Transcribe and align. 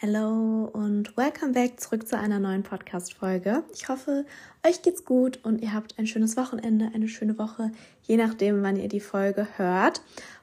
Hallo 0.00 0.70
und 0.72 1.16
welcome 1.16 1.54
back 1.54 1.80
zurück 1.80 2.06
zu 2.06 2.16
einer 2.16 2.38
neuen 2.38 2.62
Podcast-Folge. 2.62 3.64
Ich 3.74 3.88
hoffe, 3.88 4.26
euch 4.64 4.82
geht's 4.82 5.04
gut 5.04 5.40
und 5.42 5.60
ihr 5.60 5.72
habt 5.72 5.98
ein 5.98 6.06
schönes 6.06 6.36
Wochenende, 6.36 6.92
eine 6.94 7.08
schöne 7.08 7.36
Woche, 7.36 7.72
je 8.02 8.16
nachdem, 8.16 8.62
wann 8.62 8.76
ihr 8.76 8.86
die 8.86 9.00
Folge 9.00 9.48
hört. 9.56 10.02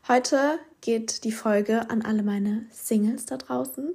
Heute 0.09 0.59
geht 0.81 1.23
die 1.23 1.31
Folge 1.31 1.89
an 1.89 2.01
alle 2.01 2.21
meine 2.21 2.65
Singles 2.69 3.27
da 3.27 3.37
draußen. 3.37 3.93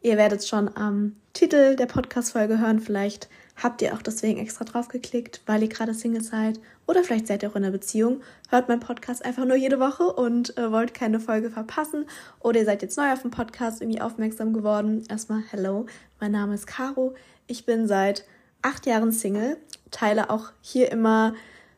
Ihr 0.00 0.16
werdet 0.16 0.46
schon 0.46 0.76
am 0.76 1.16
Titel 1.32 1.74
der 1.74 1.86
Podcast-Folge 1.86 2.60
hören. 2.60 2.78
Vielleicht 2.78 3.28
habt 3.56 3.82
ihr 3.82 3.94
auch 3.94 4.02
deswegen 4.02 4.38
extra 4.38 4.64
drauf 4.64 4.86
geklickt, 4.86 5.42
weil 5.44 5.62
ihr 5.62 5.68
gerade 5.68 5.92
Single 5.92 6.22
seid. 6.22 6.60
Oder 6.90 7.04
vielleicht 7.04 7.28
seid 7.28 7.44
ihr 7.44 7.50
auch 7.50 7.54
in 7.54 7.62
einer 7.62 7.70
Beziehung, 7.70 8.20
hört 8.48 8.68
meinen 8.68 8.80
Podcast 8.80 9.24
einfach 9.24 9.44
nur 9.44 9.54
jede 9.54 9.78
Woche 9.78 10.12
und 10.12 10.58
äh, 10.58 10.72
wollt 10.72 10.92
keine 10.92 11.20
Folge 11.20 11.48
verpassen. 11.48 12.06
Oder 12.40 12.58
ihr 12.58 12.64
seid 12.64 12.82
jetzt 12.82 12.98
neu 12.98 13.12
auf 13.12 13.22
dem 13.22 13.30
Podcast 13.30 13.80
irgendwie 13.80 14.00
aufmerksam 14.00 14.52
geworden. 14.52 15.04
Erstmal, 15.08 15.44
hello, 15.52 15.86
mein 16.18 16.32
Name 16.32 16.52
ist 16.52 16.66
Caro. 16.66 17.14
Ich 17.46 17.64
bin 17.64 17.86
seit 17.86 18.24
acht 18.60 18.86
Jahren 18.86 19.12
Single, 19.12 19.56
teile 19.92 20.30
auch 20.30 20.50
hier 20.62 20.90
immer 20.90 21.34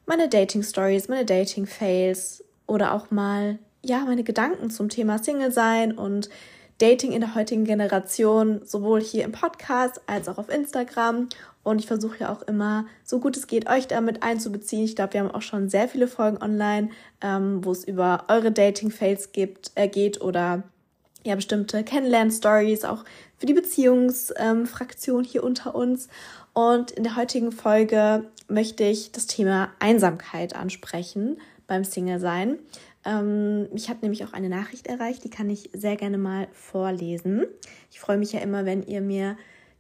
meine 0.07 0.31
Dating-Stories, 0.31 1.09
meine 1.09 1.27
Dating-Fails 1.27 2.43
oder 2.67 2.95
auch 2.95 3.11
mal, 3.11 3.59
ja, 3.83 4.07
meine 4.07 4.25
Gedanken 4.25 4.71
zum 4.71 4.89
Thema 4.89 5.19
Single 5.19 5.53
sein 5.53 5.93
und 5.93 6.31
Dating 6.83 7.13
in 7.13 7.21
der 7.21 7.37
heutigen 7.37 7.65
Generation, 7.65 8.61
sowohl 8.65 9.01
hier 9.01 9.23
im 9.23 9.31
Podcast 9.31 10.01
als 10.09 10.27
auch 10.27 10.39
auf 10.39 10.49
Instagram. 10.49 11.29
Und 11.63 11.79
ich 11.79 11.87
versuche 11.87 12.19
ja 12.19 12.33
auch 12.33 12.43
immer, 12.43 12.87
so 13.05 13.21
gut 13.21 13.37
es 13.37 13.47
geht, 13.47 13.71
euch 13.71 13.87
damit 13.87 14.25
einzubeziehen. 14.25 14.83
Ich 14.83 14.97
glaube, 14.97 15.13
wir 15.13 15.21
haben 15.21 15.31
auch 15.31 15.43
schon 15.43 15.69
sehr 15.69 15.87
viele 15.87 16.09
Folgen 16.09 16.43
online, 16.43 16.91
ähm, 17.21 17.65
wo 17.65 17.71
es 17.71 17.85
über 17.85 18.25
eure 18.27 18.51
Dating-Fails 18.51 19.31
äh, 19.77 19.87
geht 19.87 20.21
oder 20.21 20.65
ja, 21.23 21.37
bestimmte 21.37 21.85
Kennenlern-Stories, 21.85 22.85
auch 22.85 23.05
für 23.39 23.47
die 23.47 23.55
Beziehungsfraktion 23.55 25.23
ähm, 25.23 25.31
hier 25.31 25.45
unter 25.45 25.77
uns. 25.77 26.09
Und 26.53 26.91
in 26.91 27.05
der 27.05 27.15
heutigen 27.15 27.53
Folge 27.53 28.25
möchte 28.49 28.83
ich 28.83 29.13
das 29.13 29.29
Thema 29.29 29.69
Einsamkeit 29.79 30.57
ansprechen 30.57 31.39
beim 31.69 31.85
Single-Sein. 31.85 32.59
Ähm, 33.05 33.69
mich 33.73 33.89
hat 33.89 34.03
nämlich 34.03 34.25
auch 34.25 34.33
eine 34.33 34.49
Nachricht 34.49 34.87
erreicht, 34.87 35.25
die 35.25 35.31
kann 35.31 35.51
ich 35.51 35.71
sehr 35.73 35.97
gerne 35.97 36.19
mal 36.19 36.49
vorlesen. 36.53 37.47
Ich 37.91 38.01
freue 38.01 38.19
mich 38.19 38.33
ja 38.33 38.41
immer, 38.41 38.65
wenn 38.65 38.83
ihr 38.83 39.01
mir 39.01 39.37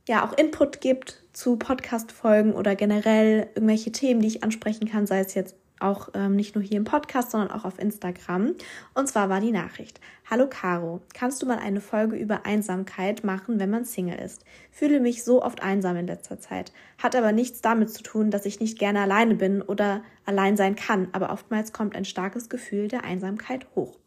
ja 0.08 0.26
auch 0.26 0.36
Input 0.36 0.80
gibt 0.80 1.22
zu 1.32 1.56
Podcast-Folgen 1.56 2.52
oder 2.52 2.74
generell 2.74 3.48
irgendwelche 3.54 3.92
Themen, 3.92 4.20
die 4.20 4.28
ich 4.28 4.42
ansprechen 4.42 4.88
kann, 4.88 5.06
sei 5.06 5.20
es 5.20 5.34
jetzt 5.34 5.56
auch 5.82 6.10
ähm, 6.14 6.36
nicht 6.36 6.54
nur 6.54 6.62
hier 6.62 6.76
im 6.76 6.84
Podcast, 6.84 7.30
sondern 7.30 7.50
auch 7.50 7.64
auf 7.64 7.78
Instagram. 7.78 8.54
Und 8.94 9.08
zwar 9.08 9.28
war 9.28 9.40
die 9.40 9.52
Nachricht: 9.52 10.00
Hallo 10.30 10.46
Caro, 10.48 11.00
kannst 11.14 11.42
du 11.42 11.46
mal 11.46 11.58
eine 11.58 11.80
Folge 11.80 12.16
über 12.16 12.46
Einsamkeit 12.46 13.24
machen, 13.24 13.58
wenn 13.58 13.70
man 13.70 13.84
Single 13.84 14.18
ist? 14.18 14.44
Fühle 14.70 15.00
mich 15.00 15.24
so 15.24 15.42
oft 15.42 15.62
einsam 15.62 15.96
in 15.96 16.06
letzter 16.06 16.38
Zeit. 16.38 16.72
Hat 17.02 17.16
aber 17.16 17.32
nichts 17.32 17.60
damit 17.60 17.90
zu 17.90 18.02
tun, 18.02 18.30
dass 18.30 18.46
ich 18.46 18.60
nicht 18.60 18.78
gerne 18.78 19.00
alleine 19.00 19.34
bin 19.34 19.62
oder 19.62 20.02
allein 20.24 20.56
sein 20.56 20.76
kann, 20.76 21.08
aber 21.12 21.30
oftmals 21.30 21.72
kommt 21.72 21.96
ein 21.96 22.04
starkes 22.04 22.48
Gefühl 22.48 22.88
der 22.88 23.04
Einsamkeit 23.04 23.66
hoch. 23.74 23.98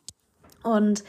Und 0.64 1.04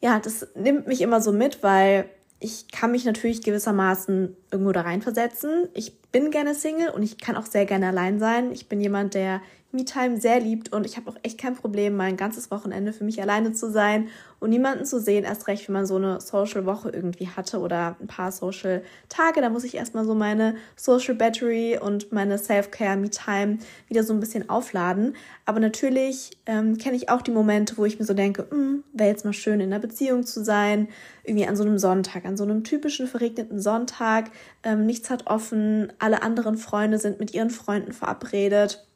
ja, 0.00 0.18
das 0.18 0.48
nimmt 0.54 0.86
mich 0.86 1.00
immer 1.00 1.20
so 1.20 1.32
mit, 1.32 1.62
weil 1.62 2.08
ich 2.40 2.68
kann 2.68 2.90
mich 2.90 3.04
natürlich 3.04 3.42
gewissermaßen 3.42 4.34
irgendwo 4.50 4.72
da 4.72 4.80
reinversetzen. 4.80 5.68
Ich 5.74 6.00
bin 6.10 6.30
gerne 6.30 6.54
Single 6.54 6.88
und 6.90 7.02
ich 7.02 7.18
kann 7.18 7.36
auch 7.36 7.46
sehr 7.46 7.66
gerne 7.66 7.88
allein 7.88 8.18
sein. 8.18 8.50
Ich 8.50 8.68
bin 8.68 8.80
jemand, 8.80 9.14
der 9.14 9.42
Me-Time 9.72 10.20
sehr 10.20 10.40
liebt 10.40 10.72
und 10.72 10.84
ich 10.84 10.96
habe 10.96 11.08
auch 11.10 11.16
echt 11.22 11.38
kein 11.38 11.54
Problem, 11.54 11.96
mal 11.96 12.04
ein 12.04 12.16
ganzes 12.16 12.50
Wochenende 12.50 12.92
für 12.92 13.04
mich 13.04 13.22
alleine 13.22 13.52
zu 13.52 13.70
sein 13.70 14.08
und 14.40 14.50
niemanden 14.50 14.84
zu 14.84 15.00
sehen. 15.00 15.24
Erst 15.24 15.46
recht, 15.46 15.68
wenn 15.68 15.74
man 15.74 15.86
so 15.86 15.96
eine 15.96 16.20
Social-Woche 16.20 16.90
irgendwie 16.90 17.28
hatte 17.28 17.60
oder 17.60 17.96
ein 18.00 18.08
paar 18.08 18.32
Social-Tage. 18.32 19.40
Da 19.40 19.48
muss 19.48 19.64
ich 19.64 19.76
erstmal 19.76 20.04
so 20.04 20.14
meine 20.14 20.56
Social 20.74 21.14
Battery 21.14 21.78
und 21.80 22.10
meine 22.10 22.36
Self-Care, 22.38 22.96
Me-Time 22.96 23.58
wieder 23.86 24.02
so 24.02 24.12
ein 24.12 24.20
bisschen 24.20 24.48
aufladen. 24.50 25.14
Aber 25.44 25.60
natürlich 25.60 26.30
ähm, 26.46 26.78
kenne 26.78 26.96
ich 26.96 27.08
auch 27.08 27.22
die 27.22 27.30
Momente, 27.30 27.76
wo 27.76 27.84
ich 27.84 27.98
mir 27.98 28.04
so 28.04 28.14
denke, 28.14 28.46
hm, 28.50 28.82
wäre 28.92 29.10
jetzt 29.10 29.24
mal 29.24 29.32
schön 29.32 29.60
in 29.60 29.72
einer 29.72 29.80
Beziehung 29.80 30.24
zu 30.24 30.42
sein. 30.42 30.88
Irgendwie 31.22 31.46
an 31.46 31.54
so 31.56 31.62
einem 31.62 31.78
Sonntag, 31.78 32.24
an 32.24 32.36
so 32.36 32.44
einem 32.44 32.64
typischen 32.64 33.06
verregneten 33.06 33.60
Sonntag. 33.60 34.30
Ähm, 34.64 34.84
nichts 34.86 35.10
hat 35.10 35.28
offen, 35.28 35.92
alle 35.98 36.22
anderen 36.22 36.56
Freunde 36.56 36.98
sind 36.98 37.20
mit 37.20 37.34
ihren 37.34 37.50
Freunden 37.50 37.92
verabredet 37.92 38.86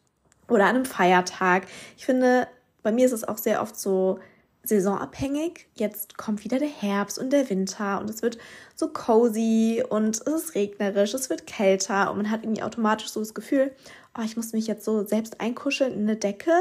oder 0.49 0.65
an 0.65 0.77
einem 0.77 0.85
Feiertag. 0.85 1.67
Ich 1.97 2.07
finde, 2.07 2.47
bei 2.83 2.93
mir 2.93 3.07
ist 3.07 3.13
es 3.13 3.27
auch 3.27 3.39
sehr 3.39 3.63
oft 3.63 3.79
so 3.79 4.19
saisonabhängig. 4.65 5.69
Jetzt 5.75 6.17
kommt 6.17 6.45
wieder 6.45 6.59
der 6.59 6.69
Herbst 6.69 7.19
und 7.19 7.33
der 7.33 7.49
Winter 7.51 8.01
und 8.01 8.09
es 8.09 8.23
wird 8.23 8.39
so 8.75 8.89
cozy 8.89 9.85
und 9.89 10.17
es 10.17 10.21
ist 10.21 10.55
regnerisch, 10.55 11.15
es 11.15 11.31
wird 11.31 11.47
kälter 11.47 12.11
und 12.11 12.17
man 12.17 12.31
hat 12.31 12.45
irgendwie 12.45 12.63
automatisch 12.63 13.09
so 13.09 13.21
das 13.21 13.35
Gefühl, 13.35 13.73
oh, 14.19 14.23
ich 14.25 14.37
muss 14.37 14.53
mich 14.53 14.67
jetzt 14.67 14.85
so 14.85 15.05
selbst 15.05 15.41
einkuscheln 15.41 15.93
in 15.93 16.03
eine 16.03 16.17
Decke 16.17 16.53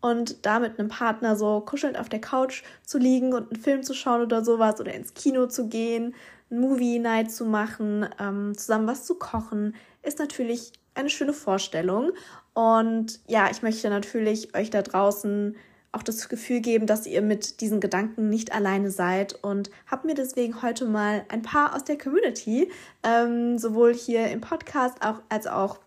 und 0.00 0.46
da 0.46 0.60
mit 0.60 0.78
einem 0.78 0.88
Partner 0.88 1.36
so 1.36 1.60
kuschelnd 1.60 1.98
auf 1.98 2.08
der 2.08 2.20
Couch 2.20 2.62
zu 2.84 2.98
liegen 2.98 3.34
und 3.34 3.50
einen 3.50 3.60
Film 3.60 3.82
zu 3.82 3.94
schauen 3.94 4.22
oder 4.22 4.44
sowas 4.44 4.80
oder 4.80 4.94
ins 4.94 5.14
Kino 5.14 5.46
zu 5.46 5.68
gehen, 5.68 6.14
einen 6.50 6.60
Movie 6.60 6.98
Night 6.98 7.32
zu 7.32 7.44
machen, 7.44 8.08
ähm, 8.20 8.56
zusammen 8.56 8.86
was 8.86 9.04
zu 9.04 9.16
kochen, 9.16 9.74
ist 10.02 10.18
natürlich 10.18 10.72
eine 10.94 11.10
schöne 11.10 11.32
Vorstellung. 11.32 12.12
Und 12.58 13.20
ja, 13.28 13.48
ich 13.52 13.62
möchte 13.62 13.88
natürlich 13.88 14.52
euch 14.56 14.68
da 14.68 14.82
draußen 14.82 15.54
auch 15.92 16.02
das 16.02 16.28
Gefühl 16.28 16.58
geben, 16.58 16.88
dass 16.88 17.06
ihr 17.06 17.22
mit 17.22 17.60
diesen 17.60 17.78
Gedanken 17.78 18.30
nicht 18.30 18.52
alleine 18.52 18.90
seid 18.90 19.32
und 19.44 19.70
habe 19.86 20.08
mir 20.08 20.14
deswegen 20.16 20.60
heute 20.60 20.84
mal 20.84 21.24
ein 21.28 21.42
paar 21.42 21.76
aus 21.76 21.84
der 21.84 21.96
Community, 21.96 22.68
ähm, 23.04 23.58
sowohl 23.58 23.94
hier 23.94 24.28
im 24.32 24.40
Podcast 24.40 25.02
auch, 25.02 25.22
als 25.28 25.46
auch 25.46 25.78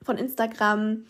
von 0.00 0.16
Instagram, 0.16 1.06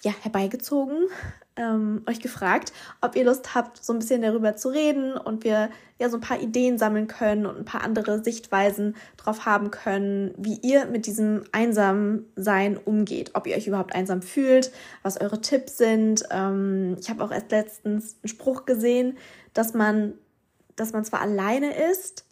ja, 0.00 0.12
herbeigezogen 0.22 1.08
ähm, 1.56 2.02
euch 2.08 2.20
gefragt, 2.20 2.72
ob 3.00 3.16
ihr 3.16 3.24
Lust 3.24 3.54
habt, 3.54 3.84
so 3.84 3.92
ein 3.92 3.98
bisschen 3.98 4.22
darüber 4.22 4.56
zu 4.56 4.68
reden 4.68 5.16
und 5.16 5.44
wir 5.44 5.70
ja 5.98 6.08
so 6.08 6.16
ein 6.16 6.22
paar 6.22 6.40
Ideen 6.40 6.78
sammeln 6.78 7.06
können 7.06 7.46
und 7.46 7.56
ein 7.58 7.64
paar 7.64 7.82
andere 7.82 8.24
Sichtweisen 8.24 8.96
drauf 9.16 9.44
haben 9.44 9.70
können, 9.70 10.34
wie 10.36 10.58
ihr 10.62 10.86
mit 10.86 11.06
diesem 11.06 11.44
Einsamsein 11.52 12.76
umgeht, 12.76 13.32
ob 13.34 13.46
ihr 13.46 13.56
euch 13.56 13.66
überhaupt 13.66 13.94
einsam 13.94 14.22
fühlt, 14.22 14.72
was 15.02 15.20
eure 15.20 15.40
Tipps 15.40 15.76
sind. 15.76 16.24
Ähm, 16.30 16.96
ich 16.98 17.10
habe 17.10 17.22
auch 17.22 17.30
erst 17.30 17.50
letztens 17.50 18.16
einen 18.22 18.28
Spruch 18.28 18.64
gesehen, 18.64 19.18
dass 19.52 19.74
man, 19.74 20.14
dass 20.76 20.92
man 20.92 21.04
zwar 21.04 21.20
alleine 21.20 21.74
ist, 21.90 22.24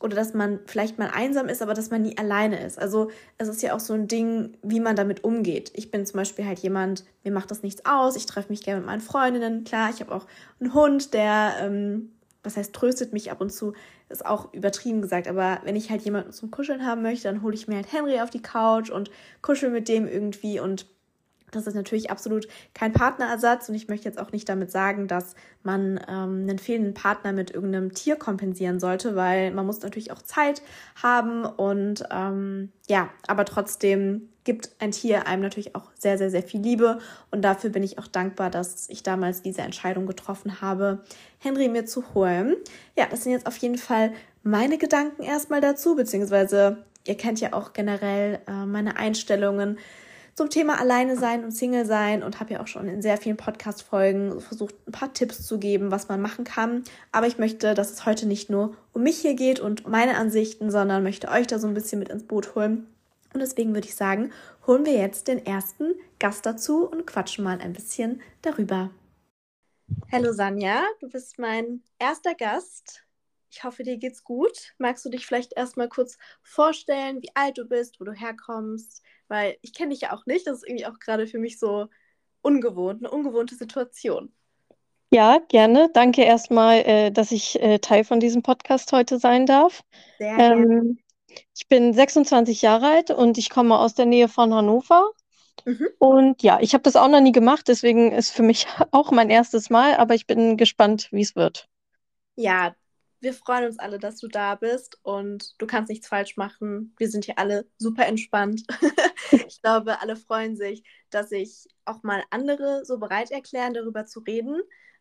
oder 0.00 0.14
dass 0.14 0.34
man 0.34 0.60
vielleicht 0.66 0.98
mal 0.98 1.10
einsam 1.12 1.48
ist, 1.48 1.60
aber 1.60 1.74
dass 1.74 1.90
man 1.90 2.02
nie 2.02 2.16
alleine 2.16 2.64
ist. 2.64 2.78
Also 2.78 3.10
es 3.36 3.48
ist 3.48 3.62
ja 3.62 3.74
auch 3.74 3.80
so 3.80 3.94
ein 3.94 4.06
Ding, 4.06 4.56
wie 4.62 4.80
man 4.80 4.96
damit 4.96 5.24
umgeht. 5.24 5.72
Ich 5.74 5.90
bin 5.90 6.06
zum 6.06 6.18
Beispiel 6.18 6.46
halt 6.46 6.60
jemand, 6.60 7.04
mir 7.24 7.32
macht 7.32 7.50
das 7.50 7.62
nichts 7.62 7.84
aus, 7.84 8.16
ich 8.16 8.26
treffe 8.26 8.50
mich 8.50 8.62
gerne 8.62 8.80
mit 8.80 8.86
meinen 8.86 9.00
Freundinnen. 9.00 9.64
Klar, 9.64 9.90
ich 9.90 10.00
habe 10.00 10.14
auch 10.14 10.26
einen 10.60 10.72
Hund, 10.72 11.14
der, 11.14 11.54
ähm, 11.60 12.12
was 12.44 12.56
heißt, 12.56 12.72
tröstet 12.72 13.12
mich 13.12 13.30
ab 13.32 13.40
und 13.40 13.52
zu, 13.52 13.72
ist 14.08 14.24
auch 14.24 14.54
übertrieben 14.54 15.02
gesagt, 15.02 15.26
aber 15.26 15.60
wenn 15.64 15.76
ich 15.76 15.90
halt 15.90 16.02
jemanden 16.02 16.32
zum 16.32 16.50
Kuscheln 16.50 16.86
haben 16.86 17.02
möchte, 17.02 17.28
dann 17.28 17.42
hole 17.42 17.54
ich 17.54 17.66
mir 17.66 17.76
halt 17.76 17.92
Henry 17.92 18.20
auf 18.20 18.30
die 18.30 18.42
Couch 18.42 18.90
und 18.90 19.10
kuschel 19.42 19.70
mit 19.70 19.88
dem 19.88 20.06
irgendwie 20.06 20.60
und 20.60 20.86
das 21.50 21.66
ist 21.66 21.74
natürlich 21.74 22.10
absolut 22.10 22.48
kein 22.74 22.92
Partnerersatz 22.92 23.68
und 23.68 23.74
ich 23.74 23.88
möchte 23.88 24.08
jetzt 24.08 24.18
auch 24.18 24.32
nicht 24.32 24.48
damit 24.48 24.70
sagen, 24.70 25.08
dass 25.08 25.34
man 25.62 26.00
ähm, 26.08 26.46
einen 26.48 26.58
fehlenden 26.58 26.94
Partner 26.94 27.32
mit 27.32 27.50
irgendeinem 27.50 27.94
Tier 27.94 28.16
kompensieren 28.16 28.80
sollte, 28.80 29.16
weil 29.16 29.50
man 29.50 29.66
muss 29.66 29.80
natürlich 29.80 30.12
auch 30.12 30.22
Zeit 30.22 30.62
haben 31.02 31.44
und 31.44 32.04
ähm, 32.10 32.72
ja, 32.88 33.08
aber 33.26 33.44
trotzdem 33.44 34.28
gibt 34.44 34.70
ein 34.78 34.92
Tier 34.92 35.26
einem 35.26 35.42
natürlich 35.42 35.74
auch 35.74 35.90
sehr, 35.98 36.16
sehr, 36.16 36.30
sehr 36.30 36.42
viel 36.42 36.60
Liebe 36.60 37.00
und 37.30 37.42
dafür 37.42 37.68
bin 37.68 37.82
ich 37.82 37.98
auch 37.98 38.06
dankbar, 38.06 38.50
dass 38.50 38.88
ich 38.88 39.02
damals 39.02 39.42
diese 39.42 39.60
Entscheidung 39.60 40.06
getroffen 40.06 40.62
habe, 40.62 41.04
Henry 41.38 41.68
mir 41.68 41.84
zu 41.84 42.14
holen. 42.14 42.56
Ja, 42.96 43.06
das 43.10 43.24
sind 43.24 43.32
jetzt 43.32 43.46
auf 43.46 43.58
jeden 43.58 43.76
Fall 43.76 44.12
meine 44.42 44.78
Gedanken 44.78 45.22
erstmal 45.22 45.60
dazu, 45.60 45.96
beziehungsweise 45.96 46.78
ihr 47.06 47.16
kennt 47.16 47.40
ja 47.40 47.52
auch 47.52 47.72
generell 47.74 48.40
äh, 48.46 48.64
meine 48.64 48.96
Einstellungen 48.96 49.78
zum 50.38 50.50
Thema 50.50 50.78
Alleine 50.78 51.16
sein 51.16 51.42
und 51.42 51.50
Single 51.50 51.84
sein 51.84 52.22
und 52.22 52.38
habe 52.38 52.52
ja 52.52 52.60
auch 52.60 52.68
schon 52.68 52.86
in 52.86 53.02
sehr 53.02 53.16
vielen 53.16 53.36
Podcast-Folgen 53.36 54.40
versucht, 54.40 54.76
ein 54.86 54.92
paar 54.92 55.12
Tipps 55.12 55.44
zu 55.44 55.58
geben, 55.58 55.90
was 55.90 56.06
man 56.06 56.22
machen 56.22 56.44
kann. 56.44 56.84
Aber 57.10 57.26
ich 57.26 57.38
möchte, 57.38 57.74
dass 57.74 57.90
es 57.90 58.06
heute 58.06 58.24
nicht 58.24 58.48
nur 58.48 58.76
um 58.92 59.02
mich 59.02 59.18
hier 59.18 59.34
geht 59.34 59.58
und 59.58 59.88
meine 59.88 60.16
Ansichten, 60.16 60.70
sondern 60.70 61.02
möchte 61.02 61.28
euch 61.28 61.48
da 61.48 61.58
so 61.58 61.66
ein 61.66 61.74
bisschen 61.74 61.98
mit 61.98 62.08
ins 62.08 62.22
Boot 62.22 62.54
holen. 62.54 62.86
Und 63.34 63.40
deswegen 63.40 63.74
würde 63.74 63.88
ich 63.88 63.96
sagen, 63.96 64.30
holen 64.64 64.86
wir 64.86 64.92
jetzt 64.92 65.26
den 65.26 65.44
ersten 65.44 65.96
Gast 66.20 66.46
dazu 66.46 66.88
und 66.88 67.04
quatschen 67.04 67.42
mal 67.42 67.60
ein 67.60 67.72
bisschen 67.72 68.22
darüber. 68.42 68.90
Hallo 70.12 70.32
Sanja, 70.32 70.84
du 71.00 71.08
bist 71.08 71.40
mein 71.40 71.82
erster 71.98 72.36
Gast. 72.36 73.02
Ich 73.50 73.64
hoffe, 73.64 73.82
dir 73.82 73.96
geht's 73.96 74.22
gut. 74.22 74.72
Magst 74.78 75.04
du 75.04 75.08
dich 75.08 75.26
vielleicht 75.26 75.54
erstmal 75.56 75.88
kurz 75.88 76.16
vorstellen, 76.42 77.22
wie 77.22 77.34
alt 77.34 77.58
du 77.58 77.64
bist, 77.64 77.98
wo 77.98 78.04
du 78.04 78.12
herkommst, 78.12 79.02
weil 79.28 79.56
ich 79.62 79.72
kenne 79.72 79.90
dich 79.90 80.02
ja 80.02 80.12
auch 80.12 80.26
nicht. 80.26 80.46
Das 80.46 80.58
ist 80.58 80.68
irgendwie 80.68 80.86
auch 80.86 80.98
gerade 80.98 81.26
für 81.26 81.38
mich 81.38 81.58
so 81.58 81.86
ungewohnt, 82.42 83.04
eine 83.04 83.10
ungewohnte 83.10 83.54
Situation. 83.54 84.32
Ja, 85.10 85.38
gerne. 85.48 85.90
Danke 85.92 86.22
erstmal, 86.22 86.78
äh, 86.80 87.10
dass 87.10 87.32
ich 87.32 87.60
äh, 87.62 87.78
Teil 87.78 88.04
von 88.04 88.20
diesem 88.20 88.42
Podcast 88.42 88.92
heute 88.92 89.18
sein 89.18 89.46
darf. 89.46 89.82
Sehr 90.18 90.36
gerne. 90.36 90.62
Ähm, 90.62 90.98
ich 91.56 91.68
bin 91.68 91.92
26 91.92 92.62
Jahre 92.62 92.86
alt 92.88 93.10
und 93.10 93.38
ich 93.38 93.50
komme 93.50 93.78
aus 93.78 93.94
der 93.94 94.06
Nähe 94.06 94.28
von 94.28 94.52
Hannover. 94.52 95.12
Mhm. 95.64 95.88
Und 95.98 96.42
ja, 96.42 96.58
ich 96.60 96.74
habe 96.74 96.82
das 96.82 96.96
auch 96.96 97.08
noch 97.08 97.20
nie 97.20 97.32
gemacht, 97.32 97.68
deswegen 97.68 98.12
ist 98.12 98.30
für 98.30 98.42
mich 98.42 98.66
auch 98.90 99.10
mein 99.10 99.30
erstes 99.30 99.70
Mal, 99.70 99.96
aber 99.96 100.14
ich 100.14 100.26
bin 100.26 100.56
gespannt, 100.56 101.08
wie 101.10 101.22
es 101.22 101.36
wird. 101.36 101.68
Ja, 102.36 102.74
wir 103.20 103.34
freuen 103.34 103.64
uns 103.64 103.78
alle, 103.78 103.98
dass 103.98 104.18
du 104.18 104.28
da 104.28 104.54
bist 104.54 104.98
und 105.02 105.60
du 105.60 105.66
kannst 105.66 105.90
nichts 105.90 106.06
falsch 106.06 106.36
machen. 106.36 106.94
Wir 106.98 107.10
sind 107.10 107.24
hier 107.24 107.38
alle 107.38 107.66
super 107.78 108.06
entspannt. 108.06 108.62
ich 109.32 109.62
glaube, 109.62 110.00
alle 110.00 110.16
freuen 110.16 110.56
sich, 110.56 110.82
dass 111.10 111.30
sich 111.30 111.66
auch 111.84 112.02
mal 112.02 112.22
andere 112.30 112.84
so 112.84 112.98
bereit 112.98 113.30
erklären, 113.30 113.74
darüber 113.74 114.06
zu 114.06 114.20
reden. 114.20 114.60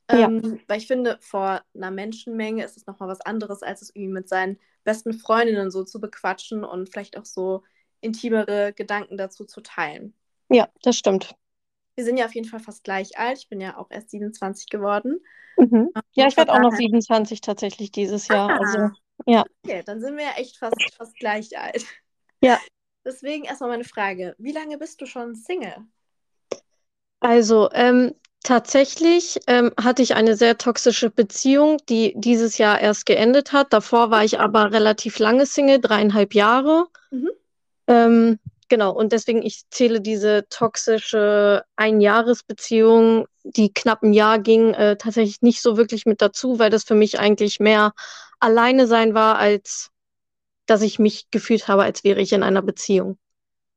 Ja. 0.10 0.28
Ähm, 0.28 0.62
weil 0.68 0.78
ich 0.78 0.88
finde, 0.88 1.18
vor 1.22 1.62
einer 1.76 1.92
Menschenmenge 1.92 2.64
ist 2.64 2.78
es 2.78 2.86
nochmal 2.86 3.10
was 3.10 3.22
anderes, 3.22 3.62
als 3.62 3.82
es 3.82 3.90
irgendwie 3.90 4.14
mit 4.14 4.30
seinen 4.30 4.58
besten 4.84 5.14
Freundinnen 5.14 5.70
so 5.70 5.84
zu 5.84 6.00
bequatschen 6.00 6.64
und 6.64 6.90
vielleicht 6.90 7.18
auch 7.18 7.26
so 7.26 7.64
intimere 8.00 8.74
Gedanken 8.74 9.18
dazu 9.18 9.44
zu 9.44 9.62
teilen. 9.62 10.14
Ja, 10.50 10.70
das 10.82 10.96
stimmt. 10.96 11.36
Wir 11.96 12.06
sind 12.06 12.18
ja 12.18 12.26
auf 12.26 12.36
jeden 12.36 12.48
Fall 12.48 12.60
fast 12.60 12.84
gleich 12.84 13.18
alt. 13.18 13.40
Ich 13.40 13.50
bin 13.50 13.60
ja 13.60 13.78
auch 13.78 13.90
erst 13.90 14.12
27 14.12 14.70
geworden. 14.70 15.20
Mhm. 15.58 15.90
Ja, 16.14 16.26
Und 16.26 16.32
ich 16.32 16.38
werde 16.38 16.54
auch 16.54 16.60
noch 16.60 16.70
daher, 16.70 16.78
27 16.78 17.42
tatsächlich 17.42 17.92
dieses 17.92 18.28
Jahr. 18.28 18.50
Also, 18.50 18.78
ah, 18.78 18.92
ja. 19.26 19.44
okay, 19.64 19.82
dann 19.86 20.00
sind 20.00 20.16
wir 20.16 20.26
ja 20.26 20.34
echt 20.38 20.58
fast, 20.58 20.78
fast 20.96 21.16
gleich 21.18 21.58
alt. 21.58 21.86
Ja, 22.40 22.60
Deswegen 23.08 23.46
erstmal 23.46 23.70
meine 23.70 23.86
Frage: 23.86 24.36
Wie 24.38 24.52
lange 24.52 24.78
bist 24.78 25.00
du 25.02 25.06
schon 25.06 25.34
Single? 25.34 25.78
also 27.22 27.70
ähm, 27.72 28.14
tatsächlich 28.44 29.40
ähm, 29.48 29.72
hatte 29.82 30.02
ich 30.02 30.16
eine 30.16 30.36
sehr 30.36 30.58
toxische 30.58 31.10
Beziehung, 31.10 31.78
die 31.88 32.14
dieses 32.18 32.58
Jahr 32.58 32.82
erst 32.82 33.06
geendet 33.06 33.54
hat. 33.54 33.72
Davor 33.72 34.12
war 34.12 34.26
ich 34.26 34.40
aber 34.40 34.74
relativ 34.74 35.20
lange 35.20 35.46
Single, 35.46 35.80
dreieinhalb 35.80 36.34
Jahre. 36.34 36.88
Mhm. 37.12 37.30
Ähm, 37.88 38.40
genau, 38.68 38.92
und 38.92 39.14
deswegen, 39.14 39.42
ich 39.42 39.64
zähle 39.70 40.02
diese 40.02 40.46
toxische 40.50 41.64
Einjahresbeziehung, 41.78 43.26
die 43.44 43.74
knapp 43.74 44.04
ein 44.04 44.12
Jahr 44.12 44.38
ging, 44.38 44.74
äh, 44.74 44.98
tatsächlich 44.98 45.42
nicht 45.42 45.62
so 45.62 45.78
wirklich 45.78 46.06
mit 46.06 46.22
dazu, 46.22 46.60
weil 46.60 46.70
das 46.70 46.84
für 46.84 46.96
mich 46.96 47.20
eigentlich 47.20 47.62
mehr 47.62 47.94
alleine 48.42 48.86
sein 48.86 49.14
war, 49.14 49.38
als 49.38 49.92
dass 50.68 50.82
ich 50.84 51.00
mich 51.00 51.32
gefühlt 51.32 51.68
habe, 51.68 51.84
als 51.84 52.04
wäre 52.04 52.22
ich 52.22 52.34
in 52.34 52.44
einer 52.44 52.62
Beziehung. 52.62 53.18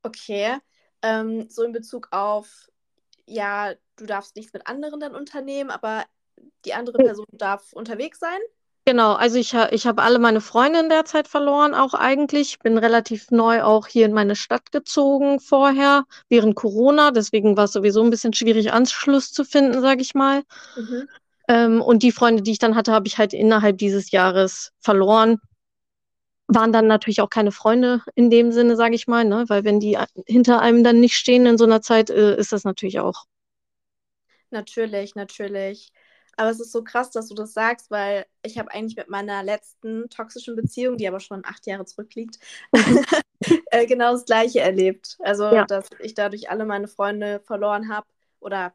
Okay. 0.02 0.58
Ähm, 1.02 1.48
so 1.48 1.62
in 1.62 1.72
Bezug 1.72 2.08
auf, 2.10 2.68
ja, 3.26 3.72
du 3.96 4.04
darfst 4.04 4.36
nichts 4.36 4.52
mit 4.52 4.66
anderen 4.66 5.00
dann 5.00 5.14
unternehmen, 5.14 5.70
aber 5.70 6.04
die 6.64 6.74
andere 6.74 6.98
Person 6.98 7.26
darf 7.32 7.72
unterwegs 7.72 8.18
sein. 8.18 8.38
Genau, 8.86 9.12
also 9.12 9.38
ich, 9.38 9.54
ha 9.54 9.68
ich 9.70 9.86
habe 9.86 10.02
alle 10.02 10.18
meine 10.18 10.40
Freunde 10.40 10.80
in 10.80 10.88
der 10.88 11.04
Zeit 11.04 11.28
verloren, 11.28 11.74
auch 11.74 11.94
eigentlich. 11.94 12.58
Bin 12.58 12.78
relativ 12.78 13.30
neu 13.30 13.62
auch 13.62 13.86
hier 13.86 14.06
in 14.06 14.12
meine 14.12 14.34
Stadt 14.34 14.72
gezogen 14.72 15.38
vorher, 15.38 16.04
während 16.28 16.56
Corona. 16.56 17.10
Deswegen 17.10 17.56
war 17.56 17.64
es 17.64 17.72
sowieso 17.72 18.02
ein 18.02 18.10
bisschen 18.10 18.32
schwierig, 18.32 18.72
Anschluss 18.72 19.32
zu 19.32 19.44
finden, 19.44 19.80
sage 19.80 20.00
ich 20.00 20.14
mal. 20.14 20.42
Mhm. 20.76 21.08
Ähm, 21.48 21.82
und 21.82 22.02
die 22.02 22.12
Freunde, 22.12 22.42
die 22.42 22.52
ich 22.52 22.58
dann 22.58 22.74
hatte, 22.74 22.92
habe 22.92 23.06
ich 23.06 23.18
halt 23.18 23.34
innerhalb 23.34 23.78
dieses 23.78 24.10
Jahres 24.10 24.72
verloren. 24.80 25.38
Waren 26.52 26.72
dann 26.72 26.86
natürlich 26.86 27.20
auch 27.20 27.30
keine 27.30 27.52
Freunde 27.52 28.02
in 28.14 28.30
dem 28.30 28.52
Sinne, 28.52 28.76
sage 28.76 28.94
ich 28.94 29.06
mal, 29.06 29.24
ne? 29.24 29.44
Weil 29.48 29.64
wenn 29.64 29.80
die 29.80 29.98
hinter 30.26 30.60
einem 30.60 30.84
dann 30.84 31.00
nicht 31.00 31.16
stehen 31.16 31.46
in 31.46 31.58
so 31.58 31.64
einer 31.64 31.82
Zeit, 31.82 32.10
äh, 32.10 32.36
ist 32.36 32.52
das 32.52 32.64
natürlich 32.64 33.00
auch. 33.00 33.24
Natürlich, 34.50 35.14
natürlich. 35.14 35.92
Aber 36.36 36.50
es 36.50 36.60
ist 36.60 36.72
so 36.72 36.82
krass, 36.82 37.10
dass 37.10 37.28
du 37.28 37.34
das 37.34 37.52
sagst, 37.52 37.90
weil 37.90 38.26
ich 38.42 38.58
habe 38.58 38.70
eigentlich 38.72 38.96
mit 38.96 39.08
meiner 39.08 39.42
letzten 39.42 40.08
toxischen 40.08 40.56
Beziehung, 40.56 40.96
die 40.96 41.06
aber 41.08 41.20
schon 41.20 41.44
acht 41.44 41.66
Jahre 41.66 41.84
zurückliegt, 41.84 42.38
äh, 43.70 43.86
genau 43.86 44.12
das 44.12 44.24
Gleiche 44.24 44.60
erlebt. 44.60 45.16
Also, 45.20 45.44
Ja, 45.50 45.66
dass 45.66 45.88
ich 46.00 46.14
dadurch 46.14 46.50
alle 46.50 46.64
meine 46.66 46.88
Freunde 46.88 47.40
verloren 47.40 47.88
habe 47.94 48.06
oder 48.40 48.74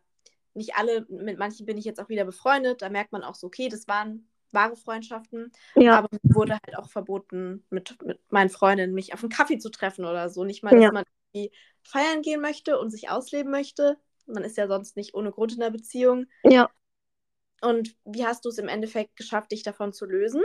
nicht 0.54 0.75
alle, 0.75 1.06
mit 1.10 1.38
manchen 1.39 1.66
bin 1.66 1.77
ich 1.77 1.86
jetzt 1.86 2.00
auch 2.00 2.10
wieder 2.10 2.25
befreundet. 2.25 2.81
Da 2.81 2.89
merkt 2.89 3.12
man 3.12 3.24
auch 3.24 3.36
so, 3.36 3.48
okay, 3.48 3.69
das 3.69 3.88
waren 3.88 4.27
wahre 4.51 4.75
Freundschaften, 4.75 5.51
ja, 5.75 5.97
aber 5.97 6.09
mir 6.12 6.36
wurde 6.36 6.53
halt 6.53 6.77
auch 6.77 6.89
verboten, 6.89 7.65
mit, 7.69 7.95
mit 8.03 8.19
meinen 8.30 8.50
Freundinnen 8.50 8.94
mich 8.94 9.13
auf 9.13 9.21
einen 9.21 9.31
Kaffee 9.31 9.57
zu 9.57 9.69
treffen 9.69 10.06
oder 10.06 10.30
so. 10.30 10.44
Nicht 10.44 10.63
mal, 10.63 10.71
dass 10.71 10.83
ja, 10.83 10.92
man 10.92 11.03
irgendwie 11.33 11.56
feiern 11.83 12.21
gehen 12.21 12.42
möchte 12.42 12.80
und 12.80 12.89
sich 12.89 13.09
ausleben 13.09 13.51
möchte. 13.51 13.97
Man 14.25 14.44
ist 14.44 14.57
ja 14.57 14.68
sonst 14.68 14.95
nicht 14.95 15.13
ohne 15.13 15.31
Grund 15.31 15.53
in 15.56 15.62
einer 15.62 15.71
Beziehung. 15.71 16.25
ja. 16.44 16.69
Und 17.62 17.95
wie 18.03 18.25
hast 18.25 18.45
du 18.45 18.50
es 18.50 18.57
im 18.57 18.68
Endeffekt 18.68 19.15
geschafft, 19.15 19.51
dich 19.51 19.63
davon 19.63 19.94
zu 19.94 20.06
lösen? 20.06 20.44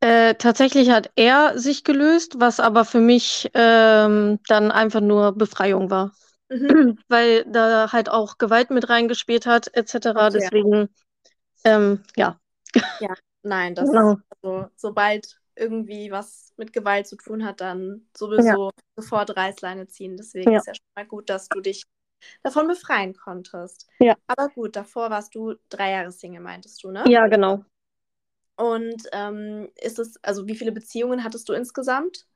Äh, 0.00 0.34
tatsächlich 0.34 0.90
hat 0.90 1.10
er 1.14 1.58
sich 1.58 1.84
gelöst, 1.84 2.34
was 2.38 2.58
aber 2.58 2.84
für 2.84 2.98
mich 2.98 3.48
ähm, 3.54 4.40
dann 4.48 4.72
einfach 4.72 5.00
nur 5.00 5.32
Befreiung 5.32 5.90
war. 5.90 6.12
Mhm. 6.48 6.98
Weil 7.08 7.44
da 7.44 7.92
halt 7.92 8.08
auch 8.08 8.36
Gewalt 8.36 8.70
mit 8.70 8.88
reingespielt 8.88 9.46
hat, 9.46 9.70
etc. 9.74 9.94
Okay. 9.94 10.30
Deswegen, 10.32 10.88
ähm, 11.64 12.02
ja, 12.16 12.40
Ja, 12.98 13.14
nein, 13.42 13.74
das, 13.74 13.90
genau. 13.90 14.18
also, 14.42 14.68
sobald 14.76 15.40
irgendwie 15.54 16.10
was 16.10 16.52
mit 16.56 16.72
Gewalt 16.72 17.06
zu 17.06 17.16
tun 17.16 17.44
hat, 17.44 17.60
dann 17.60 18.08
Ja, 18.36 18.56
sowieso 18.56 18.70
sofort 18.96 19.36
Reißleine 19.36 19.86
ziehen. 19.88 20.16
Deswegen 20.16 20.52
ja, 20.52 20.56
ist 20.56 20.66
ja 20.66 20.74
schon 20.74 20.86
mal 20.96 21.06
gut, 21.06 21.28
dass 21.28 21.50
du 21.50 21.60
dich 21.60 21.84
davon 22.42 22.68
befreien 22.68 23.14
konntest. 23.14 23.88
ja, 23.98 24.16
Aber 24.26 24.48
gut, 24.50 24.76
davor 24.76 25.10
warst 25.10 25.34
du 25.34 25.54
drei 25.68 25.92
Jahre 25.92 26.12
Single, 26.12 26.42
meintest 26.42 26.82
du, 26.84 26.90
ne? 26.90 27.04
ja, 27.04 27.26
genau. 27.28 27.64
Und 28.56 29.08
ähm, 29.12 29.68
ist 29.80 29.98
es, 29.98 30.16
also 30.22 30.46
wie 30.46 30.54
viele 30.56 30.72
Beziehungen 30.72 31.24
hattest 31.24 31.48
du 31.48 31.52
insgesamt? 31.52 32.26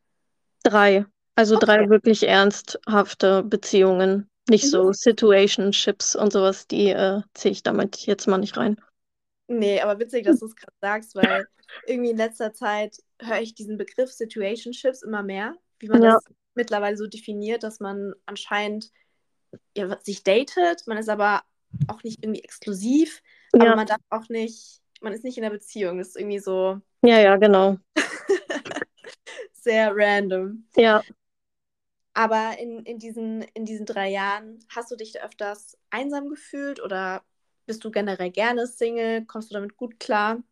Drei. 0.65 1.07
Also 1.35 1.57
drei 1.57 1.79
Okay. 1.79 1.89
wirklich 1.89 2.29
ernsthafte 2.29 3.43
Beziehungen. 3.43 4.29
Nicht 4.49 4.69
Mhm. 4.69 4.69
so 4.69 4.93
Situationships 4.93 6.15
und 6.15 6.31
sowas, 6.33 6.67
die 6.67 6.89
äh, 6.91 7.23
zähle 7.35 7.53
ich 7.53 7.63
damit 7.63 7.97
jetzt 8.07 8.27
mal 8.29 8.37
nicht 8.39 8.57
rein. 8.59 8.77
Nee, 9.49 9.81
aber 9.81 9.99
witzig, 10.01 10.25
dass 10.25 10.41
du 10.41 10.47
es 10.47 10.57
gerade 10.57 10.77
sagst, 10.81 11.15
weil 11.15 11.47
irgendwie 11.87 12.11
in 12.11 12.17
letzter 12.17 12.53
Zeit 12.53 12.97
höre 13.21 13.41
ich 13.41 13.55
diesen 13.55 13.77
Begriff 13.77 14.11
Situationships 14.11 15.03
immer 15.03 15.23
mehr, 15.23 15.55
wie 15.79 15.89
man 15.89 16.03
Ja, 16.03 16.15
das 16.15 16.25
mittlerweile 16.55 16.97
so 16.97 17.07
definiert, 17.07 17.63
dass 17.63 17.81
man 17.81 18.15
anscheinend 18.27 18.91
ja, 19.77 19.97
sich 20.03 20.25
datet, 20.25 20.87
man 20.87 20.99
ist 20.99 21.09
aber 21.09 21.43
auch 21.89 22.03
nicht 22.03 22.25
irgendwie 22.25 22.43
exklusiv, 22.43 23.23
aber 23.53 23.67
ja, 23.67 23.77
man 23.77 23.87
darf 23.87 24.01
auch 24.11 24.29
nicht, 24.29 24.81
man 25.01 25.13
ist 25.13 25.25
nicht 25.25 25.39
in 25.39 25.45
einer 25.45 25.53
Beziehung. 25.53 25.99
Das 25.99 26.09
ist 26.09 26.17
irgendwie 26.17 26.39
so 26.39 26.81
ja, 27.07 27.21
ja, 27.21 27.37
genau. 27.37 27.77
sehr 29.53 29.93
random. 29.95 30.65
Ja. 30.77 31.03
Aber 32.15 32.59
in, 32.59 32.81
in 32.85 32.99
diesen, 32.99 33.43
in 33.55 33.65
diesen 33.65 33.87
drei 33.87 34.09
Jahren, 34.09 34.59
hast 34.69 34.91
du 34.91 34.97
dich 34.97 35.23
öfters 35.23 35.79
einsam 35.91 36.29
gefühlt 36.29 36.83
oder 36.83 37.23
bist 37.67 37.85
du 37.85 37.91
generell 37.91 38.31
gerne 38.31 38.67
Single? 38.67 39.25
Kommst 39.27 39.51
du 39.51 39.55
damit 39.55 39.77
gut 39.77 39.99
klar? 40.01 40.43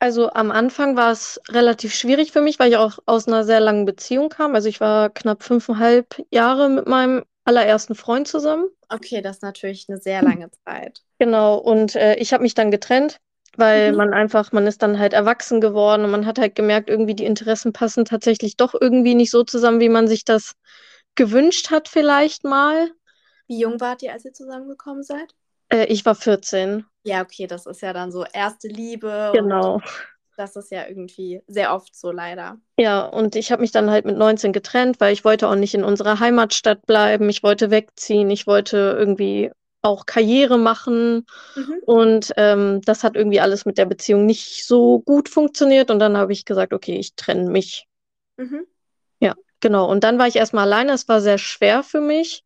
Also 0.00 0.30
am 0.32 0.50
Anfang 0.50 0.96
war 0.96 1.12
es 1.12 1.40
relativ 1.48 1.94
schwierig 1.94 2.32
für 2.32 2.40
mich, 2.40 2.58
weil 2.58 2.70
ich 2.70 2.76
auch 2.76 2.98
aus 3.06 3.26
einer 3.28 3.44
sehr 3.44 3.60
langen 3.60 3.84
Beziehung 3.84 4.28
kam. 4.28 4.54
Also 4.54 4.68
ich 4.68 4.80
war 4.80 5.10
knapp 5.10 5.42
fünfeinhalb 5.44 6.16
Jahre 6.32 6.68
mit 6.68 6.86
meinem 6.88 7.24
allerersten 7.44 7.94
Freund 7.94 8.26
zusammen. 8.28 8.68
Okay, 8.90 9.22
das 9.22 9.36
ist 9.38 9.42
natürlich 9.42 9.88
eine 9.88 9.98
sehr 9.98 10.22
lange 10.22 10.50
Zeit. 10.64 11.02
Genau, 11.20 11.56
und 11.58 11.94
äh, 11.96 12.14
ich 12.16 12.32
habe 12.32 12.42
mich 12.42 12.54
dann 12.54 12.70
getrennt, 12.70 13.18
weil 13.56 13.92
Mhm. 13.92 13.92
man 13.92 14.12
einfach, 14.14 14.52
man 14.52 14.66
ist 14.66 14.82
dann 14.82 14.98
halt 14.98 15.12
erwachsen 15.12 15.60
geworden 15.60 16.04
und 16.04 16.10
man 16.10 16.26
hat 16.26 16.38
halt 16.38 16.54
gemerkt, 16.54 16.88
irgendwie 16.88 17.14
die 17.14 17.24
Interessen 17.24 17.72
passen 17.72 18.04
tatsächlich 18.04 18.56
doch 18.56 18.74
irgendwie 18.80 19.14
nicht 19.14 19.30
so 19.30 19.42
zusammen, 19.44 19.80
wie 19.80 19.88
man 19.88 20.06
sich 20.08 20.24
das 20.24 20.54
gewünscht 21.16 21.70
hat 21.70 21.88
vielleicht 21.88 22.44
mal. 22.44 22.90
Wie 23.48 23.58
jung 23.58 23.80
wart 23.80 24.02
ihr, 24.02 24.12
als 24.12 24.24
ihr 24.24 24.32
zusammengekommen 24.32 25.02
seid? 25.02 25.34
Äh, 25.70 25.86
ich 25.86 26.04
war 26.04 26.14
14, 26.14 26.84
Ja, 27.04 27.22
okay, 27.22 27.46
das 27.46 27.66
ist 27.66 27.82
ja 27.82 27.92
dann 27.92 28.12
so 28.12 28.24
erste 28.32 28.68
Liebe 28.68 29.30
genau. 29.34 29.80
das 30.36 30.56
ist 30.56 30.70
ja 30.70 30.86
irgendwie 30.86 31.42
sehr 31.46 31.74
oft 31.74 31.94
so 31.94 32.10
leider. 32.10 32.58
Ja, 32.78 33.04
und 33.04 33.36
ich 33.36 33.50
habe 33.50 33.62
mich 33.62 33.72
dann 33.72 33.90
halt 33.90 34.04
mit 34.04 34.16
19 34.16 34.52
getrennt, 34.52 35.00
weil 35.00 35.12
ich 35.12 35.24
wollte 35.24 35.48
auch 35.48 35.56
nicht 35.56 35.74
in 35.74 35.84
unserer 35.84 36.20
Heimatstadt 36.20 36.86
bleiben. 36.86 37.28
Ich 37.28 37.42
wollte 37.42 37.70
wegziehen. 37.70 38.30
Ich 38.30 38.46
wollte 38.46 38.96
irgendwie 38.98 39.50
auch 39.82 40.06
Karriere 40.06 40.58
machen. 40.58 41.26
Mhm. 41.56 41.74
Und 41.84 42.32
ähm, 42.36 42.80
das 42.84 43.04
hat 43.04 43.16
irgendwie 43.16 43.40
alles 43.40 43.64
mit 43.64 43.78
der 43.78 43.86
Beziehung 43.86 44.26
nicht 44.26 44.64
so 44.66 45.00
gut 45.00 45.28
funktioniert. 45.28 45.90
Und 45.90 45.98
dann 45.98 46.16
habe 46.16 46.32
ich 46.32 46.44
gesagt, 46.44 46.72
okay, 46.72 46.96
ich 46.96 47.14
trenne 47.14 47.50
mich. 47.50 47.86
Mhm. 48.36 48.66
Ja, 49.20 49.34
genau. 49.60 49.90
Und 49.90 50.04
dann 50.04 50.18
war 50.18 50.28
ich 50.28 50.36
erstmal 50.36 50.64
alleine. 50.64 50.92
Es 50.92 51.08
war 51.08 51.20
sehr 51.20 51.38
schwer 51.38 51.82
für 51.82 52.00
mich, 52.00 52.44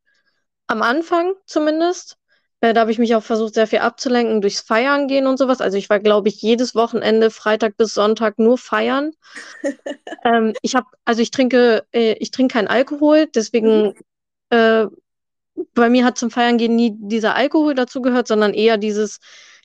am 0.67 0.83
Anfang 0.83 1.35
zumindest. 1.45 2.17
Äh, 2.63 2.75
da 2.75 2.81
habe 2.83 2.93
ich 2.93 2.99
mich 2.99 3.15
auch 3.17 3.23
versucht, 3.25 3.55
sehr 3.55 3.67
viel 3.67 3.81
abzulenken 3.81 4.41
durchs 4.41 4.63
Feiern 4.63 5.09
gehen 5.09 5.27
und 5.27 5.39
sowas. 5.39 5.61
Also 5.61 5.77
ich 5.77 5.91
war, 5.91 6.01
glaube 6.01 6.29
ich, 6.29 6.41
jedes 6.43 6.75
Wochenende, 6.75 7.31
Freitag 7.31 7.77
bis 7.77 7.95
Sonntag 7.95 8.39
nur 8.39 8.59
feiern. 8.59 9.13
Ähm, 10.25 10.55
ich 10.63 10.75
habe, 10.75 10.87
also 11.05 11.23
ich 11.23 11.31
trinke, 11.31 11.85
äh, 11.93 12.13
ich 12.15 12.31
trinke 12.31 12.55
keinen 12.55 12.69
Alkohol, 12.69 13.27
Mhm. 13.27 13.33
deswegen 13.35 13.95
äh, 14.51 14.87
bei 15.75 15.91
mir 15.91 16.05
hat 16.05 16.19
zum 16.19 16.31
Feiern 16.31 16.59
gehen 16.59 16.77
nie 16.77 16.93
dieser 16.97 17.35
Alkohol 17.35 17.75
dazu 17.75 18.03
gehört, 18.03 18.29
sondern 18.29 18.55
eher 18.55 18.79
dieses 18.79 19.19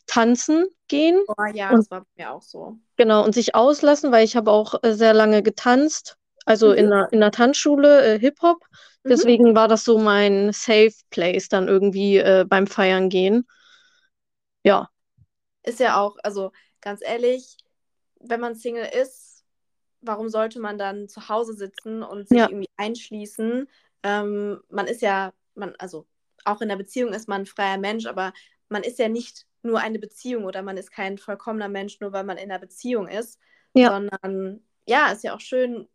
tanzen 0.07 0.65
gehen. 0.87 1.19
Oh 1.27 1.45
ja, 1.53 1.71
Und 1.71 1.79
das 1.79 1.91
war 1.91 2.01
bei 2.01 2.07
mir 2.23 2.31
auch 2.31 2.41
so. 2.41 2.77
Genau, 2.97 3.23
und 3.23 3.33
sich 3.35 3.55
auslassen, 3.55 4.11
weil 4.11 4.25
ich 4.25 4.35
habe 4.35 4.51
auch 4.51 4.75
äh, 4.83 4.93
sehr 4.93 5.13
lange 5.13 5.43
getanzt, 5.43 6.17
also 6.45 6.71
in 6.73 6.85
Mhm. 6.87 6.89
der, 6.89 7.13
in 7.13 7.19
der 7.19 7.31
Tanzschule, 7.31 8.15
äh, 8.15 8.19
Hip-Hop. 8.19 8.63
Mhm. 9.07 9.09
Deswegen 9.09 9.55
war 9.55 9.67
das 9.67 9.83
so 9.83 9.97
mein 9.97 10.51
Safe 10.53 10.93
Place 11.09 11.49
dann 11.49 11.67
irgendwie 11.67 12.17
äh, 12.17 12.45
beim 12.47 12.67
Feiern 12.67 13.09
gehen. 13.09 13.47
Ja, 14.63 14.89
Ist 15.63 15.79
ja 15.79 15.99
auch, 16.01 16.17
also 16.23 16.51
ganz 16.81 17.01
ehrlich, 17.03 17.57
wenn 18.19 18.39
man 18.39 18.55
Single 18.55 18.85
ist, 19.01 19.45
warum 20.01 20.29
sollte 20.29 20.59
man 20.59 20.77
dann 20.77 21.09
zu 21.09 21.29
Hause 21.29 21.53
sitzen 21.53 22.03
und 22.03 22.29
sich 22.29 22.37
ja, 22.39 22.47
irgendwie 22.47 22.69
einschließen? 22.77 23.67
Ähm, 24.03 24.61
man 24.69 24.87
ist 24.87 25.01
ja, 25.01 25.33
man, 25.55 25.75
also 25.79 26.07
auch 26.45 26.61
in 26.61 26.69
der 26.69 26.77
Beziehung 26.77 27.13
ist 27.13 27.27
man 27.27 27.41
ein 27.41 27.45
freier 27.45 27.77
Mensch, 27.77 28.05
aber 28.05 28.33
man 28.69 28.83
ist 28.83 28.99
ja 28.99 29.09
nicht 29.09 29.45
nur 29.63 29.79
eine 29.79 29.99
Beziehung 29.99 30.45
oder 30.45 30.61
man 30.63 30.77
ist 30.77 30.91
kein 30.91 31.17
vollkommener 31.17 31.69
Mensch, 31.69 31.99
nur 31.99 32.13
weil 32.13 32.23
man 32.23 32.37
in 32.37 32.51
einer 32.51 32.59
Beziehung 32.59 33.07
ist, 33.07 33.39
ja, 33.73 33.91
sondern 33.91 34.63
ja, 34.87 35.11
ist 35.11 35.23
ja 35.23 35.35
auch 35.35 35.41
schön, 35.41 35.87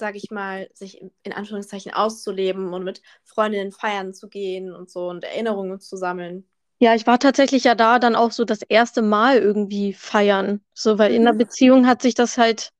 sage 0.00 0.18
ich 0.18 0.30
mal, 0.32 0.70
sich 0.74 1.02
in 1.24 1.34
Anführungszeichen 1.34 1.94
auszuleben 1.94 2.74
und 2.74 2.84
mit 2.84 3.02
Freundinnen 3.24 3.72
feiern 3.72 4.14
zu 4.14 4.28
gehen 4.30 4.74
und 4.74 4.90
so 4.90 5.08
und 5.10 5.24
Erinnerungen 5.24 5.80
zu 5.80 5.96
sammeln. 5.98 6.48
ja, 6.78 6.94
ich 6.94 7.06
war 7.06 7.18
tatsächlich 7.18 7.64
ja 7.64 7.74
da 7.74 7.98
dann 7.98 8.16
auch 8.16 8.32
so 8.32 8.44
das 8.44 8.62
erste 8.62 9.02
Mal 9.02 9.38
irgendwie 9.38 9.92
feiern. 9.92 10.62
So, 10.74 10.98
weil 10.98 11.12
in 11.12 11.24
der 11.24 11.32
Mhm. 11.32 11.34
Beziehung 11.34 11.86
hat 11.86 12.00
sich 12.02 12.14
das 12.14 12.38
halt, 12.38 12.70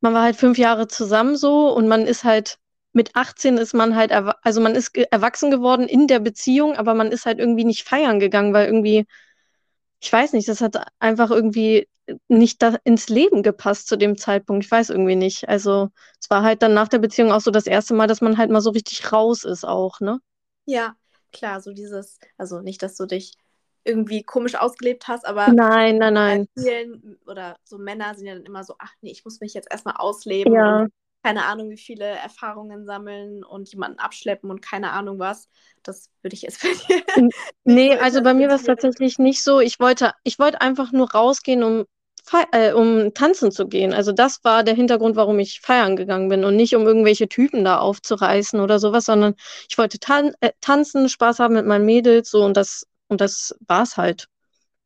man 0.00 0.14
war 0.14 0.22
halt 0.24 0.36
fünf 0.36 0.58
Jahre 0.58 0.88
zusammen 0.88 1.36
so 1.36 1.70
und 1.74 1.88
man 1.88 2.06
ist 2.06 2.24
halt, 2.24 2.58
mit 2.94 3.16
18 3.16 3.58
ist 3.58 3.74
man 3.74 3.96
halt, 3.96 4.12
also 4.12 4.60
man 4.62 4.74
ist 4.76 4.96
erwachsen 4.96 5.50
geworden 5.50 5.88
in 5.88 6.08
der 6.08 6.20
Beziehung, 6.20 6.76
aber 6.76 6.94
man 6.94 7.12
ist 7.12 7.26
halt 7.26 7.38
irgendwie 7.40 7.64
nicht 7.64 7.84
feiern 7.88 8.20
gegangen, 8.20 8.54
weil 8.54 8.66
irgendwie, 8.66 9.06
ich 10.00 10.12
weiß 10.12 10.32
nicht, 10.34 10.48
das 10.48 10.60
hat 10.60 10.76
einfach 11.00 11.30
irgendwie 11.30 11.88
nicht 12.28 12.62
da 12.62 12.76
ins 12.84 13.08
Leben 13.08 13.42
gepasst 13.42 13.88
zu 13.88 13.96
dem 13.96 14.16
Zeitpunkt. 14.18 14.64
Ich 14.64 14.70
weiß 14.70 14.90
irgendwie 14.90 15.16
nicht. 15.16 15.48
Also 15.48 15.90
es 16.20 16.30
war 16.30 16.42
halt 16.42 16.62
dann 16.62 16.74
nach 16.74 16.88
der 16.88 16.98
Beziehung 16.98 17.32
auch 17.32 17.40
so 17.40 17.50
das 17.50 17.66
erste 17.66 17.94
Mal, 17.94 18.06
dass 18.06 18.20
man 18.20 18.38
halt 18.38 18.50
mal 18.50 18.60
so 18.60 18.70
richtig 18.70 19.12
raus 19.12 19.44
ist 19.44 19.64
auch, 19.64 20.00
ne? 20.00 20.20
Ja, 20.64 20.96
klar, 21.32 21.60
so 21.60 21.72
dieses, 21.72 22.18
also 22.36 22.60
nicht, 22.60 22.82
dass 22.82 22.96
du 22.96 23.06
dich 23.06 23.34
irgendwie 23.84 24.22
komisch 24.24 24.54
ausgelebt 24.56 25.06
hast, 25.08 25.24
aber 25.26 25.56
Nein, 25.56 25.98
nein, 25.98 26.14
nein. 26.14 26.46
vielen 26.54 27.18
oder 27.26 27.58
so 27.64 27.78
Männer 27.78 28.14
sind 28.14 28.26
ja 28.26 28.34
dann 28.34 28.44
immer 28.46 28.64
so, 28.64 28.74
ach 28.78 28.92
nee, 29.00 29.10
ich 29.12 29.24
muss 29.24 29.40
mich 29.40 29.54
jetzt 29.54 29.70
erstmal 29.70 29.96
ausleben 29.96 30.60
und 30.62 30.76
Ja. 30.76 30.86
keine 31.22 31.44
Ahnung, 31.46 31.70
wie 31.70 31.78
viele 31.78 32.04
Erfahrungen 32.06 32.86
sammeln 32.86 33.44
und 33.44 33.70
jemanden 33.72 33.98
abschleppen 33.98 34.50
und 34.50 34.62
keine 34.62 34.92
Ahnung 34.92 35.18
was. 35.18 35.48
Das 35.82 36.10
würde 36.22 36.34
ich 36.34 36.42
jetzt 36.42 36.62
bei 36.62 36.70
dir 36.70 37.04
N- 37.14 37.32
nicht 37.64 37.84
Nee, 37.84 37.96
so 37.96 37.98
also 37.98 38.22
bei 38.22 38.32
mir 38.34 38.48
war 38.48 38.54
es 38.56 38.62
tatsächlich 38.64 39.18
nicht 39.18 39.42
so. 39.42 39.60
Ich 39.60 39.80
wollte, 39.80 40.12
ich 40.22 40.38
wollte 40.38 40.60
einfach 40.60 40.92
nur 40.92 41.10
rausgehen, 41.12 41.62
um, 41.64 41.84
äh, 42.52 42.72
um 42.72 43.14
tanzen 43.14 43.50
zu 43.52 43.66
gehen. 43.68 43.92
Also 43.94 44.12
das 44.12 44.42
war 44.44 44.64
der 44.64 44.74
Hintergrund, 44.74 45.16
warum 45.16 45.38
ich 45.38 45.60
feiern 45.60 45.96
gegangen 45.96 46.28
bin 46.28 46.44
und 46.44 46.56
nicht 46.56 46.74
um 46.76 46.86
irgendwelche 46.86 47.28
Typen 47.28 47.64
da 47.64 47.78
aufzureißen 47.78 48.60
oder 48.60 48.78
sowas, 48.78 49.04
sondern 49.06 49.34
ich 49.68 49.78
wollte 49.78 49.98
tan 49.98 50.32
äh, 50.40 50.52
tanzen, 50.60 51.08
Spaß 51.08 51.38
haben 51.40 51.54
mit 51.54 51.66
meinen 51.66 51.86
Mädels, 51.86 52.30
so 52.30 52.44
und 52.44 52.56
das, 52.56 52.86
und 53.08 53.20
das 53.20 53.54
war's 53.68 53.96
halt. 53.96 54.28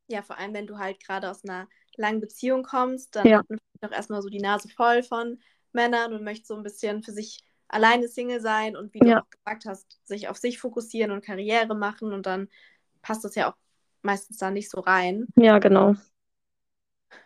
Ja, 0.09 0.23
vor 0.23 0.39
allem, 0.39 0.55
wenn 0.55 0.67
du 0.67 0.79
halt 0.79 1.01
gerade 1.05 1.31
aus 1.31 1.45
einer 1.45 1.69
langen 1.97 2.21
Beziehung 2.21 2.63
kommst, 2.65 3.15
dann 3.17 3.29
Ja, 3.29 3.43
hat 3.49 3.49
man 3.49 3.59
auch 3.83 3.93
erstmal 3.93 4.23
so 4.23 4.29
die 4.29 4.41
Nase 4.41 4.69
voll 4.69 5.03
von 5.03 5.41
Männern 5.73 6.13
und 6.13 6.25
möchte 6.25 6.47
so 6.47 6.57
ein 6.57 6.63
bisschen 6.63 7.03
für 7.03 7.13
sich 7.13 7.43
alleine 7.69 8.09
Single 8.09 8.41
sein 8.41 8.77
und 8.77 8.93
wie 8.95 9.03
du 9.03 9.11
ja, 9.11 9.23
auch 9.23 9.29
gesagt 9.31 9.67
hast, 9.67 10.01
sich 10.05 10.29
auf 10.29 10.37
sich 10.39 10.59
fokussieren 10.59 11.13
und 11.13 11.25
Karriere 11.25 11.75
machen 11.77 12.13
und 12.13 12.27
dann 12.27 12.49
passt 13.03 13.25
das 13.25 13.35
ja 13.37 13.51
auch 13.53 13.57
meistens 14.03 14.39
da 14.39 14.51
nicht 14.51 14.71
so 14.71 14.81
rein. 14.81 15.33
ja, 15.37 15.59
genau. 15.59 15.95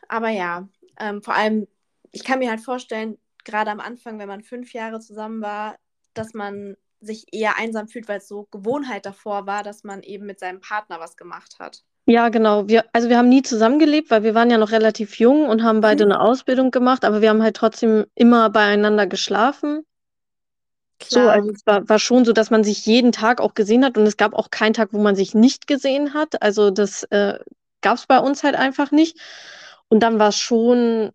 Aber 0.09 0.29
ja, 0.31 0.69
ähm, 0.99 1.23
vor 1.23 1.35
allem, 1.35 1.67
ich 2.13 2.25
kann 2.25 2.39
mir 2.39 2.51
halt 2.51 2.61
vorstellen, 2.61 3.19
gerade 3.45 3.71
am 3.71 3.81
Anfang, 3.81 4.19
wenn 4.19 4.29
man 4.29 4.43
fünf 4.43 4.73
Jahre 4.73 5.01
zusammen 5.01 5.43
war, 5.43 5.77
dass 6.15 6.35
man 6.35 6.77
sich 7.01 7.27
eher 7.33 7.57
einsam 7.59 7.89
fühlt, 7.89 8.09
weil 8.09 8.19
es 8.19 8.29
so 8.29 8.45
Gewohnheit 8.51 9.05
davor 9.07 9.47
war, 9.47 9.63
dass 9.63 9.85
man 9.85 10.03
eben 10.03 10.27
mit 10.27 10.41
seinem 10.41 10.61
Partner 10.61 11.01
was 11.01 11.17
gemacht 11.17 11.57
hat. 11.59 11.85
Ja, 12.07 12.29
genau. 12.31 12.67
Wir, 12.69 12.85
also 12.95 13.09
wir 13.11 13.19
haben 13.19 13.29
nie 13.29 13.43
zusammengelebt, 13.43 14.11
weil 14.11 14.23
wir 14.23 14.35
waren 14.35 14.51
ja 14.51 14.57
noch 14.59 14.71
relativ 14.73 15.19
jung 15.19 15.47
und 15.49 15.63
haben 15.63 15.81
beide 15.83 16.05
Mhm. 16.05 16.05
eine 16.05 16.21
Ausbildung 16.21 16.71
gemacht, 16.71 17.05
aber 17.05 17.21
wir 17.23 17.29
haben 17.31 17.43
halt 17.43 17.57
trotzdem 17.57 18.07
immer 18.15 18.49
beieinander 18.51 19.07
geschlafen. 19.07 19.85
So, 21.07 21.29
also 21.29 21.51
Klar, 21.51 21.51
es 21.51 21.67
war, 21.67 21.89
war 21.89 21.99
schon 21.99 22.25
so, 22.25 22.33
dass 22.33 22.51
man 22.51 22.65
sich 22.65 22.87
jeden 22.87 23.13
Tag 23.13 23.41
auch 23.41 23.55
gesehen 23.55 23.85
hat 23.85 23.99
und 23.99 24.07
es 24.07 24.17
gab 24.17 24.33
auch 24.35 24.51
keinen 24.51 24.73
Tag, 24.75 24.89
wo 24.93 25.01
man 25.01 25.15
sich 25.17 25.35
nicht 25.35 25.67
gesehen 25.67 26.15
hat. 26.15 26.43
Also 26.43 26.71
das 26.71 27.05
äh, 27.05 27.39
gab 27.83 27.99
es 27.99 28.07
bei 28.07 28.19
uns 28.19 28.43
halt 28.43 28.57
einfach 28.57 28.91
nicht. 28.91 29.19
Und 29.89 30.01
dann 30.01 30.19
war 30.19 30.29
es 30.29 30.39
schon 30.39 31.11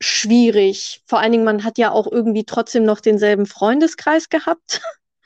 schwierig. 0.00 1.02
Vor 1.06 1.20
allen 1.20 1.32
Dingen, 1.32 1.44
man 1.44 1.64
hat 1.64 1.78
ja 1.78 1.90
auch 1.90 2.10
irgendwie 2.10 2.44
trotzdem 2.44 2.84
noch 2.84 3.00
denselben 3.00 3.46
Freundeskreis 3.46 4.28
gehabt 4.28 4.82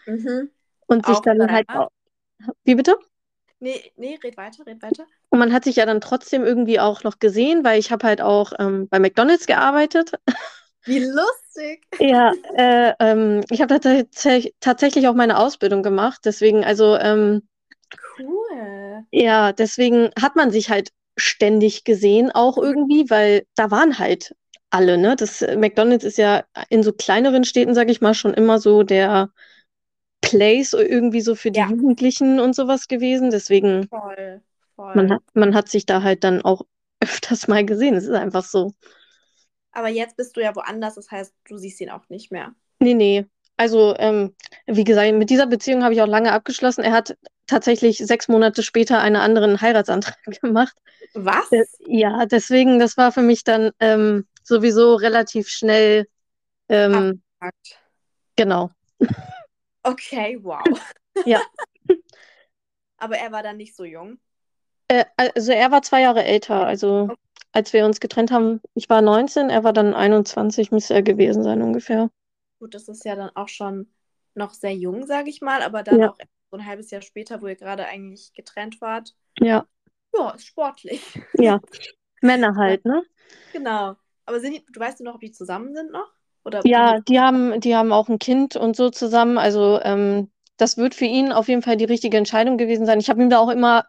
mhm. 0.06 0.50
und 0.86 1.06
sich 1.06 1.16
auch 1.16 1.22
dann 1.22 1.50
halt 1.50 1.68
auch, 1.68 1.88
wie 2.64 2.74
bitte? 2.74 2.96
Nee, 3.58 3.92
nee, 3.96 4.18
red 4.22 4.36
weiter, 4.36 4.66
red 4.66 4.82
weiter. 4.82 5.06
Und 5.30 5.38
man 5.38 5.52
hat 5.52 5.64
sich 5.64 5.76
ja 5.76 5.86
dann 5.86 6.02
trotzdem 6.02 6.44
irgendwie 6.44 6.78
auch 6.78 7.04
noch 7.04 7.18
gesehen, 7.18 7.64
weil 7.64 7.78
ich 7.78 7.90
habe 7.90 8.06
halt 8.06 8.20
auch 8.20 8.52
ähm, 8.58 8.86
bei 8.88 8.98
McDonald's 8.98 9.46
gearbeitet. 9.46 10.12
Wie 10.84 10.98
lustig. 11.00 11.84
Ja, 11.98 12.32
äh, 12.54 12.92
ähm, 13.00 13.42
ich 13.50 13.60
habe 13.60 13.80
tats 13.80 14.28
tatsächlich 14.60 15.08
auch 15.08 15.14
meine 15.14 15.38
Ausbildung 15.38 15.82
gemacht. 15.82 16.20
Deswegen, 16.24 16.64
also 16.64 16.96
ähm, 16.96 17.48
Cool. 18.18 19.04
ja, 19.10 19.52
deswegen 19.52 20.10
hat 20.20 20.36
man 20.36 20.50
sich 20.50 20.70
halt 20.70 20.90
ständig 21.16 21.84
gesehen, 21.84 22.30
auch 22.32 22.58
irgendwie, 22.58 23.10
weil 23.10 23.46
da 23.54 23.70
waren 23.70 23.98
halt 23.98 24.34
alle, 24.70 24.98
ne? 24.98 25.16
Das 25.16 25.42
äh, 25.42 25.56
McDonald's 25.56 26.04
ist 26.04 26.18
ja 26.18 26.44
in 26.68 26.82
so 26.82 26.92
kleineren 26.92 27.44
Städten, 27.44 27.74
sage 27.74 27.92
ich 27.92 28.00
mal, 28.00 28.14
schon 28.14 28.34
immer 28.34 28.58
so 28.58 28.82
der 28.82 29.30
Place 30.22 30.74
irgendwie 30.74 31.20
so 31.22 31.34
für 31.36 31.50
die 31.52 31.62
Ja, 31.62 31.68
Jugendlichen 31.68 32.40
und 32.40 32.54
sowas 32.56 32.88
gewesen. 32.88 33.30
Deswegen, 33.30 33.90
voll, 33.90 34.42
man 34.94 35.10
voll. 35.10 35.12
hat, 35.12 35.22
man 35.34 35.54
hat 35.54 35.68
sich 35.68 35.86
da 35.86 36.02
halt 36.02 36.24
dann 36.24 36.42
auch 36.42 36.62
öfters 37.00 37.48
mal 37.48 37.64
gesehen. 37.64 37.94
Es 37.94 38.04
ist 38.04 38.10
einfach 38.14 38.44
so. 38.44 38.72
Aber 39.72 39.86
jetzt 39.88 40.16
bist 40.16 40.36
du 40.36 40.40
ja 40.42 40.54
woanders, 40.56 40.94
das 40.96 41.10
heißt, 41.12 41.32
du 41.48 41.56
siehst 41.56 41.80
ihn 41.80 41.90
auch 41.90 42.08
nicht 42.08 42.32
mehr. 42.32 42.54
Nee, 42.80 42.94
nee. 42.94 43.26
Also, 43.56 43.94
ähm, 43.98 44.34
wie 44.66 44.84
gesagt, 44.84 45.14
mit 45.14 45.30
dieser 45.30 45.46
Beziehung 45.46 45.82
habe 45.82 45.94
ich 45.94 46.02
auch 46.02 46.06
lange 46.06 46.32
abgeschlossen. 46.32 46.84
Er 46.84 46.92
hat 46.92 47.16
tatsächlich 47.46 47.98
sechs 47.98 48.28
Monate 48.28 48.62
später 48.62 49.00
einen 49.00 49.16
anderen 49.16 49.60
Heiratsantrag 49.60 50.18
gemacht. 50.40 50.76
Was? 51.14 51.50
Ja, 51.86 52.26
deswegen, 52.26 52.78
das 52.78 52.96
war 52.96 53.12
für 53.12 53.22
mich 53.22 53.44
dann 53.44 53.70
ähm, 53.80 54.26
sowieso 54.42 54.94
relativ 54.94 55.48
schnell, 55.48 56.06
ähm, 56.68 57.22
genau. 58.36 58.70
Okay, 59.84 60.36
wow. 60.36 60.62
Ja. 61.26 61.40
Aber 62.98 63.16
er 63.16 63.32
war 63.32 63.42
dann 63.42 63.56
nicht 63.56 63.74
so 63.74 63.84
jung. 63.84 64.18
Äh, 64.88 65.04
also 65.16 65.52
er 65.52 65.70
war 65.70 65.82
zwei 65.82 66.02
Jahre 66.02 66.24
älter. 66.24 66.66
Also 66.66 67.08
als 67.52 67.72
wir 67.72 67.84
uns 67.84 68.00
getrennt 68.00 68.30
haben, 68.30 68.60
ich 68.74 68.88
war 68.88 69.00
19, 69.02 69.50
er 69.50 69.64
war 69.64 69.72
dann 69.72 69.94
21, 69.94 70.70
müsste 70.72 70.94
er 70.94 71.02
gewesen 71.02 71.42
sein 71.42 71.62
ungefähr. 71.62 72.10
Gut, 72.58 72.74
das 72.74 72.88
ist 72.88 73.04
ja 73.04 73.16
dann 73.16 73.30
auch 73.34 73.48
schon 73.48 73.88
noch 74.34 74.52
sehr 74.52 74.74
jung, 74.74 75.06
sage 75.06 75.30
ich 75.30 75.40
mal, 75.40 75.62
aber 75.62 75.82
dann 75.82 76.00
Ja, 76.00 76.10
auch 76.10 76.18
so 76.56 76.62
ein 76.62 76.66
halbes 76.66 76.90
Jahr 76.90 77.02
später, 77.02 77.42
wo 77.42 77.46
ihr 77.48 77.56
gerade 77.56 77.86
eigentlich 77.86 78.32
getrennt 78.34 78.80
wart. 78.80 79.14
ja, 79.40 79.66
Ja, 80.14 80.30
ist 80.30 80.46
sportlich. 80.46 81.02
ja. 81.38 81.60
Männer 82.22 82.56
halt, 82.56 82.84
ne? 82.86 83.04
genau. 83.52 83.96
Aber 84.24 84.40
sind 84.40 84.54
die, 84.54 84.64
du 84.72 84.80
weißt 84.80 85.00
du 85.00 85.04
noch, 85.04 85.14
ob 85.14 85.20
die 85.20 85.32
zusammen 85.32 85.74
sind 85.74 85.92
noch? 85.92 86.12
Oder 86.44 86.64
Ja, 86.64 87.00
die. 87.00 87.00
die 87.00 87.20
haben, 87.20 87.60
die 87.60 87.76
haben 87.76 87.92
auch 87.92 88.08
ein 88.08 88.18
Kind 88.18 88.56
und 88.56 88.76
so 88.76 88.90
zusammen. 88.90 89.38
Also 89.38 89.80
ähm, 89.82 90.30
das 90.56 90.76
wird 90.76 90.94
für 90.94 91.04
ihn 91.04 91.32
auf 91.32 91.48
jeden 91.48 91.62
Fall 91.62 91.76
die 91.76 91.84
richtige 91.84 92.16
Entscheidung 92.16 92.56
gewesen 92.58 92.86
sein. 92.86 92.98
Ich 92.98 93.08
habe 93.10 93.22
ihm 93.22 93.30
da 93.30 93.38
auch 93.38 93.50
immer 93.50 93.84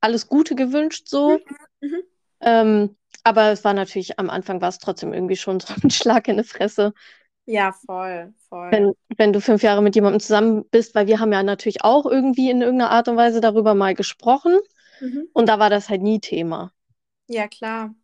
alles 0.00 0.28
Gute 0.28 0.54
gewünscht, 0.56 1.08
so. 1.08 1.40
Mhm. 1.80 2.00
Ähm, 2.40 2.96
aber 3.24 3.50
es 3.52 3.64
war 3.64 3.74
natürlich, 3.74 4.18
am 4.18 4.30
Anfang 4.30 4.60
war 4.60 4.68
es 4.68 4.78
trotzdem 4.78 5.12
irgendwie 5.12 5.36
schon 5.36 5.60
so 5.60 5.74
ein 5.82 5.90
Schlag 5.90 6.28
in 6.28 6.38
die 6.38 6.44
Fresse, 6.44 6.92
Ja, 7.46 7.72
voll, 7.72 8.34
voll. 8.48 8.84
wenn, 8.84 8.92
wenn 9.16 9.32
du 9.32 9.40
fünf 9.40 9.62
Jahre 9.64 9.82
mit 9.82 9.94
jemandem 9.96 10.20
zusammen 10.20 10.64
bist, 10.70 10.94
weil 10.94 11.06
wir 11.08 11.18
haben 11.20 11.32
ja 11.32 11.42
natürlich 11.42 11.82
auch 11.84 12.06
irgendwie 12.06 12.50
in 12.50 12.62
irgendeiner 12.62 12.90
Art 12.90 13.08
und 13.08 13.16
Weise 13.16 13.40
darüber 13.40 13.74
mal 13.74 13.94
gesprochen 13.94 14.56
Mhm. 15.00 15.26
und 15.32 15.48
da 15.48 15.58
war 15.60 15.70
das 15.70 15.88
halt 15.90 16.02
nie 16.02 16.20
Thema. 16.20 16.72
Ja, 17.28 17.48
klar. 17.48 17.94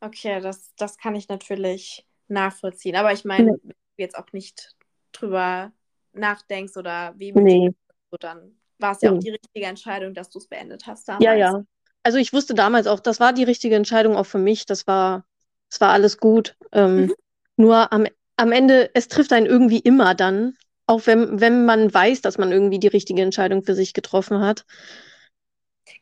Okay, 0.00 0.40
das, 0.40 0.74
das 0.76 0.96
kann 0.98 1.14
ich 1.14 1.28
natürlich 1.28 2.06
nachvollziehen. 2.28 2.96
Aber 2.96 3.12
ich 3.12 3.24
meine, 3.24 3.46
Nee, 3.46 3.56
wenn 3.62 3.70
du 3.98 4.02
jetzt 4.02 4.16
auch 4.16 4.32
nicht 4.32 4.76
drüber 5.12 5.72
nachdenkst 6.12 6.76
oder 6.76 7.18
wehmütig 7.18 7.58
nee, 7.58 7.70
bist, 7.76 7.78
so, 8.10 8.16
dann 8.18 8.58
war 8.78 8.92
es 8.92 9.02
ja 9.02 9.12
auch 9.12 9.18
nee. 9.18 9.20
die 9.20 9.30
richtige 9.30 9.66
Entscheidung, 9.66 10.14
dass 10.14 10.30
du 10.30 10.38
es 10.38 10.48
beendet 10.48 10.86
hast 10.86 11.08
Ja, 11.18 11.34
damals. 11.34 11.34
ja. 11.34 11.62
Also 12.02 12.18
ich 12.18 12.32
wusste 12.32 12.54
damals 12.54 12.86
auch, 12.86 13.00
das 13.00 13.20
war 13.20 13.32
die 13.32 13.44
richtige 13.44 13.76
Entscheidung 13.76 14.16
auch 14.16 14.24
für 14.26 14.38
mich. 14.38 14.64
Das 14.66 14.86
war, 14.86 15.24
das 15.70 15.80
war 15.80 15.90
alles 15.92 16.18
gut. 16.18 16.56
Ähm, 16.72 17.08
Mhm. 17.08 17.14
nur 17.56 17.92
am, 17.92 18.06
am 18.40 18.52
Ende, 18.52 18.90
es 18.94 19.08
trifft 19.08 19.32
einen 19.32 19.46
irgendwie 19.46 19.78
immer 19.80 20.14
dann, 20.14 20.56
auch 20.86 21.06
wenn, 21.06 21.40
wenn 21.40 21.64
man 21.66 21.92
weiß, 21.92 22.22
dass 22.22 22.38
man 22.38 22.52
irgendwie 22.52 22.80
die 22.80 22.88
richtige 22.88 23.22
Entscheidung 23.22 23.64
für 23.64 23.74
sich 23.74 23.92
getroffen 23.94 24.40
hat. 24.40 24.64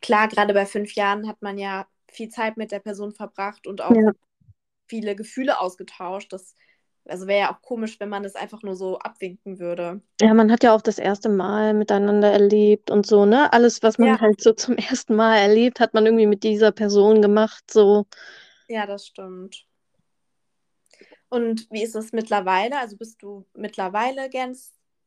klar, 0.00 0.28
gerade 0.28 0.54
bei 0.54 0.66
fünf 0.66 0.94
Jahren 0.94 1.28
hat 1.28 1.42
man 1.42 1.58
ja 1.58 1.86
viel 2.10 2.28
Zeit 2.28 2.56
mit 2.56 2.72
der 2.72 2.80
Person 2.80 3.12
verbracht 3.12 3.66
und 3.66 3.80
auch 3.82 4.00
Ja. 4.00 4.12
viele 4.88 5.16
Gefühle 5.16 5.60
ausgetauscht. 5.60 6.32
Das 6.32 6.56
also 7.06 7.26
wäre 7.28 7.40
ja 7.40 7.54
auch 7.56 7.62
komisch, 7.62 8.00
wenn 8.00 8.10
man 8.10 8.22
das 8.24 8.36
einfach 8.36 8.62
nur 8.62 8.76
so 8.76 8.98
abwinken 9.00 9.58
würde. 9.58 10.02
Ja, 10.20 10.34
man 10.34 10.50
hat 10.50 10.64
ja 10.64 10.74
auch 10.74 10.80
das 10.82 10.98
erste 10.98 11.28
Mal 11.28 11.74
miteinander 11.74 12.30
erlebt 12.32 12.90
und 12.90 13.06
so, 13.06 13.24
ne? 13.24 13.52
Alles, 13.52 13.82
was 13.84 13.98
man 13.98 14.16
Ja. 14.16 14.20
halt 14.20 14.40
so 14.40 14.52
zum 14.52 14.76
ersten 14.76 15.14
Mal 15.14 15.36
erlebt, 15.38 15.78
hat 15.80 15.94
man 15.94 16.06
irgendwie 16.06 16.26
mit 16.26 16.42
dieser 16.42 16.72
Person 16.72 17.22
gemacht, 17.22 17.64
so. 17.70 18.06
Ja, 18.68 18.86
das 18.86 19.06
stimmt. 19.06 19.66
Und 21.28 21.68
wie 21.70 21.82
ist 21.82 21.94
es 21.94 22.12
mittlerweile? 22.12 22.78
Also 22.78 22.96
bist 22.96 23.22
du 23.22 23.46
mittlerweile 23.54 24.30
gern 24.30 24.56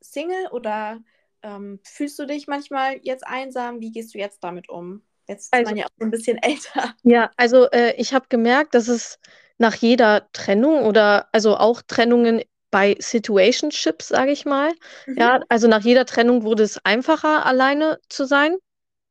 Single 0.02 0.48
oder 0.52 1.04
ähm, 1.42 1.80
fühlst 1.84 2.20
du 2.20 2.26
dich 2.28 2.48
manchmal 2.48 3.00
jetzt 3.04 3.26
einsam? 3.26 3.80
Wie 3.82 3.92
gehst 3.92 4.14
du 4.14 4.20
jetzt 4.20 4.44
damit 4.44 4.70
um? 4.70 5.02
Jetzt 5.28 5.54
ist 5.54 5.62
Also, 5.62 5.64
man 5.64 5.78
ja 5.78 5.86
auch 5.86 5.90
so 6.00 6.06
ein 6.06 6.12
bisschen 6.12 6.38
älter. 6.42 6.96
ja, 7.04 7.32
also 7.38 7.70
äh, 7.72 7.94
ich 7.98 8.14
habe 8.14 8.26
gemerkt, 8.30 8.76
dass 8.76 8.88
es 8.88 9.20
nach 9.58 9.76
jeder 9.76 10.30
Trennung 10.34 10.86
oder 10.86 11.28
also 11.34 11.58
auch 11.58 11.82
Trennungen 11.82 12.42
bei 12.72 12.96
Situationships, 13.00 14.08
sage 14.10 14.32
ich 14.32 14.46
mal, 14.46 14.72
Mhm. 15.08 15.16
ja, 15.16 15.42
also 15.50 15.68
nach 15.68 15.82
jeder 15.84 16.06
Trennung 16.06 16.44
wurde 16.44 16.64
es 16.64 16.84
einfacher, 16.86 17.46
alleine 17.46 18.00
zu 18.10 18.26
sein. 18.26 18.58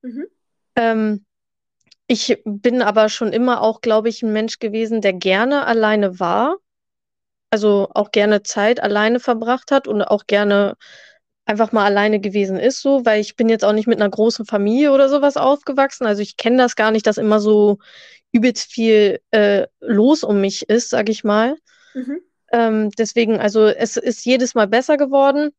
Mhm. 0.03 0.25
Ähm, 0.77 1.25
ich 2.09 2.43
bin 2.45 2.83
aber 2.83 3.09
schon 3.11 3.33
immer 3.33 3.63
auch, 3.63 3.81
glaube 3.83 4.09
ich, 4.11 4.23
ein 4.23 4.33
Mensch 4.33 4.59
gewesen, 4.61 5.01
der 5.03 5.15
gerne 5.15 5.67
alleine 5.67 6.21
war. 6.21 6.59
Also 7.51 7.89
auch 7.95 8.13
gerne 8.13 8.43
Zeit 8.43 8.81
alleine 8.81 9.21
verbracht 9.21 9.71
hat 9.71 9.89
und 9.89 10.03
auch 10.03 10.27
gerne 10.27 10.77
einfach 11.45 11.73
mal 11.73 11.85
alleine 11.85 12.21
gewesen 12.21 12.59
ist, 12.59 12.81
so, 12.81 13.05
weil 13.05 13.21
ich 13.21 13.35
bin 13.35 13.49
jetzt 13.49 13.65
auch 13.65 13.73
nicht 13.73 13.89
mit 13.89 14.01
einer 14.01 14.11
großen 14.11 14.47
Familie 14.47 14.93
oder 14.93 15.09
sowas 15.09 15.37
aufgewachsen. 15.37 16.07
Also 16.07 16.23
ich 16.23 16.37
kenne 16.37 16.59
das 16.59 16.77
gar 16.77 16.93
nicht, 16.93 17.07
dass 17.07 17.19
immer 17.19 17.41
so 17.41 17.79
übelst 18.33 18.71
viel 18.71 19.21
äh, 19.33 19.67
los 19.81 20.23
um 20.23 20.41
mich 20.41 20.69
ist, 20.69 20.91
sag 20.91 21.09
ich 21.09 21.25
mal. 21.25 21.57
Mhm. 21.95 22.21
Ähm, 22.53 22.91
deswegen, 22.91 23.41
also 23.41 23.67
es 23.67 23.97
ist 23.97 24.25
jedes 24.25 24.55
Mal 24.55 24.69
besser 24.69 24.97
geworden. 24.97 25.51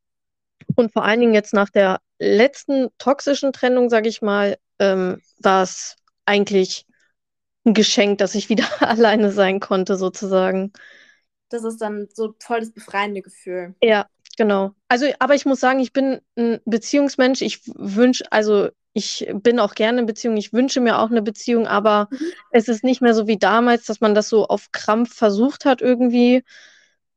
Und 0.75 0.93
vor 0.93 1.03
allen 1.03 1.19
Dingen 1.19 1.33
jetzt 1.33 1.53
nach 1.53 1.69
der 1.69 1.99
letzten 2.19 2.89
toxischen 2.97 3.51
Trennung, 3.51 3.89
sag 3.89 4.05
ich 4.05 4.21
mal, 4.21 4.57
ähm, 4.79 5.21
war 5.39 5.63
es 5.63 5.95
eigentlich 6.25 6.85
ein 7.65 7.73
Geschenk, 7.73 8.19
dass 8.19 8.35
ich 8.35 8.49
wieder 8.49 8.65
alleine 8.79 9.31
sein 9.31 9.59
konnte, 9.59 9.97
sozusagen. 9.97 10.71
Das 11.51 11.63
ist 11.63 11.77
dann 11.81 12.07
so 12.13 12.35
voll 12.39 12.61
das 12.61 12.71
befreiende 12.71 13.21
Gefühl. 13.21 13.75
Ja, 13.83 14.07
genau. 14.37 14.73
Also, 14.87 15.07
aber 15.19 15.35
ich 15.35 15.45
muss 15.45 15.59
sagen, 15.59 15.79
ich 15.79 15.93
bin 15.93 16.21
ein 16.37 16.59
Beziehungsmensch. 16.65 17.41
Ich 17.41 17.61
wünsche, 17.75 18.31
also 18.31 18.69
ich 18.93 19.27
bin 19.33 19.59
auch 19.59 19.73
gerne 19.73 19.99
in 20.01 20.05
Beziehung. 20.05 20.37
Ich 20.37 20.53
wünsche 20.53 20.81
mir 20.81 20.99
auch 20.99 21.09
eine 21.09 21.21
Beziehung, 21.21 21.67
aber 21.67 22.09
Mhm. 22.11 22.31
es 22.51 22.67
ist 22.67 22.83
nicht 22.83 23.01
mehr 23.01 23.13
so 23.13 23.27
wie 23.27 23.37
damals, 23.37 23.85
dass 23.85 24.01
man 24.01 24.13
das 24.15 24.29
so 24.29 24.47
auf 24.47 24.71
Krampf 24.71 25.15
versucht 25.15 25.65
hat 25.65 25.81
irgendwie, 25.81 26.43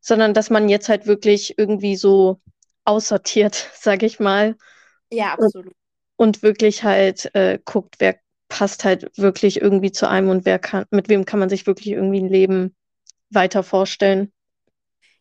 sondern 0.00 0.34
dass 0.34 0.50
man 0.50 0.68
jetzt 0.68 0.88
halt 0.88 1.06
wirklich 1.06 1.58
irgendwie 1.58 1.96
so 1.96 2.40
aussortiert, 2.84 3.70
sag 3.74 4.02
ich 4.02 4.20
mal, 4.20 4.56
Ja, 5.10 5.32
und, 5.36 5.54
absolut. 5.54 5.74
und 6.16 6.42
wirklich 6.42 6.84
halt 6.84 7.34
äh, 7.34 7.58
guckt, 7.64 7.96
wer 7.98 8.18
passt 8.48 8.84
halt 8.84 9.10
wirklich 9.18 9.60
irgendwie 9.60 9.92
zu 9.92 10.08
einem 10.08 10.28
und 10.30 10.44
wer 10.46 10.58
kann, 10.58 10.86
mit 10.90 11.08
wem 11.08 11.24
kann 11.24 11.40
man 11.40 11.48
sich 11.48 11.66
wirklich 11.66 11.88
irgendwie 11.94 12.20
ein 12.20 12.28
Leben 12.28 12.76
weiter 13.34 13.62
vorstellen. 13.62 14.32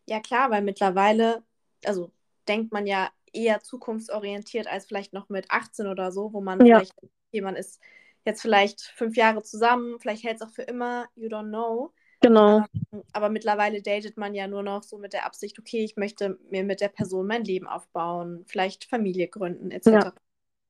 Ja, 0.06 0.20
klar, 0.20 0.50
weil 0.50 0.62
mittlerweile, 0.62 1.44
also 1.84 2.12
denkt 2.48 2.72
man 2.72 2.86
ja 2.86 3.10
eher 3.32 3.60
zukunftsorientiert 3.62 4.66
als 4.66 4.86
vielleicht 4.86 5.12
noch 5.12 5.28
mit 5.28 5.50
18 5.50 5.86
oder 5.86 6.12
so, 6.12 6.32
wo 6.32 6.40
man 6.40 6.62
Ja, 6.64 6.82
vielleicht, 6.82 6.94
okay, 7.02 7.40
man 7.40 7.56
ist 7.56 7.80
jetzt 8.24 8.42
vielleicht 8.42 8.80
fünf 8.82 9.16
Jahre 9.16 9.42
zusammen, 9.42 9.98
vielleicht 10.00 10.24
hält 10.24 10.36
es 10.36 10.42
auch 10.42 10.50
für 10.52 10.62
immer, 10.62 11.06
you 11.14 11.28
don't 11.28 11.48
know. 11.48 11.92
genau. 12.20 12.64
Ähm, 12.92 13.04
aber 13.12 13.30
mittlerweile 13.30 13.82
datet 13.82 14.16
man 14.18 14.34
ja 14.34 14.46
nur 14.48 14.62
noch 14.62 14.82
so 14.82 14.98
mit 14.98 15.12
der 15.14 15.26
Absicht, 15.26 15.58
okay, 15.58 15.84
ich 15.84 15.96
möchte 15.96 16.38
mir 16.50 16.64
mit 16.64 16.80
der 16.80 16.88
Person 16.88 17.26
mein 17.26 17.44
Leben 17.44 17.66
aufbauen, 17.68 18.44
vielleicht 18.46 18.84
Familie 18.86 19.28
gründen, 19.28 19.70
Ja. 19.84 20.04
etc. 20.04 20.14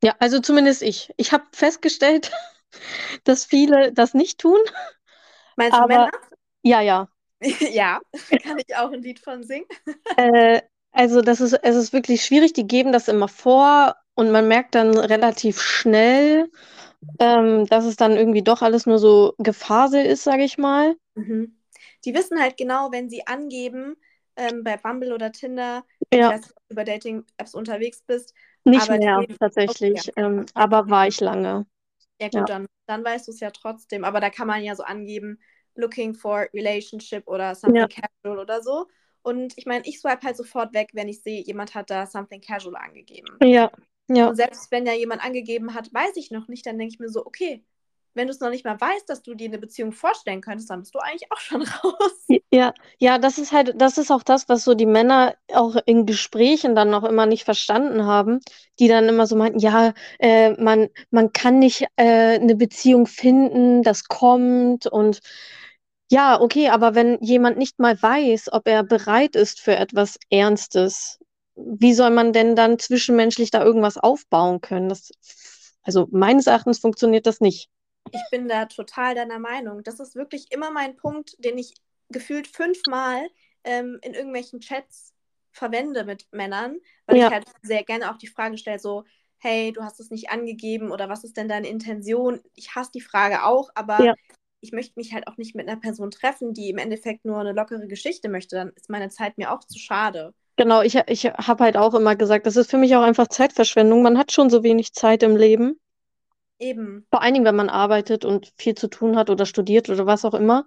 Ja, 0.05 0.17
also 0.21 0.41
zumindest 0.41 0.83
ich. 0.83 1.13
Ich 1.19 1.33
habe 1.33 1.45
festgestellt, 1.53 2.33
dass 3.25 3.45
viele 3.47 3.93
das 3.93 4.15
nicht 4.15 4.41
tun, 4.41 4.61
Meinst 5.57 5.81
du 5.81 5.85
aber 5.85 5.87
Männer? 5.87 6.11
ja, 6.65 6.81
ja. 6.83 7.09
Ja, 7.75 8.01
kann 8.43 8.59
ich 8.59 8.75
auch 8.77 8.93
ein 8.93 9.03
Lied 9.03 9.21
von 9.21 9.45
singen. 9.45 9.67
Äh, 10.17 10.63
also 10.93 11.23
das 11.23 11.41
ist, 11.41 11.53
es 11.55 11.77
ist 11.77 11.93
wirklich 11.93 12.25
schwierig. 12.25 12.53
Die 12.53 12.67
geben 12.67 12.93
das 12.93 13.09
immer 13.09 13.29
vor 13.29 13.97
und 14.15 14.31
man 14.31 14.49
merkt 14.49 14.75
dann 14.75 14.97
relativ 14.97 15.61
schnell, 15.61 16.51
ähm, 17.21 17.67
dass 17.67 17.85
es 17.85 17.97
dann 17.97 18.13
irgendwie 18.17 18.43
doch 18.43 18.63
alles 18.63 18.87
nur 18.87 18.99
so 18.99 19.35
Gefasel 19.39 20.05
ist, 20.07 20.25
sage 20.25 20.45
ich 20.45 20.59
mal. 20.59 20.97
Mhm. 21.15 21.59
Die 22.05 22.15
wissen 22.15 22.41
halt 22.41 22.57
genau, 22.57 22.91
wenn 22.93 23.09
sie 23.09 23.27
angeben, 23.27 23.97
ähm, 24.37 24.65
bei 24.65 24.77
Bumble 24.77 25.13
oder 25.15 25.33
Tinder, 25.33 25.85
Ja, 26.13 26.35
ob 26.37 26.69
du 26.69 26.75
bei 26.75 26.85
Dating-Apps 26.85 27.55
unterwegs 27.55 28.03
bist, 28.03 28.35
nicht 28.65 28.91
die 28.91 28.99
mehr 28.99 29.25
okay, 29.25 29.29
tatsächlich, 29.41 30.13
ja. 30.13 30.13
ähm, 30.17 30.45
aber 30.55 30.89
war 30.91 31.07
ich 31.07 31.21
lange. 31.21 31.67
Ja 32.21 32.29
Ja, 32.33 32.43
gut, 32.43 32.49
dann, 32.49 32.67
dann 32.87 33.05
weißt 33.05 33.29
du 33.29 33.33
es 33.33 33.41
ja 33.41 33.51
trotzdem. 33.51 34.05
Aber 34.05 34.21
da 34.21 34.31
kann 34.31 34.47
man 34.47 34.63
ja 34.63 34.75
so 34.77 34.83
angeben, 34.85 35.41
looking 35.77 36.15
for 36.15 36.49
relationship 36.53 37.27
oder 37.27 37.55
ja, 37.55 37.55
something 37.55 37.89
casual 37.89 38.39
oder 38.39 38.63
so. 38.63 38.87
Und 39.23 39.55
ich 39.57 39.67
meine, 39.67 39.85
ich 39.87 40.01
swipe 40.01 40.23
halt 40.23 40.37
sofort 40.37 40.75
weg, 40.75 40.91
wenn 40.93 41.09
ich 41.09 41.23
sehe, 41.23 41.43
jemand 41.43 41.75
hat 41.75 41.91
da 41.91 42.07
something 42.07 42.41
casual 42.41 42.77
angegeben. 42.77 43.39
ja, 43.43 43.71
ja, 44.09 44.29
Und 44.29 44.37
selbst 44.37 44.71
wenn 44.71 44.87
ja 44.87 44.93
jemand 44.93 45.25
angegeben 45.25 45.75
hat, 45.75 45.93
weiß 45.93 46.17
ich 46.17 46.31
noch 46.31 46.49
nicht, 46.49 46.67
dann 46.67 46.79
denke 46.79 46.93
ich 46.93 47.01
mir 47.01 47.09
so, 47.09 47.25
okay, 47.25 47.65
wenn 48.15 48.29
du 48.29 48.33
es 48.33 48.41
noch 48.41 48.51
nicht 48.51 48.65
mal 48.65 48.81
weißt, 48.81 49.09
dass 49.09 49.23
du 49.23 49.35
dir 49.35 49.49
eine 49.49 49.59
Beziehung 49.59 49.93
vorstellen 49.93 50.41
könntest, 50.41 50.71
dann 50.71 50.81
bist 50.81 50.95
du 50.95 50.99
eigentlich 51.01 51.31
auch 51.33 51.41
schon 51.41 51.63
raus. 51.85 52.27
ja, 52.53 52.73
ja, 52.99 53.19
das 53.19 53.39
ist 53.39 53.53
halt, 53.53 53.75
das 53.81 53.99
ist 53.99 54.11
auch 54.11 54.23
das, 54.23 54.49
was 54.49 54.65
so 54.65 54.75
die 54.75 54.87
Männer 54.87 55.35
auch 55.53 55.77
in 55.87 56.07
Gesprächen 56.07 56.75
dann 56.75 56.91
noch 56.91 57.05
immer 57.05 57.27
nicht 57.27 57.45
verstanden 57.45 58.05
haben, 58.07 58.41
die 58.79 58.89
dann 58.89 59.09
immer 59.09 59.27
so 59.27 59.37
meinten, 59.37 59.59
ja, 59.59 59.93
äh, 60.19 60.51
man, 60.63 60.89
man 61.11 61.33
kann 61.33 61.59
nicht 61.59 61.87
äh, 61.97 62.39
eine 62.39 62.55
Beziehung 62.55 63.07
finden, 63.07 63.83
das 63.83 64.05
kommt 64.05 64.87
und 64.87 65.21
ja, 66.11 66.41
okay, 66.41 66.69
aber 66.69 66.95
wenn 66.95 67.19
jemand 67.23 67.59
nicht 67.59 67.79
mal 67.79 68.01
weiß, 68.01 68.53
ob 68.53 68.67
er 68.69 68.83
bereit 68.85 69.37
ist 69.37 69.61
für 69.61 69.77
etwas 69.77 70.19
Ernstes, 70.31 71.19
wie 71.57 71.95
soll 71.95 72.11
man 72.11 72.33
denn 72.33 72.57
dann 72.57 72.79
zwischenmenschlich 72.79 73.51
da 73.51 73.63
irgendwas 73.65 73.97
aufbauen 73.99 74.61
können? 74.61 74.89
Das, 74.89 75.11
also 75.83 76.09
meines 76.11 76.47
Erachtens 76.47 76.79
funktioniert 76.79 77.27
das 77.27 77.41
nicht. 77.41 77.69
Ich 78.11 78.29
bin 78.31 78.49
da 78.49 78.67
total 78.67 79.15
deiner 79.15 79.39
Meinung. 79.39 79.83
Das 79.83 80.01
ist 80.01 80.15
wirklich 80.15 80.53
immer 80.53 80.71
mein 80.71 80.97
Punkt, 80.97 81.37
den 81.45 81.59
ich 81.59 81.75
gefühlt 82.11 82.47
fünfmal 82.47 83.29
ähm, 83.65 83.99
in 84.03 84.15
irgendwelchen 84.15 84.61
Chats 84.61 85.13
verwende 85.53 86.05
mit 86.05 86.27
Männern, 86.33 86.79
weil 87.07 87.19
ich 87.19 87.31
Ja, 87.31 87.33
halt 87.33 87.45
sehr 87.63 87.83
gerne 87.85 88.11
auch 88.13 88.19
die 88.19 88.27
Frage 88.29 88.59
stelle, 88.59 88.79
so, 88.79 89.05
hey, 89.39 89.73
du 89.73 89.83
hast 89.83 90.01
es 90.01 90.11
nicht 90.11 90.31
angegeben 90.31 90.91
oder 90.93 91.09
was 91.09 91.25
ist 91.25 91.37
denn 91.37 91.49
deine 91.49 91.69
Intention? 91.69 92.41
Ich 92.55 92.75
hasse 92.75 92.91
die 92.95 93.01
Frage 93.01 93.45
auch, 93.45 93.71
aber 93.75 94.07
ja. 94.07 94.15
Ich 94.65 94.73
möchte 94.73 94.95
mich 94.97 95.13
halt 95.15 95.29
auch 95.29 95.37
nicht 95.37 95.55
mit 95.55 95.69
einer 95.69 95.81
Person 95.81 96.11
treffen, 96.11 96.55
die 96.55 96.71
im 96.71 96.79
Endeffekt 96.79 97.25
nur 97.25 97.39
eine 97.39 97.53
lockere 97.53 97.87
Geschichte 97.89 98.29
möchte. 98.29 98.57
Dann 98.57 98.71
ist 98.77 98.91
meine 98.91 99.11
Zeit 99.11 99.39
mir 99.39 99.53
auch 99.53 99.61
zu 99.65 99.79
schade. 99.79 100.35
Genau, 100.57 100.83
ich, 100.83 100.97
ich 100.97 101.27
habe 101.27 101.63
halt 101.63 101.77
auch 101.77 101.95
immer 101.95 102.17
gesagt, 102.17 102.47
das 102.47 102.57
ist 102.57 102.69
für 102.69 102.77
mich 102.77 102.97
auch 102.97 103.03
einfach 103.03 103.29
Zeitverschwendung. 103.29 104.03
Man 104.03 104.19
hat 104.19 104.33
schon 104.33 104.51
so 104.51 104.65
wenig 104.65 104.93
Zeit 104.93 105.23
im 105.23 105.37
Leben. 105.37 105.79
Eben. 106.59 107.07
Vor 107.11 107.23
allen 107.23 107.33
Dingen, 107.33 107.47
wenn 107.47 107.57
man 107.57 107.71
arbeitet 107.71 108.27
und 108.27 108.53
viel 108.59 108.75
zu 108.75 108.89
tun 108.89 109.17
hat 109.17 109.31
oder 109.31 109.47
studiert 109.47 109.89
oder 109.89 110.05
was 110.05 110.25
auch 110.27 110.35
immer. 110.35 110.67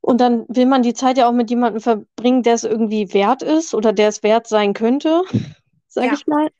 Und 0.00 0.20
dann 0.20 0.44
will 0.48 0.66
man 0.66 0.82
die 0.82 0.94
Zeit 0.94 1.16
ja 1.18 1.28
auch 1.28 1.32
mit 1.32 1.50
jemandem 1.50 1.80
verbringen, 1.80 2.42
der 2.42 2.54
es 2.54 2.64
irgendwie 2.64 3.12
wert 3.14 3.42
ist 3.42 3.74
oder 3.74 3.92
der 3.92 4.08
es 4.08 4.22
wert 4.22 4.46
sein 4.46 4.72
könnte, 4.74 5.22
sage 5.88 6.14
Ja, 6.14 6.14
ich 6.14 6.26
mal. 6.26 6.50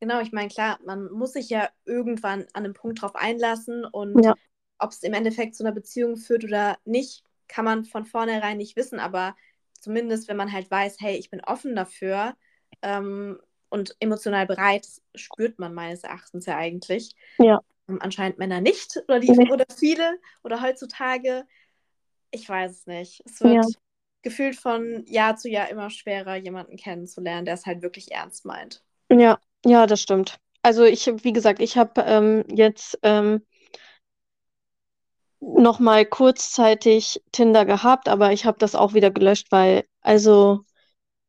genau. 0.00 0.20
Ich 0.20 0.32
meine, 0.32 0.48
klar, 0.48 0.78
man 0.84 1.10
muss 1.12 1.32
sich 1.32 1.48
ja 1.50 1.68
irgendwann 1.84 2.42
an 2.52 2.64
einem 2.64 2.74
Punkt 2.74 3.02
drauf 3.02 3.14
einlassen 3.14 3.84
und 3.84 4.24
Ja, 4.24 4.34
ob 4.78 4.90
es 4.92 5.02
im 5.02 5.14
Endeffekt 5.14 5.54
zu 5.56 5.64
einer 5.64 5.72
Beziehung 5.74 6.16
führt 6.16 6.44
oder 6.44 6.78
nicht, 6.84 7.24
kann 7.48 7.64
man 7.64 7.84
von 7.84 8.04
vornherein 8.04 8.58
nicht 8.58 8.76
wissen. 8.76 9.00
Aber 9.00 9.36
zumindest, 9.80 10.28
wenn 10.28 10.36
man 10.36 10.52
halt 10.52 10.70
weiß, 10.70 10.96
hey, 11.00 11.16
ich 11.16 11.30
bin 11.30 11.42
offen 11.44 11.76
dafür 11.76 12.36
ähm, 12.82 13.38
und 13.70 13.96
emotional 14.00 14.46
bereit, 14.46 14.86
spürt 15.14 15.58
man 15.58 15.74
meines 15.74 16.04
Erachtens 16.04 16.46
ja 16.46 16.56
eigentlich. 16.56 17.14
ja, 17.38 17.60
Ähm, 17.88 17.98
anscheinend 18.02 18.38
Männer 18.38 18.60
nicht 18.60 18.96
oder, 19.08 19.20
die, 19.20 19.34
nee, 19.36 19.46
oder 19.48 19.64
viele 19.76 20.18
oder 20.44 20.62
heutzutage. 20.62 21.46
Ich 22.30 22.48
weiß 22.48 22.72
es 22.72 22.86
nicht. 22.86 23.22
Es 23.26 23.42
ja, 23.42 23.64
wird 23.64 23.78
gefühlt 24.22 24.56
von 24.56 25.04
Jahr 25.06 25.36
zu 25.36 25.48
Jahr 25.50 25.68
immer 25.70 25.90
schwerer, 25.90 26.36
jemanden 26.36 26.76
kennenzulernen, 26.76 27.46
der 27.46 27.54
es 27.54 27.66
halt 27.66 27.82
wirklich 27.82 28.12
ernst 28.12 28.44
meint. 28.46 28.82
ja, 29.10 29.38
ja, 29.64 29.86
das 29.86 30.00
stimmt. 30.00 30.38
Also 30.62 30.84
ich, 30.84 31.06
wie 31.24 31.32
gesagt, 31.32 31.60
ich 31.60 31.76
habe 31.76 32.02
ähm, 32.02 32.44
jetzt 32.48 32.98
ähm, 33.02 33.42
noch 35.40 35.78
mal 35.78 36.04
kurzzeitig 36.06 37.22
Tinder 37.32 37.64
gehabt, 37.64 38.08
aber 38.08 38.32
ich 38.32 38.44
habe 38.44 38.58
das 38.58 38.74
auch 38.74 38.94
wieder 38.94 39.10
gelöscht, 39.10 39.48
weil 39.50 39.84
also 40.00 40.64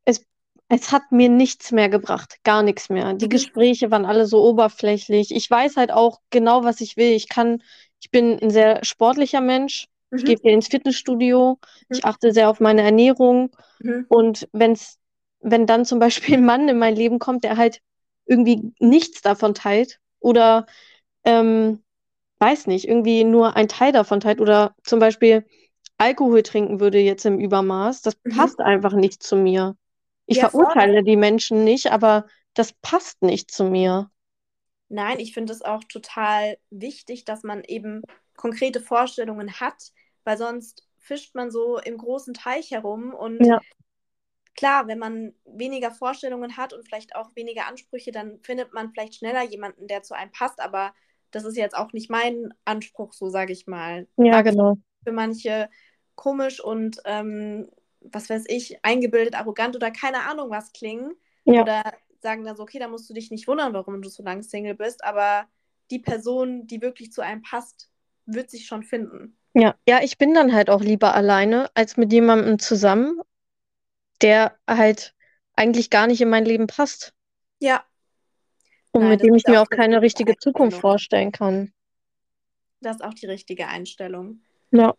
es 0.06 0.26
es 0.72 0.92
hat 0.92 1.12
mir 1.12 1.30
nichts 1.30 1.72
mehr 1.72 1.90
gebracht, 1.90 2.38
gar 2.44 2.62
nichts 2.64 2.90
mehr. 2.90 3.14
Die 3.14 3.26
Mhm. 3.26 3.30
Gespräche 3.30 3.90
waren 3.92 4.06
alle 4.06 4.28
so 4.28 4.44
oberflächlich. 4.44 5.34
Ich 5.36 5.50
weiß 5.50 5.78
halt 5.78 5.92
auch 5.92 6.20
genau, 6.30 6.64
was 6.64 6.80
ich 6.82 6.96
will. 6.98 7.12
Ich 7.14 7.28
kann, 7.28 7.64
ich 8.02 8.12
bin 8.12 8.40
ein 8.40 8.52
sehr 8.52 8.84
sportlicher 8.86 9.42
Mensch. 9.42 9.88
Ich 10.16 10.22
Mhm. 10.22 10.28
gehe 10.28 10.38
viel 10.38 10.52
ins 10.52 10.68
Fitnessstudio. 10.68 11.60
Ich 11.90 12.00
Mhm. 12.00 12.06
achte 12.06 12.34
sehr 12.34 12.50
auf 12.52 12.60
meine 12.60 12.84
Ernährung. 12.84 13.52
Mhm. 13.84 14.06
Und 14.08 14.48
wenn's, 14.54 15.00
wenn 15.40 15.66
dann 15.66 15.86
zum 15.86 16.00
Beispiel 16.00 16.36
ein 16.36 16.46
Mann 16.46 16.70
in 16.70 16.78
mein 16.78 16.96
Leben 16.96 17.20
kommt, 17.20 17.44
der 17.44 17.58
halt 17.58 17.82
irgendwie 18.26 18.72
nichts 18.80 19.22
davon 19.22 19.54
teilt 19.56 20.00
oder 20.20 20.66
ähm, 21.24 21.84
weiß 22.40 22.68
nicht, 22.68 22.88
irgendwie 22.88 23.24
nur 23.24 23.56
ein 23.56 23.68
Teil 23.68 23.92
davon 23.92 24.20
teilt 24.20 24.42
oder 24.42 24.76
zum 24.84 25.00
Beispiel 25.00 25.46
Alkohol 25.98 26.44
trinken 26.44 26.80
würde 26.80 27.00
jetzt 27.00 27.26
im 27.26 27.40
Übermaß, 27.40 28.02
das 28.02 28.16
Mhm. 28.26 28.48
passt 28.48 28.60
einfach 28.62 28.94
nicht 28.94 29.24
zu 29.24 29.36
mir. 29.36 29.76
Ich 30.28 30.40
Ja, 30.40 30.50
voll. 30.50 30.76
verurteile 30.80 31.04
die 31.04 31.18
Menschen 31.18 31.64
nicht, 31.64 31.92
aber 31.92 32.28
das 32.54 32.74
passt 32.74 33.22
nicht 33.24 33.52
zu 33.52 33.66
mir. 33.66 34.10
Nein, 34.90 35.20
ich 35.20 35.34
finde 35.34 35.54
es 35.54 35.62
auch 35.62 35.84
total 35.84 36.58
wichtig, 36.70 37.26
dass 37.26 37.44
man 37.44 37.64
eben 37.64 38.02
konkrete 38.36 38.82
Vorstellungen 38.82 39.60
hat, 39.60 39.92
weil 40.24 40.38
sonst 40.38 40.88
fischt 40.98 41.36
man 41.36 41.52
so 41.52 41.78
im 41.80 41.98
großen 41.98 42.34
Teich 42.34 42.72
herum 42.72 43.14
und 43.14 43.48
Ja. 43.48 43.60
klar, 44.56 44.88
wenn 44.88 45.00
man 45.00 45.34
weniger 45.46 45.92
Vorstellungen 45.92 46.58
hat 46.58 46.74
und 46.74 46.86
vielleicht 46.86 47.16
auch 47.16 47.36
weniger 47.36 47.68
Ansprüche, 47.68 48.12
dann 48.12 48.40
findet 48.44 48.74
man 48.74 48.92
vielleicht 48.92 49.16
schneller 49.16 49.44
jemanden, 49.44 49.88
der 49.88 50.04
zu 50.04 50.16
einem 50.16 50.32
passt, 50.32 50.60
aber 50.60 50.94
das 51.32 51.46
ist 51.46 51.58
jetzt 51.58 51.76
auch 51.76 51.94
nicht 51.94 52.10
mein 52.10 52.54
Anspruch, 52.66 53.14
so 53.14 53.30
sage 53.30 53.54
ich 53.54 53.68
mal. 53.68 54.08
Ja, 54.18 54.42
genau. 54.42 54.78
für 55.04 55.12
manche 55.12 55.70
komisch 56.16 56.60
und 56.64 57.00
ähm, 57.06 57.70
was 58.02 58.30
weiß 58.30 58.46
ich, 58.48 58.84
eingebildet, 58.84 59.36
arrogant 59.36 59.76
oder 59.76 59.92
keine 59.92 60.22
Ahnung 60.30 60.50
was 60.50 60.72
klingen. 60.74 61.14
Ja. 61.46 61.62
Oder 61.62 61.84
sagen 62.22 62.44
dann 62.44 62.56
so, 62.56 62.64
okay, 62.64 62.80
da 62.80 62.88
musst 62.88 63.10
du 63.10 63.14
dich 63.14 63.32
nicht 63.32 63.48
wundern, 63.48 63.74
warum 63.74 64.02
du 64.02 64.10
so 64.10 64.24
lange 64.24 64.44
Single 64.44 64.76
bist, 64.76 65.04
aber 65.04 65.48
die 65.92 66.00
Person, 66.00 66.68
die 66.68 66.82
wirklich 66.82 67.12
zu 67.12 67.22
einem 67.22 67.42
passt, 67.42 67.90
wird 68.26 68.50
sich 68.50 68.66
schon 68.68 68.84
finden. 68.84 69.38
Ja, 69.54 69.76
ja, 69.88 70.02
ich 70.04 70.18
bin 70.18 70.34
dann 70.34 70.54
halt 70.54 70.70
auch 70.70 70.82
lieber 70.82 71.16
alleine 71.16 71.70
als 71.74 71.98
mit 71.98 72.14
jemandem 72.14 72.60
zusammen, 72.60 73.20
der 74.22 74.58
halt 74.68 75.16
eigentlich 75.56 75.90
gar 75.90 76.08
nicht 76.08 76.22
in 76.22 76.30
mein 76.30 76.46
Leben 76.46 76.68
passt 76.68 77.14
Ja, 77.60 77.84
und 78.92 79.02
nein, 79.02 79.12
mit 79.12 79.24
dem 79.24 79.36
ich 79.36 79.46
mir 79.46 79.62
auch 79.62 79.66
auch 79.66 79.72
eine 79.72 79.80
keine 79.80 80.02
richtige 80.02 80.38
Zukunft 80.38 80.80
vorstellen 80.80 81.32
kann. 81.32 81.74
Das 82.82 82.98
ist 82.98 83.04
auch 83.04 83.14
die 83.14 83.26
richtige 83.26 83.68
Einstellung. 83.68 84.42
Ja. 84.72 84.94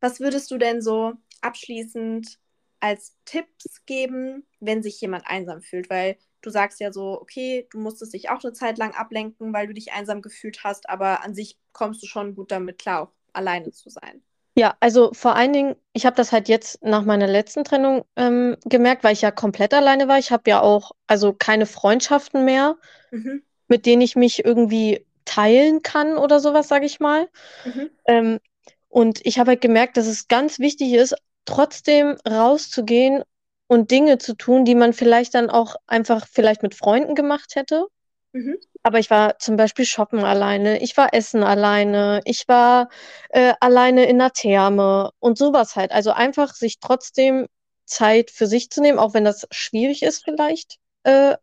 Was 0.00 0.20
würdest 0.20 0.50
du 0.50 0.58
denn 0.58 0.82
so 0.82 1.14
abschließend 1.40 2.38
als 2.80 3.16
Tipps 3.24 3.84
geben, 3.86 4.46
wenn 4.60 4.82
sich 4.82 5.00
jemand 5.00 5.26
einsam 5.26 5.62
fühlt? 5.62 5.88
Weil 5.88 6.18
du 6.42 6.50
sagst 6.50 6.80
ja 6.80 6.92
so, 6.92 7.20
okay, 7.20 7.66
du 7.70 7.78
musstest 7.78 8.12
dich 8.12 8.28
auch 8.28 8.44
eine 8.44 8.52
Zeit 8.52 8.76
lang 8.78 8.92
ablenken, 8.92 9.52
weil 9.54 9.66
du 9.66 9.72
dich 9.72 9.92
einsam 9.92 10.20
gefühlt 10.20 10.62
hast, 10.62 10.88
aber 10.88 11.24
an 11.24 11.34
sich 11.34 11.58
kommst 11.72 12.02
du 12.02 12.06
schon 12.06 12.34
gut 12.34 12.52
damit 12.52 12.78
klar, 12.78 13.02
auch 13.02 13.12
alleine 13.32 13.72
zu 13.72 13.88
sein. 13.88 14.22
Ja, 14.56 14.76
also 14.78 15.12
vor 15.12 15.34
allen 15.34 15.52
Dingen, 15.52 15.74
ich 15.92 16.06
habe 16.06 16.14
das 16.16 16.30
halt 16.30 16.48
jetzt 16.48 16.82
nach 16.84 17.04
meiner 17.04 17.26
letzten 17.26 17.64
Trennung 17.64 18.04
ähm, 18.16 18.56
gemerkt, 18.64 19.02
weil 19.02 19.12
ich 19.12 19.22
ja 19.22 19.32
komplett 19.32 19.74
alleine 19.74 20.06
war. 20.06 20.18
Ich 20.18 20.30
habe 20.30 20.48
ja 20.48 20.60
auch 20.60 20.92
also 21.06 21.32
keine 21.32 21.66
Freundschaften 21.66 22.44
mehr, 22.44 22.76
Mhm. 23.10 23.42
mit 23.68 23.86
denen 23.86 24.02
ich 24.02 24.16
mich 24.16 24.44
irgendwie 24.44 25.04
teilen 25.24 25.82
kann 25.82 26.18
oder 26.18 26.40
sowas, 26.40 26.68
sage 26.68 26.86
ich 26.86 27.00
mal. 27.00 27.28
Mhm. 27.64 27.90
Ähm, 28.06 28.40
und 28.88 29.20
ich 29.26 29.38
habe 29.38 29.50
halt 29.52 29.60
gemerkt, 29.60 29.96
dass 29.96 30.06
es 30.06 30.28
ganz 30.28 30.58
wichtig 30.60 30.92
ist, 30.94 31.16
trotzdem 31.46 32.16
rauszugehen 32.28 33.22
und 33.66 33.90
Dinge 33.90 34.18
zu 34.18 34.34
tun, 34.36 34.64
die 34.64 34.74
man 34.76 34.92
vielleicht 34.92 35.34
dann 35.34 35.50
auch 35.50 35.76
einfach 35.86 36.26
vielleicht 36.30 36.62
mit 36.62 36.74
Freunden 36.74 37.14
gemacht 37.14 37.56
hätte. 37.56 37.86
Mhm. 38.34 38.58
Aber 38.82 38.98
ich 38.98 39.10
war 39.10 39.38
zum 39.38 39.56
Beispiel 39.56 39.86
shoppen 39.86 40.24
alleine, 40.24 40.82
ich 40.82 40.96
war 40.96 41.14
essen 41.14 41.42
alleine, 41.42 42.20
ich 42.24 42.48
war 42.48 42.88
äh, 43.30 43.54
alleine 43.60 44.06
in 44.06 44.18
der 44.18 44.32
Therme 44.32 45.10
und 45.20 45.38
sowas 45.38 45.76
halt. 45.76 45.92
Also 45.92 46.10
einfach 46.12 46.54
sich 46.54 46.80
trotzdem 46.80 47.46
Zeit 47.86 48.30
für 48.30 48.46
sich 48.46 48.70
zu 48.70 48.82
nehmen, 48.82 48.98
auch 48.98 49.14
wenn 49.14 49.24
das 49.24 49.46
schwierig 49.52 50.02
ist 50.02 50.24
vielleicht 50.24 50.78
äh, 51.04 51.36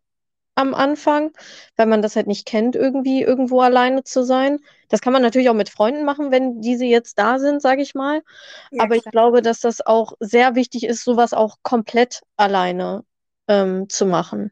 am 0.56 0.74
Anfang, 0.76 1.32
weil 1.78 1.88
man 1.88 2.02
das 2.02 2.16
halt 2.16 2.28
nicht 2.28 2.46
kennt, 2.46 2.76
irgendwie 2.76 3.24
irgendwo 3.24 3.62
alleine 3.62 4.04
zu 4.04 4.24
sein. 4.24 4.60
Das 4.90 5.02
kann 5.02 5.14
man 5.14 5.22
natürlich 5.22 5.50
auch 5.50 5.56
mit 5.56 5.70
Freunden 5.70 6.06
machen, 6.06 6.32
wenn 6.32 6.62
diese 6.62 6.86
jetzt 6.86 7.18
da 7.20 7.40
sind, 7.40 7.62
sage 7.62 7.82
ich 7.82 7.96
mal. 7.96 8.22
Ja, 8.72 8.84
Aber 8.84 8.96
ich 8.98 9.04
klar. 9.04 9.12
glaube, 9.12 9.42
dass 9.42 9.62
das 9.62 9.86
auch 9.86 10.14
sehr 10.20 10.56
wichtig 10.56 10.86
ist, 10.86 11.04
sowas 11.06 11.34
auch 11.34 11.58
komplett 11.64 12.22
alleine 12.38 13.06
ähm, 13.48 13.90
zu 13.90 14.06
machen. 14.06 14.52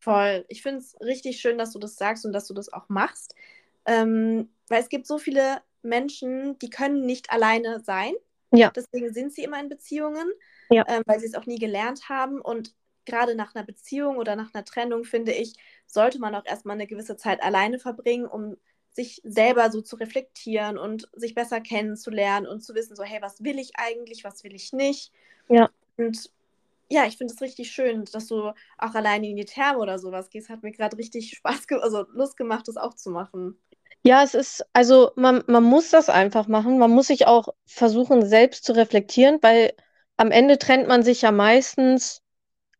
Voll. 0.00 0.44
Ich 0.48 0.62
finde 0.62 0.78
es 0.80 0.96
richtig 1.00 1.40
schön, 1.40 1.58
dass 1.58 1.72
du 1.72 1.78
das 1.78 1.96
sagst 1.96 2.24
und 2.24 2.32
dass 2.32 2.46
du 2.46 2.54
das 2.54 2.72
auch 2.72 2.88
machst. 2.88 3.34
Ähm, 3.86 4.48
weil 4.68 4.80
es 4.80 4.88
gibt 4.88 5.06
so 5.06 5.18
viele 5.18 5.60
Menschen, 5.82 6.58
die 6.58 6.70
können 6.70 7.04
nicht 7.06 7.30
alleine 7.30 7.80
sein. 7.80 8.12
Ja. 8.52 8.70
Deswegen 8.70 9.12
sind 9.12 9.32
sie 9.32 9.42
immer 9.42 9.60
in 9.60 9.68
Beziehungen, 9.68 10.30
Ja. 10.70 10.84
ähm, 10.88 11.02
weil 11.06 11.20
sie 11.20 11.26
es 11.26 11.34
auch 11.34 11.46
nie 11.46 11.58
gelernt 11.58 12.08
haben. 12.08 12.40
Und 12.40 12.74
gerade 13.06 13.34
nach 13.34 13.54
einer 13.54 13.64
Beziehung 13.64 14.16
oder 14.16 14.36
nach 14.36 14.54
einer 14.54 14.64
Trennung, 14.64 15.04
finde 15.04 15.32
ich, 15.32 15.54
sollte 15.86 16.18
man 16.18 16.34
auch 16.34 16.44
erstmal 16.44 16.74
eine 16.74 16.86
gewisse 16.86 17.16
Zeit 17.16 17.42
alleine 17.42 17.78
verbringen, 17.78 18.26
um 18.26 18.56
sich 18.90 19.20
selber 19.24 19.70
so 19.70 19.80
zu 19.80 19.96
reflektieren 19.96 20.76
und 20.76 21.08
sich 21.14 21.34
besser 21.34 21.60
kennenzulernen 21.60 22.46
und 22.46 22.60
zu 22.62 22.74
wissen, 22.74 22.96
so, 22.96 23.04
hey, 23.04 23.22
was 23.22 23.42
will 23.44 23.58
ich 23.58 23.72
eigentlich, 23.76 24.24
was 24.24 24.44
will 24.44 24.54
ich 24.54 24.72
nicht? 24.72 25.12
Ja. 25.48 25.70
Und 25.96 26.30
ja, 26.90 27.06
ich 27.06 27.16
finde 27.18 27.34
es 27.34 27.40
richtig 27.42 27.70
schön, 27.70 28.04
dass 28.12 28.26
du 28.26 28.48
auch 28.78 28.94
alleine 28.94 29.28
in 29.28 29.36
die 29.36 29.44
Therme 29.44 29.78
oder 29.80 29.98
sowas 29.98 30.30
gehst. 30.30 30.48
Hat 30.48 30.62
mir 30.62 30.72
gerade 30.72 30.96
richtig 30.98 31.30
Spaß, 31.36 31.66
also 31.80 32.04
Lust 32.12 32.36
gemacht, 32.36 32.68
das 32.68 32.76
auch 32.76 32.94
zu 32.94 33.10
machen. 33.10 33.58
Ja, 34.04 34.22
es 34.22 34.34
ist, 34.34 34.64
also 34.72 35.12
man, 35.16 35.42
man 35.46 35.62
muss 35.64 35.90
das 35.90 36.08
einfach 36.08 36.46
machen. 36.48 36.78
Man 36.78 36.90
muss 36.90 37.08
sich 37.08 37.26
auch 37.26 37.48
versuchen, 37.66 38.26
selbst 38.26 38.64
zu 38.64 38.72
reflektieren, 38.72 39.38
weil 39.42 39.72
am 40.16 40.30
Ende 40.30 40.58
trennt 40.58 40.88
man 40.88 41.02
sich 41.02 41.22
ja 41.22 41.32
meistens, 41.32 42.22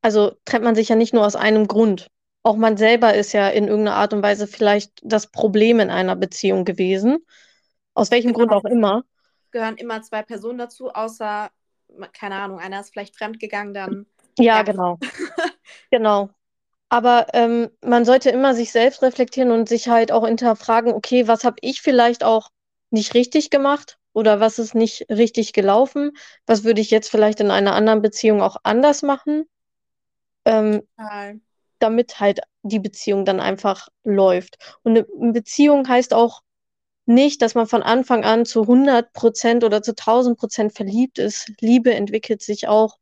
also 0.03 0.33
trennt 0.45 0.65
man 0.65 0.75
sich 0.77 0.89
ja 0.91 0.97
nicht 0.97 1.15
nur 1.15 1.27
aus 1.27 1.37
einem 1.37 1.69
Grund. 1.69 2.09
Auch 2.45 2.57
man 2.57 2.77
selber 2.77 3.15
ist 3.15 3.33
ja 3.33 3.49
in 3.49 3.69
irgendeiner 3.69 3.97
Art 3.99 4.15
und 4.15 4.23
Weise 4.23 4.47
vielleicht 4.47 4.93
das 5.05 5.29
Problem 5.29 5.81
in 5.81 5.91
einer 5.91 6.17
Beziehung 6.17 6.65
gewesen. 6.65 7.19
Aus 7.95 8.11
welchem 8.11 8.35
Grund 8.35 8.53
Genau. 8.53 8.55
auch 8.55 8.65
immer. 8.65 9.05
Gehören 9.51 9.77
immer 9.77 10.03
zwei 10.03 10.23
Personen 10.23 10.59
dazu, 10.59 10.91
außer, 10.91 11.51
keine 12.13 12.37
Ahnung, 12.37 12.59
einer 12.59 12.81
ist 12.81 12.93
vielleicht 12.93 13.17
fremdgegangen, 13.17 13.75
dann. 13.75 14.07
Ja, 14.39 14.57
Ja. 14.59 14.63
genau. 14.63 14.99
Genau. 15.91 16.31
Aber 16.91 17.27
ähm, 17.35 17.71
man 17.85 18.05
sollte 18.05 18.31
immer 18.31 18.55
sich 18.55 18.73
selbst 18.73 19.03
reflektieren 19.03 19.51
und 19.51 19.69
sich 19.69 19.89
halt 19.89 20.13
auch 20.13 20.27
hinterfragen, 20.27 20.93
okay, 20.95 21.29
was 21.29 21.45
habe 21.45 21.57
ich 21.63 21.83
vielleicht 21.83 22.25
auch 22.25 22.51
nicht 22.91 23.15
richtig 23.15 23.51
gemacht 23.51 23.99
oder 24.13 24.41
was 24.41 24.59
ist 24.59 24.75
nicht 24.75 25.07
richtig 25.11 25.53
gelaufen? 25.53 26.13
Was 26.47 26.65
würde 26.65 26.81
ich 26.81 26.91
jetzt 26.91 27.11
vielleicht 27.11 27.41
in 27.41 27.51
einer 27.51 27.75
anderen 27.75 28.03
Beziehung 28.03 28.43
auch 28.43 28.57
anders 28.65 29.03
machen, 29.03 29.45
ähm, 30.45 30.83
damit 31.79 32.21
halt 32.21 32.41
die 32.63 32.81
Beziehung 32.81 33.25
dann 33.25 33.41
einfach 33.41 33.89
läuft. 34.05 34.59
Und 34.83 34.99
eine 34.99 35.33
Beziehung 35.33 35.89
heißt 35.89 36.15
auch 36.15 36.43
nicht, 37.09 37.43
dass 37.43 37.55
man 37.55 37.67
von 37.67 37.83
Anfang 37.83 38.25
an 38.25 38.45
zu 38.45 38.67
100 38.67 39.13
Prozent 39.13 39.65
oder 39.65 39.83
zu 39.83 39.95
1000 39.95 40.39
Prozent 40.39 40.73
verliebt 40.75 41.19
ist. 41.19 41.51
Liebe 41.61 41.95
entwickelt 41.95 42.43
sich 42.43 42.69
auch 42.69 42.99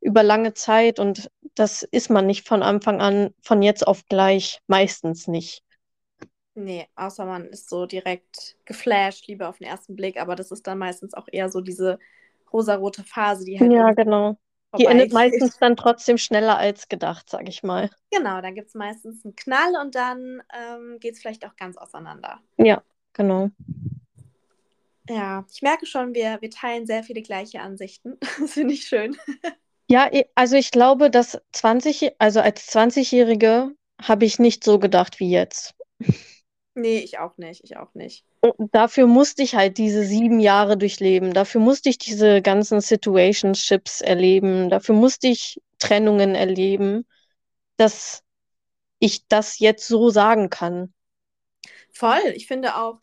über 0.00 0.22
lange 0.22 0.54
Zeit 0.54 0.98
und 0.98 1.30
das 1.54 1.82
ist 1.82 2.10
man 2.10 2.26
nicht 2.26 2.46
von 2.46 2.62
Anfang 2.62 3.00
an, 3.00 3.34
von 3.42 3.62
jetzt 3.62 3.86
auf 3.86 4.06
gleich, 4.08 4.60
meistens 4.66 5.26
nicht. 5.26 5.62
Nee, 6.54 6.88
außer 6.96 7.26
man 7.26 7.46
ist 7.46 7.68
so 7.68 7.86
direkt 7.86 8.56
geflasht, 8.64 9.26
Liebe 9.26 9.46
auf 9.46 9.58
den 9.58 9.66
ersten 9.66 9.94
Blick, 9.94 10.18
aber 10.18 10.36
das 10.36 10.50
ist 10.50 10.66
dann 10.66 10.78
meistens 10.78 11.12
auch 11.12 11.28
eher 11.30 11.50
so 11.50 11.60
diese 11.60 11.98
rosarote 12.52 13.04
Phase, 13.04 13.44
die 13.44 13.60
halt 13.60 13.72
Ja, 13.72 13.92
genau. 13.92 14.38
Die 14.78 14.84
endet 14.84 15.12
meistens 15.12 15.58
dann 15.58 15.76
trotzdem 15.76 16.18
schneller 16.18 16.58
als 16.58 16.88
gedacht, 16.88 17.28
sag 17.30 17.48
ich 17.48 17.62
mal. 17.62 17.90
Genau, 18.10 18.40
dann 18.40 18.54
gibt 18.54 18.68
es 18.68 18.74
meistens 18.74 19.24
einen 19.24 19.36
Knall 19.36 19.74
und 19.80 19.94
dann 19.94 20.42
ähm, 20.54 20.98
geht 21.00 21.14
es 21.14 21.20
vielleicht 21.20 21.46
auch 21.46 21.56
ganz 21.56 21.76
auseinander. 21.76 22.40
Ja, 22.58 22.82
genau. 23.16 23.50
Ja, 25.08 25.44
ich 25.52 25.62
merke 25.62 25.86
schon, 25.86 26.14
wir, 26.14 26.38
wir 26.40 26.50
teilen 26.50 26.86
sehr 26.86 27.02
viele 27.02 27.22
gleiche 27.22 27.60
Ansichten. 27.60 28.18
Das 28.40 28.52
finde 28.52 28.74
ich 28.74 28.84
schön. 28.84 29.16
Ja, 29.88 30.10
also 30.34 30.56
ich 30.56 30.72
glaube, 30.72 31.10
dass 31.10 31.40
20, 31.52 32.16
also 32.18 32.40
als 32.40 32.68
20-Jährige 32.68 33.72
habe 34.02 34.24
ich 34.24 34.38
nicht 34.38 34.64
so 34.64 34.78
gedacht 34.78 35.20
wie 35.20 35.30
jetzt. 35.30 35.74
Nee, 36.74 36.98
ich 36.98 37.18
auch 37.18 37.38
nicht, 37.38 37.62
ich 37.64 37.76
auch 37.78 37.94
nicht. 37.94 38.24
Und 38.40 38.74
dafür 38.74 39.06
musste 39.06 39.42
ich 39.42 39.54
halt 39.54 39.78
diese 39.78 40.04
sieben 40.04 40.40
Jahre 40.40 40.76
durchleben. 40.76 41.32
Dafür 41.32 41.60
musste 41.60 41.88
ich 41.88 41.98
diese 41.98 42.42
ganzen 42.42 42.80
Situationships 42.80 44.02
erleben. 44.02 44.68
Dafür 44.68 44.94
musste 44.94 45.28
ich 45.28 45.60
Trennungen 45.78 46.34
erleben, 46.34 47.06
dass 47.76 48.22
ich 48.98 49.26
das 49.28 49.58
jetzt 49.58 49.86
so 49.88 50.10
sagen 50.10 50.50
kann. 50.50 50.92
Voll, 51.96 52.32
ich 52.34 52.46
finde 52.46 52.76
auch, 52.76 53.00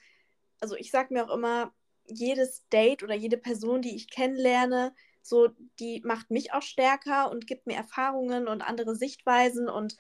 also 0.62 0.75
ich 0.75 0.91
sage 0.91 1.13
mir 1.13 1.25
auch 1.25 1.34
immer, 1.34 1.73
jedes 2.06 2.67
Date 2.69 3.03
oder 3.03 3.15
jede 3.15 3.38
Person, 3.38 3.82
die 3.82 3.95
ich 3.95 4.10
kennenlerne, 4.10 4.93
so, 5.21 5.49
die 5.79 6.01
macht 6.03 6.32
mich 6.32 6.53
auch 6.53 6.62
stärker 6.62 7.32
und 7.32 7.47
gibt 7.47 7.65
mir 7.65 7.75
Erfahrungen 7.77 8.47
und 8.47 8.62
andere 8.62 8.95
Sichtweisen 8.95 9.69
und 9.69 9.93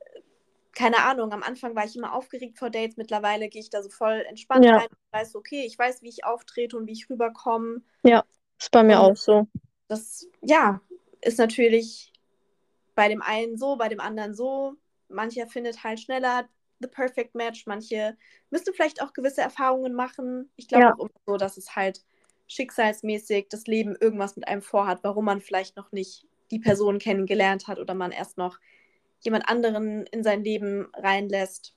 äh, 0.00 0.20
keine 0.72 0.98
Ahnung, 1.04 1.32
am 1.32 1.42
Anfang 1.42 1.74
war 1.74 1.84
ich 1.84 1.96
immer 1.96 2.14
aufgeregt 2.14 2.58
vor 2.58 2.70
Dates, 2.70 2.96
mittlerweile 2.96 3.48
gehe 3.48 3.60
ich 3.60 3.70
da 3.70 3.82
so 3.82 3.90
voll 3.90 4.24
entspannt 4.28 4.66
Ja. 4.66 4.76
rein 4.76 4.86
und 4.88 5.12
weiß, 5.18 5.34
okay, 5.34 5.64
ich 5.66 5.78
weiß, 5.78 6.02
wie 6.02 6.08
ich 6.08 6.24
auftrete 6.24 6.76
und 6.76 6.86
wie 6.86 6.92
ich 6.92 7.10
rüberkomme. 7.10 7.82
Ja, 8.04 8.24
ist 8.58 8.70
bei 8.70 8.82
mir 8.82 9.00
Und 9.00 9.10
auch 9.10 9.16
so. 9.16 9.48
das, 9.88 10.26
ja, 10.42 10.80
ist 11.20 11.38
natürlich 11.38 12.12
bei 12.94 13.08
dem 13.08 13.22
einen 13.22 13.58
so, 13.58 13.76
bei 13.76 13.88
dem 13.88 14.00
anderen 14.00 14.34
so. 14.34 14.74
Mancher 15.08 15.46
findet 15.46 15.82
halt 15.84 16.00
schneller 16.00 16.48
the 16.80 16.88
perfect 16.88 17.34
match, 17.34 17.66
manche 17.66 18.16
müssen 18.50 18.74
vielleicht 18.74 19.02
auch 19.02 19.12
gewisse 19.12 19.40
Erfahrungen 19.42 19.94
machen. 19.94 20.50
Ich 20.56 20.68
glaube 20.68 20.82
Ja. 20.82 20.94
auch 20.94 20.98
immer 21.00 21.10
so, 21.26 21.36
dass 21.36 21.56
es 21.56 21.76
halt 21.76 22.02
schicksalsmäßig 22.46 23.48
das 23.50 23.66
Leben 23.66 23.96
irgendwas 24.00 24.36
mit 24.36 24.48
einem 24.48 24.62
vorhat, 24.62 25.00
warum 25.02 25.26
man 25.26 25.40
vielleicht 25.40 25.76
noch 25.76 25.92
nicht 25.92 26.26
die 26.50 26.58
Person 26.58 26.98
kennengelernt 26.98 27.68
hat 27.68 27.78
oder 27.78 27.94
man 27.94 28.10
erst 28.12 28.38
noch 28.38 28.58
jemand 29.20 29.48
anderen 29.48 30.06
in 30.06 30.22
sein 30.22 30.44
Leben 30.44 30.88
reinlässt. 30.94 31.74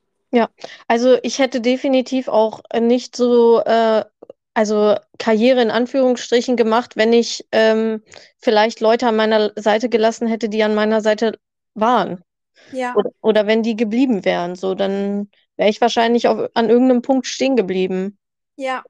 Also 0.87 1.17
ich 1.23 1.39
hätte 1.39 1.61
definitiv 1.61 2.27
auch 2.27 2.61
nicht 2.79 3.15
so, 3.15 3.59
äh, 3.61 4.05
also 4.53 4.95
Karriere 5.17 5.61
in 5.61 5.71
Anführungsstrichen 5.71 6.55
gemacht, 6.57 6.95
wenn 6.95 7.13
ich 7.13 7.45
ähm, 7.51 8.01
vielleicht 8.39 8.79
Leute 8.81 9.07
an 9.07 9.15
meiner 9.15 9.51
Seite 9.55 9.89
gelassen 9.89 10.27
hätte, 10.27 10.49
die 10.49 10.63
an 10.63 10.75
meiner 10.75 11.01
Seite 11.01 11.37
waren. 11.73 12.23
Ja, 12.71 12.95
Oder, 12.95 13.09
oder 13.21 13.47
wenn 13.47 13.63
die 13.63 13.75
geblieben 13.75 14.25
wären. 14.25 14.55
So, 14.55 14.75
dann 14.75 15.29
wäre 15.57 15.69
ich 15.69 15.81
wahrscheinlich 15.81 16.27
auf, 16.27 16.49
an 16.53 16.69
irgendeinem 16.69 17.01
Punkt 17.01 17.27
stehen 17.27 17.55
geblieben. 17.55 18.17
ja, 18.55 18.83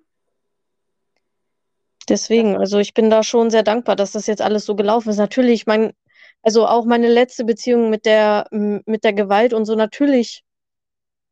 Deswegen, 2.10 2.58
also 2.58 2.80
ich 2.80 2.94
bin 2.94 3.10
da 3.10 3.24
schon 3.24 3.50
sehr 3.52 3.64
dankbar, 3.64 3.96
dass 3.96 4.12
das 4.12 4.28
jetzt 4.28 4.42
alles 4.42 4.66
so 4.66 4.76
gelaufen 4.76 5.10
ist. 5.10 5.18
Natürlich, 5.18 5.66
mein, 5.66 5.94
also 6.42 6.68
auch 6.68 6.86
meine 6.86 7.08
letzte 7.08 7.46
Beziehung 7.46 7.90
mit 7.90 8.06
der, 8.06 8.48
mit 8.52 9.04
der 9.04 9.14
Gewalt 9.14 9.54
und 9.54 9.66
so, 9.66 9.76
natürlich, 9.76 10.44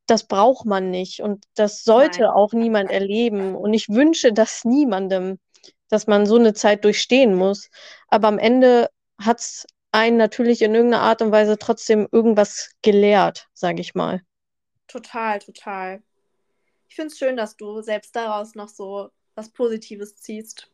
das 0.08 0.26
braucht 0.28 0.66
man 0.66 0.90
nicht 0.90 1.22
und 1.22 1.46
das 1.56 1.84
sollte 1.84 2.24
Nein. 2.24 2.32
auch 2.32 2.54
niemand 2.54 2.92
erleben. 2.92 3.56
Und 3.56 3.74
ich 3.74 3.90
wünsche 3.90 4.34
das 4.34 4.64
niemandem, 4.66 5.40
dass 5.90 6.08
man 6.08 6.26
so 6.26 6.36
eine 6.38 6.54
Zeit 6.54 6.84
durchstehen 6.84 7.36
muss. 7.36 7.70
Aber 8.08 8.28
am 8.28 8.40
Ende 8.40 8.90
hat 9.20 9.40
es 9.40 9.66
einen 9.92 10.18
natürlich 10.18 10.62
in 10.62 10.76
irgendeiner 10.76 11.04
Art 11.04 11.22
und 11.22 11.32
Weise 11.32 11.58
trotzdem 11.60 12.08
irgendwas 12.12 12.72
gelehrt, 12.82 13.48
sage 13.54 13.82
ich 13.82 13.96
mal. 13.96 14.22
total, 14.88 15.40
total. 15.40 16.04
Ich 16.90 16.96
finde 16.96 17.10
es 17.14 17.20
schön, 17.20 17.38
dass 17.38 17.58
du 17.58 17.82
selbst 17.82 18.16
daraus 18.16 18.56
noch 18.56 18.70
so 18.70 19.12
was 19.36 19.50
Positives 19.52 20.16
ziehst. 20.18 20.72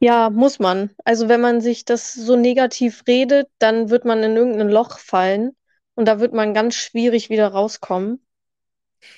Ja, 0.00 0.30
muss 0.30 0.58
man. 0.60 0.90
Also 1.04 1.28
wenn 1.28 1.40
man 1.40 1.60
sich 1.60 1.84
das 1.84 2.12
so 2.12 2.36
negativ 2.36 3.02
redet, 3.08 3.48
dann 3.58 3.90
wird 3.90 4.04
man 4.04 4.22
in 4.22 4.36
irgendein 4.36 4.68
Loch 4.68 4.98
fallen 4.98 5.56
und 5.94 6.06
da 6.06 6.20
wird 6.20 6.32
man 6.32 6.54
ganz 6.54 6.74
schwierig 6.76 7.28
wieder 7.30 7.48
rauskommen. 7.48 8.24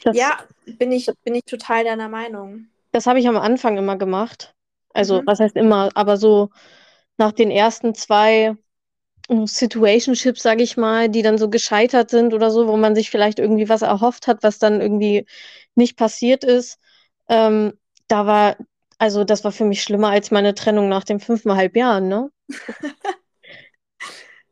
Das, 0.00 0.18
Ja, 0.18 0.44
bin 0.78 0.90
ich, 0.92 1.06
bin 1.24 1.34
ich 1.36 1.44
total 1.44 1.84
deiner 1.84 2.08
Meinung. 2.08 2.68
das 2.92 3.06
habe 3.06 3.18
ich 3.20 3.28
am 3.28 3.36
Anfang 3.36 3.76
immer 3.78 3.96
gemacht. 3.96 4.54
Also, 4.94 5.22
Mhm. 5.22 5.26
was 5.26 5.40
heißt 5.40 5.56
immer, 5.56 5.90
aber 5.94 6.16
so 6.16 6.50
nach 7.18 7.32
den 7.32 7.50
ersten 7.50 7.94
zwei 7.94 8.56
Situationships, 9.28 10.42
sage 10.42 10.62
ich 10.62 10.76
mal, 10.76 11.08
die 11.08 11.22
dann 11.22 11.38
so 11.38 11.50
gescheitert 11.50 12.10
sind 12.10 12.32
oder 12.32 12.50
so, 12.50 12.68
wo 12.68 12.76
man 12.76 12.94
sich 12.94 13.10
vielleicht 13.10 13.38
irgendwie 13.38 13.68
was 13.68 13.82
erhofft 13.82 14.26
hat, 14.26 14.42
was 14.42 14.58
dann 14.58 14.80
irgendwie 14.80 15.26
nicht 15.74 15.96
passiert 15.96 16.44
ist, 16.44 16.78
ähm, 17.28 17.72
da 18.08 18.26
war, 18.26 18.56
also 18.98 19.24
das 19.24 19.44
war 19.44 19.52
für 19.52 19.64
mich 19.64 19.82
schlimmer 19.82 20.10
als 20.10 20.30
meine 20.30 20.54
Trennung 20.54 20.88
nach 20.88 21.04
den 21.04 21.20
fünfeinhalb 21.20 21.76
Jahren, 21.76 22.08
ne? 22.08 22.30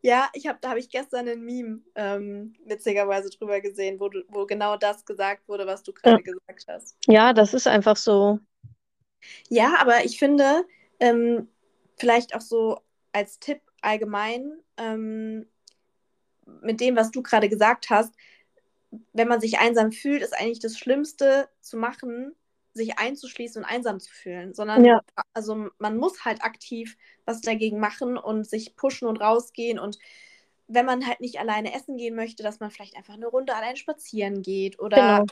Ja, 0.02 0.28
ich 0.34 0.46
hab, 0.46 0.60
da 0.60 0.68
habe 0.68 0.80
ich 0.80 0.90
gestern 0.90 1.26
ein 1.26 1.42
Meme 1.46 1.80
ähm, 1.94 2.52
witzigerweise 2.66 3.30
drüber 3.30 3.62
gesehen, 3.62 3.98
wo, 3.98 4.10
du, 4.10 4.22
wo 4.28 4.44
genau 4.44 4.76
das 4.76 5.06
gesagt 5.06 5.48
wurde, 5.48 5.66
was 5.66 5.82
du 5.82 5.94
gerade 5.94 6.22
gesagt 6.22 6.66
hast. 6.68 6.94
Ja, 7.06 7.32
das 7.32 7.54
ist 7.54 7.66
einfach 7.66 7.96
so. 7.96 8.38
Ja, 9.48 9.76
aber 9.78 10.04
ich 10.04 10.18
finde, 10.18 10.66
ähm, 11.00 11.48
vielleicht 11.96 12.34
auch 12.34 12.42
so 12.42 12.80
als 13.12 13.38
Tipp 13.38 13.62
allgemein, 13.80 14.52
ähm, 14.76 15.46
mit 16.62 16.80
dem, 16.80 16.96
was 16.96 17.10
du 17.10 17.22
gerade 17.22 17.48
gesagt 17.48 17.90
hast, 17.90 18.14
wenn 19.12 19.28
man 19.28 19.40
sich 19.40 19.58
einsam 19.58 19.92
fühlt, 19.92 20.22
ist 20.22 20.38
eigentlich 20.38 20.60
das 20.60 20.78
Schlimmste 20.78 21.48
zu 21.60 21.76
machen, 21.76 22.34
sich 22.74 22.98
einzuschließen 22.98 23.62
und 23.62 23.68
einsam 23.68 24.00
zu 24.00 24.12
fühlen, 24.12 24.54
sondern 24.54 24.84
Ja. 24.84 25.00
also 25.32 25.68
man 25.78 25.96
muss 25.96 26.24
halt 26.24 26.42
aktiv 26.42 26.96
was 27.24 27.40
dagegen 27.40 27.78
machen 27.78 28.16
und 28.16 28.48
sich 28.48 28.76
pushen 28.76 29.08
und 29.08 29.20
rausgehen 29.20 29.78
und 29.78 29.98
wenn 30.66 30.86
man 30.86 31.06
halt 31.06 31.20
nicht 31.20 31.38
alleine 31.38 31.74
essen 31.74 31.96
gehen 31.96 32.14
möchte, 32.16 32.42
dass 32.42 32.58
man 32.60 32.70
vielleicht 32.70 32.96
einfach 32.96 33.14
eine 33.14 33.26
Runde 33.26 33.54
allein 33.54 33.76
spazieren 33.76 34.42
geht 34.42 34.78
oder 34.80 34.96
Genau. 34.96 35.26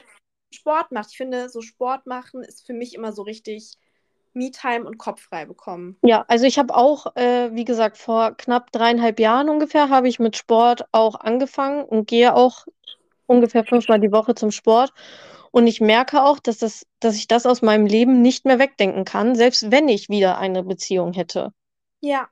Sport 0.55 0.93
macht. 0.93 1.11
Ich 1.11 1.17
finde, 1.17 1.49
so 1.49 1.63
Sport 1.63 2.07
machen 2.07 2.43
ist 2.43 2.67
für 2.67 2.75
mich 2.75 2.95
immer 2.95 3.13
so 3.13 3.23
richtig 3.23 3.79
Me-Time 4.35 4.85
und 4.85 4.99
Kopf 4.99 5.23
frei 5.23 5.47
bekommen. 5.47 5.97
Ja, 6.03 6.25
also 6.29 6.45
ich 6.47 6.59
habe 6.59 6.75
auch, 6.75 7.15
äh, 7.17 7.51
wie 7.55 7.65
gesagt, 7.65 7.97
vor 7.97 8.33
knapp 8.37 8.73
dreieinhalb 8.73 9.21
Jahren 9.21 9.49
ungefähr 9.49 9.89
habe 9.89 10.09
ich 10.09 10.19
mit 10.19 10.37
Sport 10.37 10.87
auch 10.93 11.15
angefangen 11.17 11.85
und 11.85 12.09
gehe 12.09 12.35
auch 12.35 12.67
ungefähr 13.27 13.65
fünfmal 13.65 14.01
die 14.01 14.13
Woche 14.13 14.35
zum 14.35 14.51
Sport. 14.51 14.93
Und 15.53 15.67
ich 15.67 15.81
merke 15.81 16.25
auch, 16.25 16.39
dass 16.39 16.59
das, 16.59 16.87
dass 17.01 17.17
ich 17.17 17.29
das 17.29 17.47
aus 17.47 17.63
meinem 17.63 17.87
Leben 17.87 18.23
nicht 18.23 18.45
mehr 18.45 18.59
wegdenken 18.59 19.05
kann, 19.05 19.35
selbst 19.35 19.71
wenn 19.71 19.89
ich 19.89 20.09
wieder 20.09 20.39
eine 20.39 20.63
Beziehung 20.63 21.13
hätte. 21.13 21.53
Ja, 22.01 22.31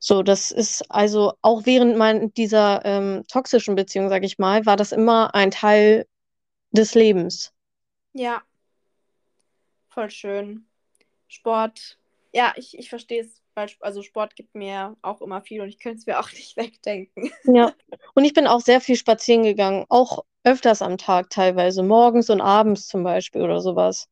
So, 0.00 0.22
das 0.22 0.50
ist 0.52 0.90
also 0.90 1.32
auch 1.42 1.66
während 1.66 1.96
mein, 1.96 2.32
dieser 2.34 2.84
ähm, 2.84 3.24
toxischen 3.28 3.74
Beziehung, 3.74 4.08
sage 4.08 4.26
ich 4.26 4.38
mal, 4.38 4.64
war 4.64 4.76
das 4.76 4.92
immer 4.92 5.34
ein 5.34 5.50
Teil 5.50 6.06
des 6.72 6.94
Lebens. 6.94 7.52
ja, 8.12 8.44
voll 9.98 10.10
schön. 10.10 10.64
Sport, 11.26 11.98
ja, 12.32 12.52
ich, 12.56 12.78
ich 12.78 12.88
verstehe 12.88 13.22
es, 13.22 13.42
weil 13.54 13.68
also 13.80 14.02
Sport 14.02 14.36
gibt 14.36 14.54
mir 14.54 14.96
auch 15.02 15.20
immer 15.20 15.42
viel 15.42 15.60
und 15.60 15.68
ich 15.68 15.80
könnte 15.80 15.98
es 15.98 16.06
mir 16.06 16.20
auch 16.20 16.30
nicht 16.32 16.56
wegdenken. 16.56 17.32
Ja, 17.44 17.72
und 18.14 18.24
ich 18.24 18.32
bin 18.32 18.46
auch 18.46 18.60
sehr 18.60 18.80
viel 18.80 18.94
spazieren 18.94 19.42
gegangen, 19.42 19.86
auch 19.88 20.24
öfters 20.44 20.82
am 20.82 20.98
Tag 20.98 21.30
teilweise, 21.30 21.82
morgens 21.82 22.30
und 22.30 22.40
abends 22.40 22.86
zum 22.86 23.02
Beispiel 23.02 23.42
oder 23.42 23.60
sowas. 23.60 24.06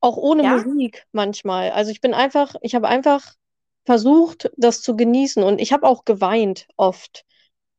Auch 0.00 0.16
ohne 0.16 0.42
Ja? 0.42 0.56
Musik 0.56 1.06
manchmal. 1.12 1.70
Also 1.70 1.92
ich 1.92 2.00
bin 2.00 2.12
einfach, 2.12 2.56
ich 2.60 2.74
habe 2.74 2.88
einfach 2.88 3.34
versucht, 3.84 4.50
das 4.56 4.82
zu 4.82 4.96
genießen 4.96 5.44
und 5.44 5.60
ich 5.60 5.72
habe 5.72 5.86
auch 5.86 6.04
geweint 6.04 6.66
oft, 6.76 7.24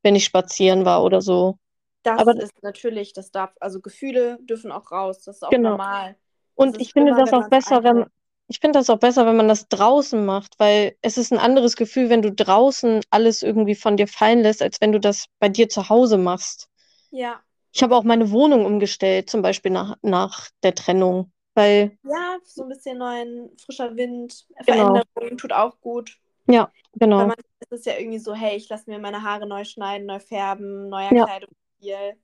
wenn 0.02 0.16
ich 0.16 0.24
spazieren 0.24 0.86
war 0.86 1.04
oder 1.04 1.20
so. 1.20 1.58
Das 2.02 2.18
Aber- 2.20 2.36
ist 2.36 2.62
natürlich, 2.62 3.12
das 3.12 3.30
darf, 3.30 3.52
also 3.60 3.80
Gefühle 3.80 4.38
dürfen 4.40 4.72
auch 4.72 4.90
raus, 4.90 5.22
das 5.24 5.36
ist 5.36 5.42
auch 5.42 5.50
Genau. 5.50 5.72
normal. 5.72 6.16
Und 6.58 6.74
Das 6.74 6.82
ich 6.82 6.92
finde 6.92 7.12
immer, 7.12 7.24
das 7.24 7.32
auch 7.32 7.48
besser, 7.48 7.84
wenn, 7.84 8.06
ich 8.48 8.58
finde 8.58 8.78
das 8.78 8.90
auch 8.90 8.98
besser, 8.98 9.26
wenn 9.26 9.36
man 9.36 9.48
das 9.48 9.68
draußen 9.68 10.24
macht, 10.26 10.58
weil 10.58 10.96
es 11.02 11.16
ist 11.16 11.32
ein 11.32 11.38
anderes 11.38 11.76
Gefühl, 11.76 12.10
wenn 12.10 12.22
du 12.22 12.32
draußen 12.32 13.00
alles 13.10 13.42
irgendwie 13.42 13.76
von 13.76 13.96
dir 13.96 14.08
fallen 14.08 14.40
lässt, 14.40 14.62
als 14.62 14.80
wenn 14.80 14.92
du 14.92 14.98
das 14.98 15.26
bei 15.38 15.48
dir 15.48 15.68
zu 15.68 15.88
Hause 15.88 16.18
machst. 16.18 16.68
Ja, 17.10 17.40
Ich 17.72 17.82
habe 17.82 17.94
auch 17.96 18.02
meine 18.02 18.30
Wohnung 18.32 18.64
umgestellt, 18.66 19.30
zum 19.30 19.40
Beispiel 19.42 19.70
nach, 19.70 19.96
nach 20.02 20.48
der 20.64 20.74
Trennung, 20.74 21.30
weil, 21.54 21.96
ja, 22.02 22.38
so 22.44 22.62
ein 22.64 22.68
bisschen 22.68 22.98
neuen, 22.98 23.56
frischer 23.58 23.94
Wind, 23.96 24.46
Genau. 24.66 24.94
Veränderung 24.94 25.38
tut 25.38 25.52
auch 25.52 25.80
gut. 25.80 26.18
ja, 26.46 26.70
genau. 26.94 27.26
manchen 27.28 27.44
ist 27.60 27.72
es 27.72 27.84
ja 27.84 27.96
irgendwie 27.98 28.18
so, 28.18 28.34
hey, 28.34 28.56
ich 28.56 28.68
lasse 28.68 28.90
mir 28.90 28.98
meine 28.98 29.22
Haare 29.22 29.46
neu 29.46 29.64
schneiden, 29.64 30.06
neu 30.06 30.18
färben, 30.18 30.88
neuer 30.88 31.14
Ja. 31.14 31.24
Kleidungsstil. 31.24 32.16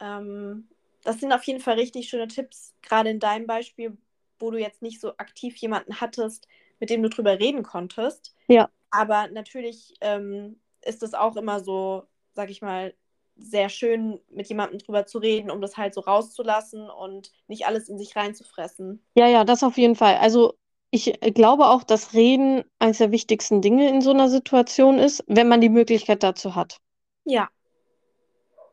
Ähm, 0.00 0.68
das 1.02 1.20
sind 1.20 1.32
auf 1.32 1.44
jeden 1.44 1.60
Fall 1.60 1.74
richtig 1.74 2.08
schöne 2.08 2.28
Tipps, 2.28 2.74
gerade 2.82 3.10
in 3.10 3.20
deinem 3.20 3.46
Beispiel, 3.46 3.96
wo 4.38 4.50
du 4.50 4.58
jetzt 4.58 4.82
nicht 4.82 5.00
so 5.00 5.12
aktiv 5.16 5.56
jemanden 5.56 6.00
hattest, 6.00 6.46
mit 6.78 6.90
dem 6.90 7.02
du 7.02 7.08
drüber 7.08 7.38
reden 7.38 7.62
konntest. 7.62 8.34
Ja. 8.48 8.70
Aber 8.90 9.28
natürlich 9.28 9.94
ähm, 10.00 10.60
ist 10.82 11.02
es 11.02 11.14
auch 11.14 11.36
immer 11.36 11.60
so, 11.60 12.04
sag 12.32 12.50
ich 12.50 12.62
mal, 12.62 12.94
sehr 13.36 13.68
schön, 13.68 14.20
mit 14.30 14.48
jemandem 14.48 14.78
drüber 14.78 15.06
zu 15.06 15.18
reden, 15.18 15.50
um 15.50 15.60
das 15.60 15.76
halt 15.76 15.94
so 15.94 16.00
rauszulassen 16.00 16.90
und 16.90 17.32
nicht 17.48 17.66
alles 17.66 17.88
in 17.88 17.98
sich 17.98 18.14
reinzufressen. 18.16 19.02
Ja, 19.14 19.28
ja, 19.28 19.44
das 19.44 19.62
auf 19.62 19.78
jeden 19.78 19.96
Fall. 19.96 20.16
Also 20.16 20.54
ich 20.90 21.18
glaube 21.34 21.66
auch, 21.66 21.84
dass 21.84 22.14
Reden 22.14 22.64
eines 22.78 22.98
der 22.98 23.12
wichtigsten 23.12 23.62
Dinge 23.62 23.88
in 23.88 24.02
so 24.02 24.10
einer 24.10 24.28
Situation 24.28 24.98
ist, 24.98 25.24
wenn 25.26 25.48
man 25.48 25.60
die 25.60 25.68
Möglichkeit 25.68 26.22
dazu 26.22 26.54
hat. 26.54 26.78
Ja, 27.24 27.48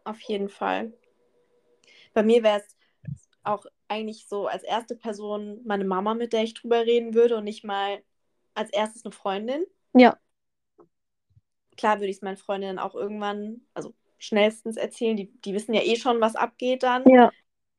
auf 0.04 0.20
jeden 0.22 0.50
Fall. 0.50 0.94
Bei 2.18 2.24
mir 2.24 2.42
wäre 2.42 2.62
es 2.66 2.76
auch 3.44 3.68
eigentlich 3.88 4.26
so 4.28 4.48
als 4.48 4.64
erste 4.64 4.96
Person 4.96 5.62
meine 5.66 5.86
Mama, 5.86 6.16
mit 6.16 6.34
der 6.34 6.42
ich 6.42 6.56
drüber 6.56 6.82
reden 6.84 7.14
würde 7.14 7.38
und 7.38 7.44
nicht 7.44 7.64
mal 7.64 8.02
als 8.56 8.72
erstes 8.72 9.06
eine 9.06 9.12
Freundin. 9.12 9.64
Ja. 9.94 10.20
Klar 11.78 11.98
würde 12.00 12.08
ich 12.10 12.18
es 12.18 12.22
meinen 12.24 12.38
Freundinnen 12.38 12.80
auch 12.80 12.96
irgendwann, 12.96 13.62
also 13.74 13.94
schnellstens 14.18 14.78
erzählen. 14.78 15.16
Die, 15.16 15.32
die 15.42 15.54
wissen 15.54 15.74
ja 15.76 15.82
eh 15.84 15.96
schon, 15.96 16.20
was 16.22 16.36
abgeht 16.36 16.82
dann 16.84 17.14
Ja, 17.14 17.32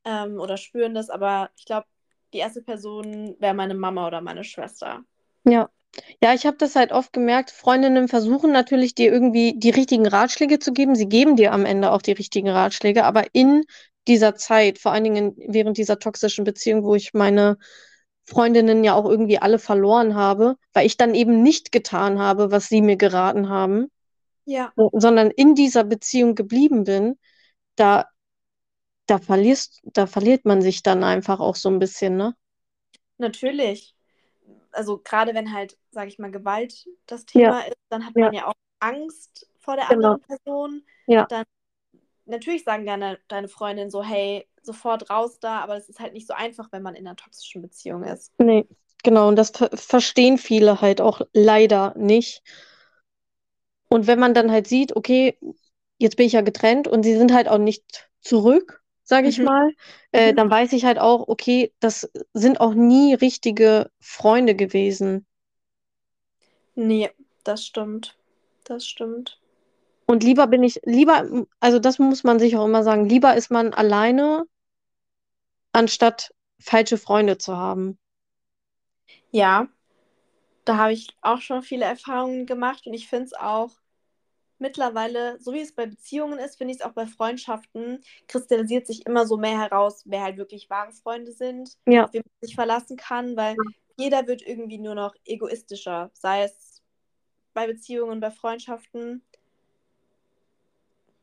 ähm, 0.05 0.39
oder 0.39 0.57
spüren 0.57 0.95
das, 0.95 1.09
aber 1.09 1.51
ich 1.57 1.65
glaube, 1.65 1.87
die 2.33 2.39
erste 2.39 2.61
Person 2.61 3.35
wäre 3.39 3.53
meine 3.55 3.75
Mama 3.75 4.07
oder 4.07 4.21
meine 4.21 4.43
Schwester. 4.45 5.03
ja. 5.45 5.69
Ja, 6.23 6.33
ich 6.33 6.45
habe 6.47 6.57
das 6.57 6.75
halt 6.77 6.93
oft 6.93 7.13
gemerkt, 7.13 7.51
Freundinnen 7.51 8.07
versuchen 8.07 8.51
natürlich 8.53 8.95
dir 8.95 9.11
irgendwie 9.13 9.55
die 9.57 9.71
richtigen 9.71 10.07
Ratschläge 10.07 10.59
zu 10.59 10.73
geben. 10.73 10.95
Sie 10.95 11.09
geben 11.09 11.35
dir 11.35 11.53
am 11.53 11.65
Ende 11.65 11.91
auch 11.91 12.01
die 12.01 12.13
richtigen 12.13 12.49
Ratschläge, 12.49 13.05
aber 13.05 13.25
in 13.33 13.65
dieser 14.07 14.35
Zeit, 14.35 14.79
vor 14.79 14.91
allen 14.91 15.03
Dingen 15.03 15.35
während 15.37 15.77
dieser 15.77 15.99
toxischen 15.99 16.43
Beziehung, 16.43 16.83
wo 16.83 16.95
ich 16.95 17.13
meine 17.13 17.57
Freundinnen 18.25 18.83
ja 18.83 18.93
auch 18.93 19.05
irgendwie 19.05 19.39
alle 19.39 19.59
verloren 19.59 20.15
habe, 20.15 20.55
weil 20.73 20.85
ich 20.85 20.97
dann 20.97 21.15
eben 21.15 21.41
nicht 21.41 21.71
getan 21.71 22.19
habe, 22.19 22.51
was 22.51 22.67
sie 22.67 22.81
mir 22.81 22.95
geraten 22.97 23.49
haben, 23.49 23.87
Ja. 24.45 24.71
sondern 24.75 25.31
in 25.31 25.55
dieser 25.55 25.83
Beziehung 25.83 26.35
geblieben 26.35 26.83
bin, 26.83 27.17
da, 27.75 28.05
da 29.07 29.17
verlierst, 29.19 29.81
da 29.83 30.07
verliert 30.07 30.45
man 30.45 30.61
sich 30.61 30.83
dann 30.83 31.03
einfach 31.03 31.39
auch 31.39 31.55
so 31.55 31.69
ein 31.69 31.79
bisschen, 31.79 32.17
ne? 32.17 32.35
Natürlich. 33.17 33.95
Also 34.71 34.99
gerade 34.99 35.33
wenn 35.33 35.53
halt, 35.53 35.77
sage 35.91 36.09
ich 36.09 36.19
mal, 36.19 36.31
Gewalt 36.31 36.87
das 37.05 37.25
Thema 37.25 37.61
Ja. 37.61 37.67
ist, 37.67 37.77
dann 37.89 38.05
hat 38.05 38.15
Ja. 38.15 38.25
man 38.25 38.33
ja 38.33 38.47
auch 38.47 38.53
Angst 38.79 39.49
vor 39.59 39.75
der 39.75 39.89
Genau. 39.89 40.13
anderen 40.13 40.21
Person. 40.21 40.85
Ja. 41.07 41.25
Dann 41.29 41.45
natürlich 42.29 42.63
sagen 42.63 42.85
deine, 42.85 43.19
deine 43.27 43.47
Freundin 43.47 43.89
so, 43.91 44.03
hey, 44.03 44.47
sofort 44.61 45.09
raus 45.09 45.39
da, 45.39 45.59
aber 45.61 45.77
es 45.77 45.89
ist 45.89 45.99
halt 45.99 46.13
nicht 46.13 46.27
so 46.27 46.33
einfach, 46.33 46.71
wenn 46.71 46.83
man 46.83 46.95
in 46.95 47.07
einer 47.07 47.15
toxischen 47.15 47.61
Beziehung 47.61 48.03
ist. 48.03 48.33
Nee, 48.37 48.67
genau. 49.03 49.27
Und 49.29 49.35
das 49.35 49.51
ver 49.51 49.69
verstehen 49.73 50.37
viele 50.37 50.81
halt 50.81 51.01
auch 51.01 51.21
leider 51.33 51.93
nicht. 51.97 52.43
Und 53.89 54.07
wenn 54.07 54.19
man 54.19 54.33
dann 54.33 54.51
halt 54.51 54.67
sieht, 54.67 54.95
okay, 54.95 55.37
jetzt 55.97 56.15
bin 56.17 56.25
ich 56.27 56.33
ja 56.33 56.41
getrennt 56.41 56.87
und 56.87 57.03
sie 57.03 57.17
sind 57.17 57.33
halt 57.33 57.47
auch 57.47 57.57
nicht 57.57 58.09
zurück, 58.21 58.83
sage 59.03 59.27
ich 59.27 59.41
Mhm. 59.41 59.41
mal, 59.41 59.73
äh, 60.11 60.33
Mhm. 60.33 60.35
dann 60.35 60.49
weiß 60.49 60.73
ich 60.73 60.85
halt 60.85 60.99
auch, 60.99 61.27
okay, 61.27 61.73
das 61.79 62.09
sind 62.33 62.61
auch 62.61 62.73
nie 62.73 63.13
richtige 63.15 63.89
Freunde 63.99 64.55
gewesen. 64.55 65.25
Nee, 66.75 67.11
das 67.43 67.63
stimmt. 67.63 68.17
Das 68.63 68.87
stimmt. 68.87 69.39
Und 70.09 70.23
lieber 70.23 70.47
bin 70.47 70.63
ich, 70.63 70.79
lieber, 70.85 71.45
also 71.59 71.77
das 71.77 71.99
muss 71.99 72.23
man 72.23 72.39
sich 72.39 72.57
auch 72.57 72.65
immer 72.65 72.81
sagen, 72.81 73.07
lieber 73.07 73.35
ist 73.35 73.51
man 73.51 73.75
alleine, 73.75 74.45
anstatt 75.71 76.33
falsche 76.59 76.97
Freunde 76.97 77.37
zu 77.37 77.55
haben. 77.55 77.99
Ja, 79.29 79.67
da 80.65 80.77
habe 80.77 80.93
ich 80.93 81.15
auch 81.21 81.41
schon 81.41 81.61
viele 81.61 81.85
Erfahrungen 81.85 82.47
gemacht 82.47 82.87
und 82.87 82.95
ich 82.95 83.07
finde 83.07 83.25
es 83.25 83.33
auch 83.33 83.69
mittlerweile, 84.57 85.39
so 85.39 85.53
wie 85.53 85.59
es 85.61 85.75
bei 85.75 85.85
Beziehungen 85.85 86.39
ist, 86.39 86.57
finde 86.57 86.73
ich 86.73 86.79
es 86.79 86.85
auch 86.87 86.93
bei 86.93 87.05
Freundschaften, 87.05 88.03
kristallisiert 88.27 88.87
sich 88.87 89.05
immer 89.05 89.27
so 89.27 89.37
mehr 89.37 89.59
heraus, 89.59 90.01
wer 90.05 90.23
halt 90.23 90.37
wirklich 90.37 90.71
wahre 90.71 90.91
Freunde 90.91 91.33
sind, 91.33 91.77
Ja. 91.85 92.05
auf 92.05 92.13
wen 92.13 92.23
man 92.25 92.47
sich 92.47 92.55
verlassen 92.55 92.97
kann, 92.97 93.37
weil 93.37 93.55
jeder 93.95 94.25
wird 94.25 94.41
irgendwie 94.41 94.79
nur 94.79 94.95
noch 94.95 95.13
egoistischer, 95.23 96.09
sei 96.15 96.45
es 96.45 96.81
bei 97.53 97.67
Beziehungen, 97.67 98.19
bei 98.19 98.31
Freundschaften. 98.31 99.21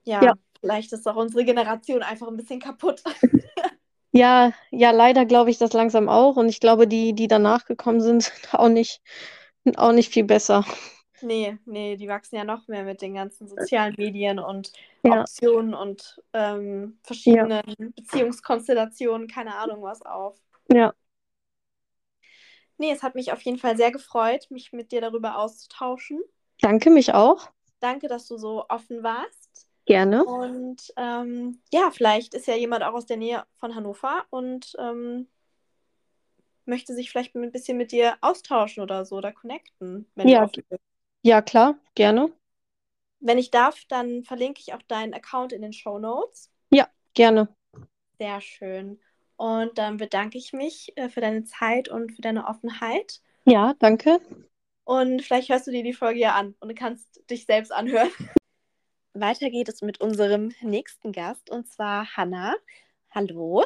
Ja, 0.06 0.30
Ja. 0.30 0.36
vielleicht 0.60 0.92
ist 0.94 1.06
auch 1.08 1.16
unsere 1.16 1.44
Generation 1.44 2.02
einfach 2.02 2.28
ein 2.28 2.36
bisschen 2.36 2.60
kaputt. 2.60 3.02
Ja, 4.12 4.52
ja, 4.70 4.90
leider 4.92 5.26
glaube 5.26 5.50
ich 5.50 5.58
das 5.58 5.72
langsam 5.72 6.08
auch. 6.08 6.36
Und 6.36 6.48
ich 6.48 6.60
glaube, 6.60 6.88
die, 6.88 7.12
die 7.14 7.28
danach 7.28 7.66
gekommen 7.66 8.00
sind, 8.00 8.22
sind 8.24 8.54
auch 8.54 8.68
nicht, 8.68 9.02
auch 9.76 9.92
nicht 9.92 10.12
viel 10.12 10.24
besser. 10.24 10.64
Nee, 11.20 11.58
nee, 11.64 11.96
die 11.96 12.08
wachsen 12.08 12.36
ja 12.36 12.44
noch 12.44 12.68
mehr 12.68 12.84
mit 12.84 13.00
den 13.02 13.14
ganzen 13.14 13.48
sozialen 13.48 13.94
Medien 13.96 14.38
und 14.38 14.72
Ja. 15.02 15.26
Optionen 15.26 15.72
und 15.74 16.20
ähm, 16.32 16.98
verschiedenen 17.02 17.62
Beziehungskonstellationen, 17.96 19.28
keine 19.28 19.56
Ahnung 19.56 19.82
was 19.82 20.02
auf. 20.02 20.38
Ja, 20.68 20.94
Nee, 22.78 22.90
es 22.92 23.02
hat 23.02 23.14
mich 23.14 23.32
auf 23.32 23.42
jeden 23.42 23.58
Fall 23.58 23.76
sehr 23.76 23.90
gefreut, 23.90 24.50
mich 24.50 24.72
mit 24.72 24.90
dir 24.92 25.00
darüber 25.02 25.38
auszutauschen. 25.38 26.20
danke 26.60 26.90
mich 26.90 27.14
auch. 27.14 27.50
Danke, 27.80 28.06
dass 28.08 28.26
du 28.28 28.36
so 28.36 28.66
offen 28.68 29.02
warst. 29.02 29.45
Gerne. 29.86 30.24
Und 30.24 30.92
ähm, 30.96 31.60
ja, 31.72 31.90
vielleicht 31.90 32.34
ist 32.34 32.46
ja 32.46 32.54
jemand 32.54 32.82
auch 32.82 32.94
aus 32.94 33.06
der 33.06 33.16
Nähe 33.16 33.44
von 33.54 33.74
Hannover 33.74 34.24
und 34.30 34.74
ähm, 34.78 35.28
möchte 36.64 36.94
sich 36.94 37.10
vielleicht 37.10 37.34
ein 37.34 37.52
bisschen 37.52 37.78
mit 37.78 37.92
dir 37.92 38.16
austauschen 38.20 38.82
oder 38.82 39.04
so 39.04 39.16
oder 39.16 39.32
connecten, 39.32 40.10
wenn 40.14 40.28
Ja. 40.28 40.50
Ja, 41.22 41.42
klar, 41.42 41.78
gerne. 41.94 42.32
Wenn 43.20 43.38
ich 43.38 43.50
darf, 43.50 43.84
dann 43.88 44.22
verlinke 44.22 44.60
ich 44.60 44.74
auch 44.74 44.82
deinen 44.82 45.14
Account 45.14 45.52
in 45.52 45.62
den 45.62 45.72
Show 45.72 45.98
Notes. 45.98 46.50
Gerne. 47.16 47.48
Sehr 48.18 48.42
schön. 48.42 49.00
Und 49.36 49.78
dann 49.78 49.96
bedanke 49.96 50.36
ich 50.36 50.52
mich 50.52 50.92
äh, 50.96 51.08
für 51.08 51.22
deine 51.22 51.44
Zeit 51.44 51.88
und 51.88 52.12
für 52.12 52.20
deine 52.20 52.46
Offenheit. 52.46 53.22
Ja, 53.46 53.74
danke. 53.78 54.20
Und 54.84 55.22
vielleicht 55.22 55.48
hörst 55.48 55.66
du 55.66 55.70
dir 55.70 55.82
die 55.82 55.94
Folge 55.94 56.20
ja 56.20 56.34
an 56.34 56.54
und 56.60 56.68
du 56.68 56.74
kannst 56.74 57.22
dich 57.30 57.46
selbst 57.46 57.72
anhören. 57.72 58.10
Weiter 59.20 59.48
geht 59.48 59.70
es 59.70 59.80
mit 59.80 60.00
unserem 60.02 60.52
nächsten 60.60 61.10
Gast 61.12 61.50
und 61.50 61.66
zwar 61.66 62.16
Hanna. 62.16 62.54
Hallo. 63.10 63.64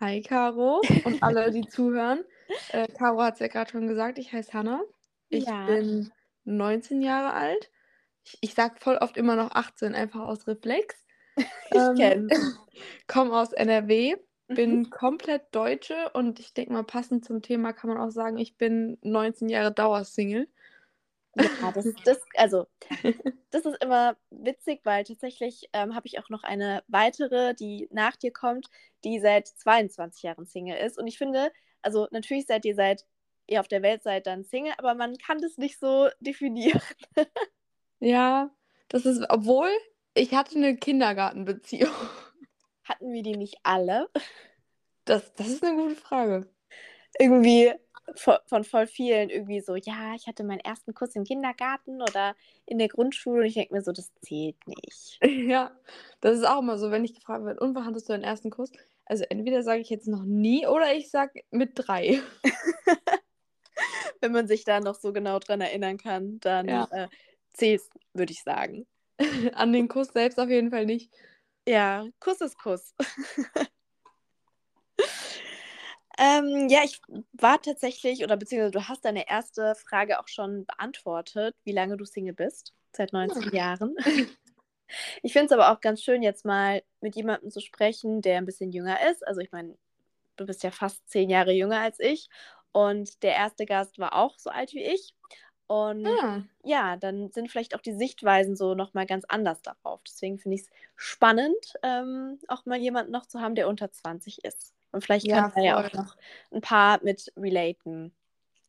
Hi 0.00 0.20
Caro 0.22 0.80
und 1.04 1.22
alle, 1.22 1.52
die 1.52 1.68
zuhören. 1.68 2.24
Äh, 2.70 2.88
Caro 2.88 3.22
hat 3.22 3.34
es 3.34 3.40
ja 3.40 3.46
gerade 3.46 3.70
schon 3.70 3.86
gesagt, 3.86 4.18
ich 4.18 4.32
heiße 4.32 4.52
Hanna. 4.52 4.82
Ich 5.30 5.46
Ja. 5.46 5.66
bin 5.66 6.10
19 6.44 7.00
Jahre 7.00 7.32
alt. 7.32 7.70
Ich, 8.24 8.38
ich 8.40 8.54
sag 8.54 8.80
voll 8.82 8.96
oft 8.96 9.16
immer 9.16 9.36
noch 9.36 9.52
18, 9.52 9.94
einfach 9.94 10.20
aus 10.20 10.46
Reflex. 10.48 10.96
Ich 11.70 11.80
Ähm. 12.00 12.28
Komme 13.06 13.34
aus 13.38 13.52
NRW, 13.52 14.16
Mhm. 14.48 14.56
bin 14.56 14.90
komplett 14.90 15.42
Deutsche 15.54 16.10
und 16.14 16.40
ich 16.40 16.54
denke 16.54 16.72
mal, 16.72 16.82
passend 16.82 17.24
zum 17.24 17.40
Thema 17.42 17.72
kann 17.72 17.88
man 17.90 17.98
auch 17.98 18.10
sagen, 18.10 18.38
ich 18.38 18.56
bin 18.56 18.98
19 19.02 19.48
Jahre 19.48 19.72
Dauersingle. 19.72 20.48
Ja, 21.36 21.72
das, 21.72 21.86
das, 22.04 22.18
also, 22.34 22.66
das 23.50 23.64
ist 23.64 23.82
immer 23.82 24.16
witzig, 24.30 24.80
weil 24.84 25.04
tatsächlich 25.04 25.68
ähm, 25.72 25.94
habe 25.94 26.06
ich 26.06 26.18
auch 26.18 26.30
noch 26.30 26.42
eine 26.42 26.82
weitere, 26.88 27.54
die 27.54 27.88
nach 27.90 28.16
dir 28.16 28.32
kommt, 28.32 28.68
die 29.04 29.20
seit 29.20 29.48
22 29.48 30.22
Jahren 30.22 30.46
Single 30.46 30.78
ist. 30.78 30.98
Und 30.98 31.06
ich 31.06 31.18
finde, 31.18 31.52
also 31.82 32.08
natürlich 32.10 32.46
seid 32.46 32.64
ihr 32.64 32.74
seit 32.74 33.04
ihr 33.48 33.60
auf 33.60 33.68
der 33.68 33.82
Welt 33.82 34.02
seid 34.02 34.26
dann 34.26 34.44
Single, 34.44 34.74
aber 34.78 34.94
man 34.94 35.16
kann 35.18 35.38
das 35.38 35.56
nicht 35.56 35.78
so 35.78 36.08
definieren. 36.20 36.80
Ja, 37.98 38.50
das 38.88 39.06
ist, 39.06 39.24
obwohl 39.30 39.70
ich 40.12 40.34
hatte 40.34 40.56
eine 40.56 40.76
Kindergartenbeziehung. 40.76 41.94
Hatten 42.84 43.10
wir 43.10 43.22
die 43.22 43.38
nicht 43.38 43.56
alle? 43.62 44.10
Das, 45.06 45.32
das 45.32 45.48
ist 45.48 45.64
eine 45.64 45.80
gute 45.80 45.96
Frage. 45.96 46.46
Irgendwie 47.18 47.72
von, 48.14 48.36
von 48.46 48.64
voll 48.64 48.86
vielen 48.86 49.30
irgendwie 49.30 49.60
so, 49.60 49.74
ja, 49.74 50.14
ich 50.14 50.26
hatte 50.26 50.44
meinen 50.44 50.60
ersten 50.60 50.94
Kuss 50.94 51.14
im 51.16 51.24
Kindergarten 51.24 52.00
oder 52.02 52.34
in 52.64 52.78
der 52.78 52.88
Grundschule 52.88 53.40
und 53.40 53.46
ich 53.46 53.54
denke 53.54 53.74
mir 53.74 53.82
so, 53.82 53.92
das 53.92 54.12
zählt 54.22 54.56
nicht. 54.66 55.18
Ja, 55.48 55.70
das 56.20 56.38
ist 56.38 56.44
auch 56.44 56.60
immer 56.60 56.78
so, 56.78 56.90
wenn 56.90 57.04
ich 57.04 57.14
gefragt 57.14 57.44
werde, 57.44 57.60
und 57.60 57.74
wann 57.74 57.84
hattest 57.84 58.08
du 58.08 58.12
deinen 58.12 58.22
ersten 58.24 58.50
Kuss? 58.50 58.70
Also 59.04 59.24
entweder 59.28 59.62
sage 59.62 59.80
ich 59.80 59.90
jetzt 59.90 60.08
noch 60.08 60.24
nie 60.24 60.66
oder 60.66 60.94
ich 60.94 61.10
sage 61.10 61.42
mit 61.50 61.72
drei. 61.74 62.20
Wenn 64.20 64.32
man 64.32 64.48
sich 64.48 64.64
da 64.64 64.80
noch 64.80 64.94
so 64.94 65.12
genau 65.12 65.38
dran 65.38 65.60
erinnern 65.60 65.98
kann, 65.98 66.40
dann 66.40 66.66
Ja. 66.68 66.88
äh, 66.90 67.08
zählt 67.52 67.82
würde 68.14 68.32
ich 68.32 68.42
sagen. 68.42 68.86
An 69.54 69.72
den 69.72 69.88
Kuss 69.88 70.08
selbst 70.08 70.38
auf 70.38 70.48
jeden 70.48 70.70
Fall 70.70 70.86
nicht. 70.86 71.12
Ja, 71.68 72.06
Kuss 72.20 72.40
ist 72.40 72.58
Kuss. 72.58 72.94
Ähm, 76.18 76.68
ja, 76.68 76.80
ich 76.84 77.00
war 77.32 77.60
tatsächlich, 77.60 78.22
oder 78.24 78.36
beziehungsweise 78.36 78.72
du 78.72 78.88
hast 78.88 79.04
deine 79.04 79.28
erste 79.28 79.74
Frage 79.74 80.20
auch 80.20 80.28
schon 80.28 80.64
beantwortet, 80.66 81.54
wie 81.64 81.72
lange 81.72 81.96
du 81.96 82.04
Single 82.04 82.34
bist. 82.34 82.74
Seit 82.92 83.12
19 83.12 83.52
Jahren. 83.54 83.94
Ich 85.22 85.32
finde 85.32 85.46
es 85.46 85.52
aber 85.52 85.72
auch 85.72 85.80
ganz 85.80 86.02
schön, 86.02 86.22
jetzt 86.22 86.44
mal 86.44 86.82
mit 87.00 87.16
jemandem 87.16 87.50
zu 87.50 87.60
sprechen, 87.60 88.22
der 88.22 88.38
ein 88.38 88.46
bisschen 88.46 88.70
jünger 88.72 88.98
ist. 89.10 89.26
Also 89.26 89.40
ich 89.40 89.52
meine, 89.52 89.76
du 90.36 90.46
bist 90.46 90.62
ja 90.62 90.70
fast 90.70 91.08
zehn 91.10 91.30
Jahre 91.30 91.52
jünger 91.52 91.80
als 91.80 92.00
ich. 92.00 92.28
Und 92.72 93.22
der 93.22 93.34
erste 93.34 93.66
Gast 93.66 93.98
war 93.98 94.14
auch 94.14 94.38
so 94.38 94.50
alt 94.50 94.74
wie 94.74 94.84
ich. 94.84 95.14
Und 95.66 96.06
Ah, 96.06 96.42
ja, 96.62 96.96
dann 96.96 97.32
sind 97.32 97.50
vielleicht 97.50 97.74
auch 97.74 97.80
die 97.80 97.94
Sichtweisen 97.94 98.56
so 98.56 98.74
nochmal 98.74 99.06
ganz 99.06 99.24
anders 99.28 99.62
darauf. 99.62 100.02
Deswegen 100.06 100.38
finde 100.38 100.56
ich 100.56 100.62
es 100.62 100.70
spannend, 100.96 101.74
ähm, 101.82 102.38
auch 102.48 102.66
mal 102.66 102.78
jemanden 102.78 103.12
noch 103.12 103.26
zu 103.26 103.40
haben, 103.40 103.56
der 103.56 103.68
unter 103.68 103.90
20 103.90 104.44
ist. 104.44 104.75
Und 104.92 105.04
vielleicht 105.04 105.26
Ja, 105.26 105.42
kann 105.42 105.52
da 105.54 105.60
ja 105.62 105.78
auch 105.78 105.92
noch 105.92 106.16
ein 106.52 106.60
paar 106.60 107.02
mit 107.02 107.32
relaten. 107.36 108.14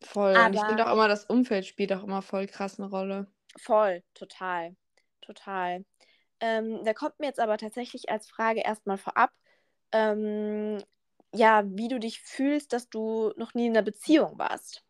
voll. 0.03 0.31
Und 0.45 0.53
ich 0.53 0.59
Aber- 0.59 0.69
finde 0.69 0.87
auch 0.87 0.93
immer, 0.93 1.07
das 1.07 1.25
Umfeld 1.25 1.65
spielt 1.65 1.93
auch 1.93 2.03
immer 2.03 2.21
voll 2.21 2.47
krass 2.47 2.79
eine 2.79 2.89
Rolle. 2.89 3.27
Voll, 3.57 4.03
total, 4.13 4.75
total. 5.21 5.83
Ähm, 6.39 6.83
da 6.83 6.93
kommt 6.93 7.19
mir 7.19 7.27
jetzt 7.27 7.39
aber 7.39 7.57
tatsächlich 7.57 8.09
als 8.09 8.29
Frage 8.29 8.61
erstmal 8.61 8.97
vorab, 8.97 9.31
ähm, 9.91 10.83
ja, 11.33 11.63
wie 11.65 11.87
du 11.87 11.99
dich 11.99 12.21
fühlst, 12.21 12.73
dass 12.73 12.89
du 12.89 13.33
noch 13.37 13.53
nie 13.53 13.67
in 13.67 13.73
einer 13.75 13.81
Beziehung 13.83 14.37
warst. 14.37 14.83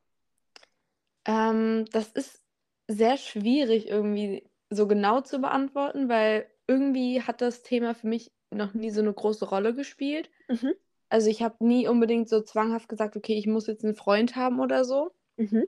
Ähm, 1.26 1.86
das 1.92 2.10
ist 2.12 2.44
sehr 2.88 3.18
schwierig 3.18 3.88
irgendwie 3.88 4.50
so 4.70 4.88
genau 4.88 5.22
zu 5.22 5.40
beantworten, 5.40 6.10
weil 6.10 6.50
irgendwie 6.68 7.22
hat 7.22 7.42
das 7.42 7.64
Thema 7.64 7.96
für 7.96 8.08
mich 8.08 8.32
noch 8.50 8.74
nie 8.74 8.90
so 8.92 9.02
eine 9.02 9.14
große 9.14 9.46
Rolle 9.48 9.74
gespielt. 9.74 10.30
Mhm. 10.50 10.74
Also 11.12 11.30
ich 11.30 11.42
habe 11.42 11.66
nie 11.66 11.88
unbedingt 11.88 12.28
so 12.28 12.42
zwanghaft 12.42 12.90
gesagt, 12.90 13.16
okay, 13.16 13.34
ich 13.38 13.48
muss 13.48 13.68
jetzt 13.68 13.84
einen 13.86 13.96
Freund 13.96 14.36
haben 14.36 14.60
oder 14.60 14.84
so. 14.84 15.12
Mhm. 15.38 15.68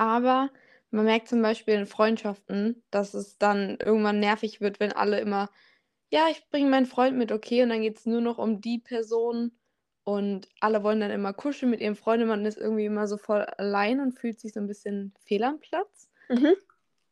Aber 0.00 0.50
man 0.90 1.04
merkt 1.06 1.28
zum 1.28 1.42
Beispiel 1.42 1.74
in 1.74 1.86
Freundschaften, 1.86 2.82
dass 2.90 3.14
es 3.14 3.38
dann 3.38 3.78
irgendwann 3.84 4.20
nervig 4.20 4.60
wird, 4.60 4.78
wenn 4.80 4.92
alle 4.92 5.20
immer: 5.20 5.50
„Ja, 6.12 6.28
ich 6.30 6.48
bringe 6.50 6.70
meinen 6.70 6.86
Freund 6.86 7.16
mit, 7.16 7.32
okay?“ 7.32 7.62
Und 7.62 7.70
dann 7.70 7.82
geht's 7.82 8.06
nur 8.06 8.20
noch 8.20 8.38
um 8.38 8.60
die 8.60 8.78
Person 8.78 9.58
und 10.04 10.48
alle 10.60 10.82
wollen 10.84 11.00
dann 11.00 11.10
immer 11.10 11.32
kuscheln 11.34 11.70
mit 11.70 11.80
ihrem 11.80 11.96
Freund 11.96 12.22
und 12.22 12.28
man 12.28 12.44
ist 12.46 12.58
irgendwie 12.58 12.84
immer 12.86 13.08
so 13.08 13.16
voll 13.18 13.42
allein 13.42 14.00
und 14.00 14.12
fühlt 14.12 14.40
sich 14.40 14.52
so 14.54 14.60
'n 14.60 14.66
bisschen 14.68 15.14
fehl 15.24 15.42
am 15.44 15.60
Platz. 15.60 16.06
Mhm. 16.30 16.66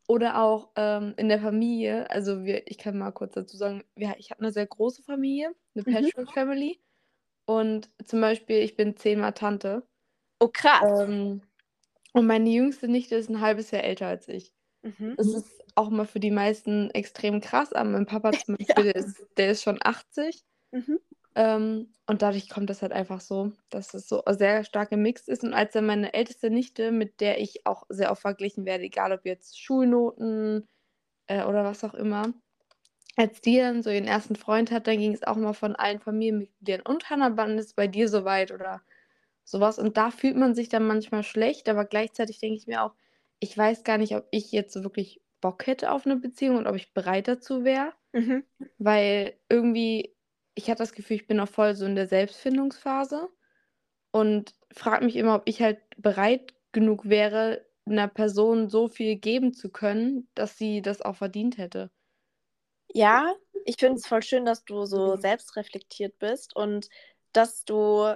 Oder 0.09 0.43
auch, 0.43 0.73
ähm, 0.77 1.15
in 1.17 1.29
der 1.31 1.41
Familie. 1.41 2.11
Also, 2.11 2.45
wir 2.45 2.67
ich 2.71 2.77
kann 2.79 2.99
mal 2.99 3.11
kurz 3.13 3.35
dazu 3.35 3.57
sagen, 3.57 3.85
wir 3.97 4.15
ich 4.19 4.31
habe 4.31 4.43
'ne 4.43 4.53
sehr 4.53 4.67
große 4.67 5.03
Familie, 5.03 5.55
'ne 5.75 5.85
Mhm. 5.87 6.11
Und 7.49 7.91
zum 8.05 8.21
Beispiel, 8.21 8.59
ich 8.59 8.77
bin 8.77 8.97
zehnmal 8.97 9.33
Tante. 9.35 9.87
Oh, 10.41 10.49
krass. 10.53 11.07
Ähm, 11.09 11.43
und 12.15 12.27
meine 12.27 12.51
jüngste 12.51 12.89
Nichte 12.89 13.17
ist 13.17 13.31
'n 13.31 13.41
halbes 13.41 13.71
Jahr 13.73 13.85
älter 13.85 14.09
als 14.09 14.29
ich. 14.29 14.55
Mhm. 14.85 15.17
Das 15.17 15.35
ist 15.35 15.63
auch 15.77 15.91
immer 15.91 16.07
für 16.07 16.21
die 16.21 16.31
meisten 16.33 16.91
extrem 16.93 17.41
krass, 17.41 17.73
aber 17.75 17.91
mein 17.91 18.07
Papa 18.07 18.37
zum 18.37 18.57
Beispiel, 18.59 18.85
Ja. 18.85 18.85
der 18.85 18.97
ist 18.97 19.27
der 19.39 19.53
ist 19.53 19.63
schon 19.65 19.79
80. 19.83 20.45
Mhm. 20.73 20.99
Ähm, 21.37 21.93
und 22.09 22.23
dadurch 22.23 22.49
kommt 22.51 22.71
das 22.71 22.83
halt 22.83 22.93
einfach 22.93 23.21
so, 23.21 23.53
dass 23.71 23.95
es 23.95 24.09
so 24.09 24.23
sehr 24.31 24.65
stark 24.65 24.91
gemixt 24.91 25.29
ist. 25.29 25.45
Und 25.45 25.55
als 25.55 25.73
dann 25.75 25.87
meine 25.87 26.15
älteste 26.15 26.51
Nichte, 26.51 26.93
mit 26.93 27.21
der 27.21 27.41
ich 27.41 27.67
auch 27.67 27.85
sehr 27.91 28.13
oft 28.13 28.23
verglichen 28.23 28.67
werde, 28.67 28.85
egal 28.85 29.13
ob 29.13 29.27
jetzt 29.27 29.61
Schulnoten, 29.61 30.69
äh, 31.29 31.45
oder 31.45 31.65
was 31.65 31.85
auch 31.85 31.95
immer, 31.95 32.35
als 33.17 33.41
die 33.41 33.59
dann 33.59 33.83
so 33.83 33.91
ihren 33.91 34.07
ersten 34.07 34.37
Freund 34.37 34.71
hat, 34.73 34.87
dann 34.87 34.99
ging 34.99 35.13
es 35.15 35.25
auch 35.25 35.37
immer 35.37 35.55
von 35.55 35.77
allen 35.77 36.01
Familienmitgliedern: 36.01 36.83
„Und 36.83 37.11
Hannah, 37.11 37.37
wann 37.37 37.59
ist 37.59 37.77
bei 37.77 37.87
dir 37.89 38.09
so 38.09 38.25
weit?“ 38.25 38.53
oder 38.53 38.83
so 39.45 39.61
was. 39.61 39.79
Und 39.79 39.97
da 39.99 40.11
fühlt 40.11 40.37
man 40.37 40.55
sich 40.55 40.69
dann 40.71 40.87
manchmal 40.87 41.23
schlecht, 41.25 41.69
aber 41.69 41.85
gleichzeitig 41.87 42.39
denke 42.41 42.57
ich 42.59 42.67
mir 42.69 42.83
auch: 42.85 42.95
„Ich 43.41 43.57
weiß 43.59 43.85
gar 43.85 43.99
nicht, 43.99 44.17
ob 44.17 44.27
ich 44.33 44.53
jetzt 44.53 44.83
wirklich 44.85 45.21
Bock 45.43 45.67
hätte 45.67 45.93
auf 45.93 46.07
'ne 46.07 46.17
Beziehung 46.17 46.57
und 46.59 46.67
ob 46.69 46.77
ich 46.77 46.93
bereit 46.95 47.29
dazu 47.29 47.65
wäre.“ 47.65 47.93
Mhm. 48.15 48.45
Weil 48.79 49.35
irgendwie 49.51 50.15
ich 50.57 50.71
hatte 50.71 50.81
das 50.81 50.93
Gefühl, 50.95 51.17
ich 51.17 51.27
bin 51.29 51.39
noch 51.39 51.49
voll 51.49 51.75
so 51.77 51.87
in 51.87 51.97
der 51.97 52.07
Selbstfindungsphase 52.09 53.29
und 54.13 54.55
frage 54.73 55.05
mich 55.07 55.17
immer, 55.17 55.37
ob 55.37 55.43
ich 55.47 55.63
halt 55.63 55.81
bereit 55.99 56.55
genug 56.73 57.09
wäre, 57.11 57.67
'ner 57.87 58.09
Person 58.09 58.69
so 58.71 58.89
viel 58.89 59.17
geben 59.17 59.55
zu 59.55 59.71
können, 59.73 60.29
dass 60.37 60.59
sie 60.59 60.83
das 60.83 61.03
auch 61.03 61.17
verdient 61.17 61.59
hätte. 61.59 61.91
Ja, 62.97 63.35
ich 63.65 63.75
finde 63.81 63.97
es 63.97 64.07
voll 64.07 64.23
schön, 64.23 64.45
dass 64.45 64.65
du 64.65 64.85
so 64.87 65.17
Mhm. 65.17 65.21
selbstreflektiert 65.21 66.17
bist 66.21 66.55
und 66.55 66.89
dass 67.33 67.65
du, 67.65 68.15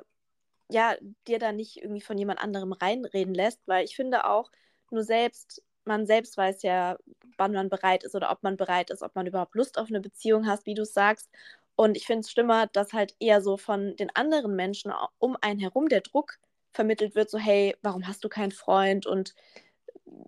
ja, 0.70 0.96
dir 1.28 1.38
da 1.40 1.52
nicht 1.52 1.78
irgendwie 1.82 2.00
von 2.02 2.18
jemand 2.18 2.40
anderem 2.42 2.72
reinreden 2.72 3.34
lässt, 3.34 3.60
weil 3.66 3.84
ich 3.84 3.96
finde 3.96 4.26
auch, 4.26 4.50
nur 4.90 5.04
selbst 5.04 5.62
man 5.84 6.06
selbst 6.06 6.36
weiß 6.38 6.62
ja, 6.62 6.98
wann 7.38 7.52
man 7.52 7.70
bereit 7.70 8.04
ist 8.04 8.14
oder 8.16 8.30
ob 8.32 8.42
man 8.44 8.56
bereit 8.58 8.90
ist, 8.90 9.02
ob 9.02 9.14
man 9.16 9.26
überhaupt 9.26 9.54
Lust 9.56 9.78
auf 9.78 9.90
'ne 9.90 10.00
Beziehung 10.00 10.46
hat, 10.46 10.66
wie 10.66 10.74
du's 10.74 10.94
sagst. 10.94 11.30
Und 11.76 11.96
ich 11.96 12.06
finde 12.06 12.20
es 12.22 12.30
schlimmer, 12.30 12.66
dass 12.68 12.92
halt 12.94 13.14
eher 13.20 13.42
so 13.42 13.56
von 13.58 13.96
den 13.96 14.10
anderen 14.16 14.56
Menschen 14.56 14.92
um 15.18 15.36
einen 15.42 15.60
herum 15.60 15.88
der 15.88 16.02
Druck 16.02 16.38
vermittelt 16.72 17.14
wird, 17.16 17.30
so: 17.30 17.38
„Hey, 17.38 17.76
warum 17.82 18.08
hast 18.08 18.24
du 18.24 18.28
keinen 18.30 18.52
Freund 18.52 19.06
und 19.06 19.34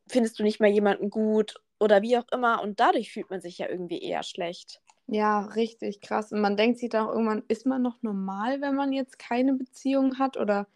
findest 0.08 0.38
du 0.38 0.42
nicht 0.44 0.60
mal 0.60 0.68
jemanden 0.70 1.10
gut?“ 1.10 1.56
Oder 1.80 2.02
wie 2.02 2.18
auch 2.18 2.28
immer. 2.32 2.62
Und 2.62 2.80
dadurch 2.80 3.12
fühlt 3.12 3.30
man 3.30 3.40
sich 3.40 3.58
ja 3.58 3.68
irgendwie 3.68 4.00
eher 4.02 4.22
schlecht. 4.22 4.80
Ja, 5.06 5.40
richtig 5.46 6.00
krass. 6.00 6.32
Und 6.32 6.40
man 6.40 6.56
denkt 6.56 6.78
sich 6.78 6.88
dann 6.90 7.06
auch 7.06 7.12
irgendwann: 7.12 7.42
„Ist 7.48 7.66
man 7.66 7.82
noch 7.82 8.02
normal, 8.02 8.60
wenn 8.60 8.74
man 8.76 8.92
jetzt 8.92 9.18
keine 9.18 9.54
Beziehung 9.54 10.18
hat 10.18 10.36
oder, 10.36 10.68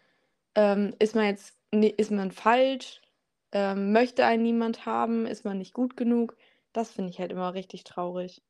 ähm, 0.55 0.95
ist 0.99 1.15
man 1.15 1.25
jetzt 1.27 1.57
ne 1.73 1.89
ist 1.89 2.11
man 2.11 2.31
falsch? 2.31 3.01
Ähm, 3.53 3.91
möchte 3.93 4.25
einen 4.25 4.43
niemand 4.43 4.85
haben? 4.85 5.25
Ist 5.27 5.45
man 5.45 5.57
nicht 5.59 5.73
gut 5.73 5.97
genug?“ 5.97 6.37
Das 6.73 6.91
finde 6.91 7.11
ich 7.11 7.19
halt 7.19 7.31
immer 7.31 7.53
richtig 7.55 7.83
traurig. 7.85 8.43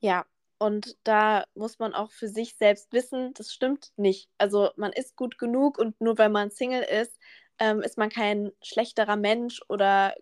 Ja, 0.00 0.26
und 0.58 0.96
da 1.04 1.44
muss 1.54 1.78
man 1.78 1.94
auch 1.94 2.10
für 2.12 2.28
sich 2.28 2.56
selbst 2.56 2.92
wissen, 2.92 3.32
das 3.34 3.52
stimmt 3.52 3.92
nicht. 3.96 4.30
Also, 4.38 4.70
man 4.76 4.92
ist 4.92 5.16
gut 5.16 5.38
genug 5.38 5.78
und 5.78 6.00
nur 6.00 6.18
weil 6.18 6.28
man 6.30 6.50
Single 6.50 6.82
ist, 6.82 7.18
ähm, 7.58 7.80
ist 7.80 7.98
man 7.98 8.08
kein 8.10 8.52
schlechterer 8.62 9.16
Mensch 9.16 9.60
oder 9.68 10.14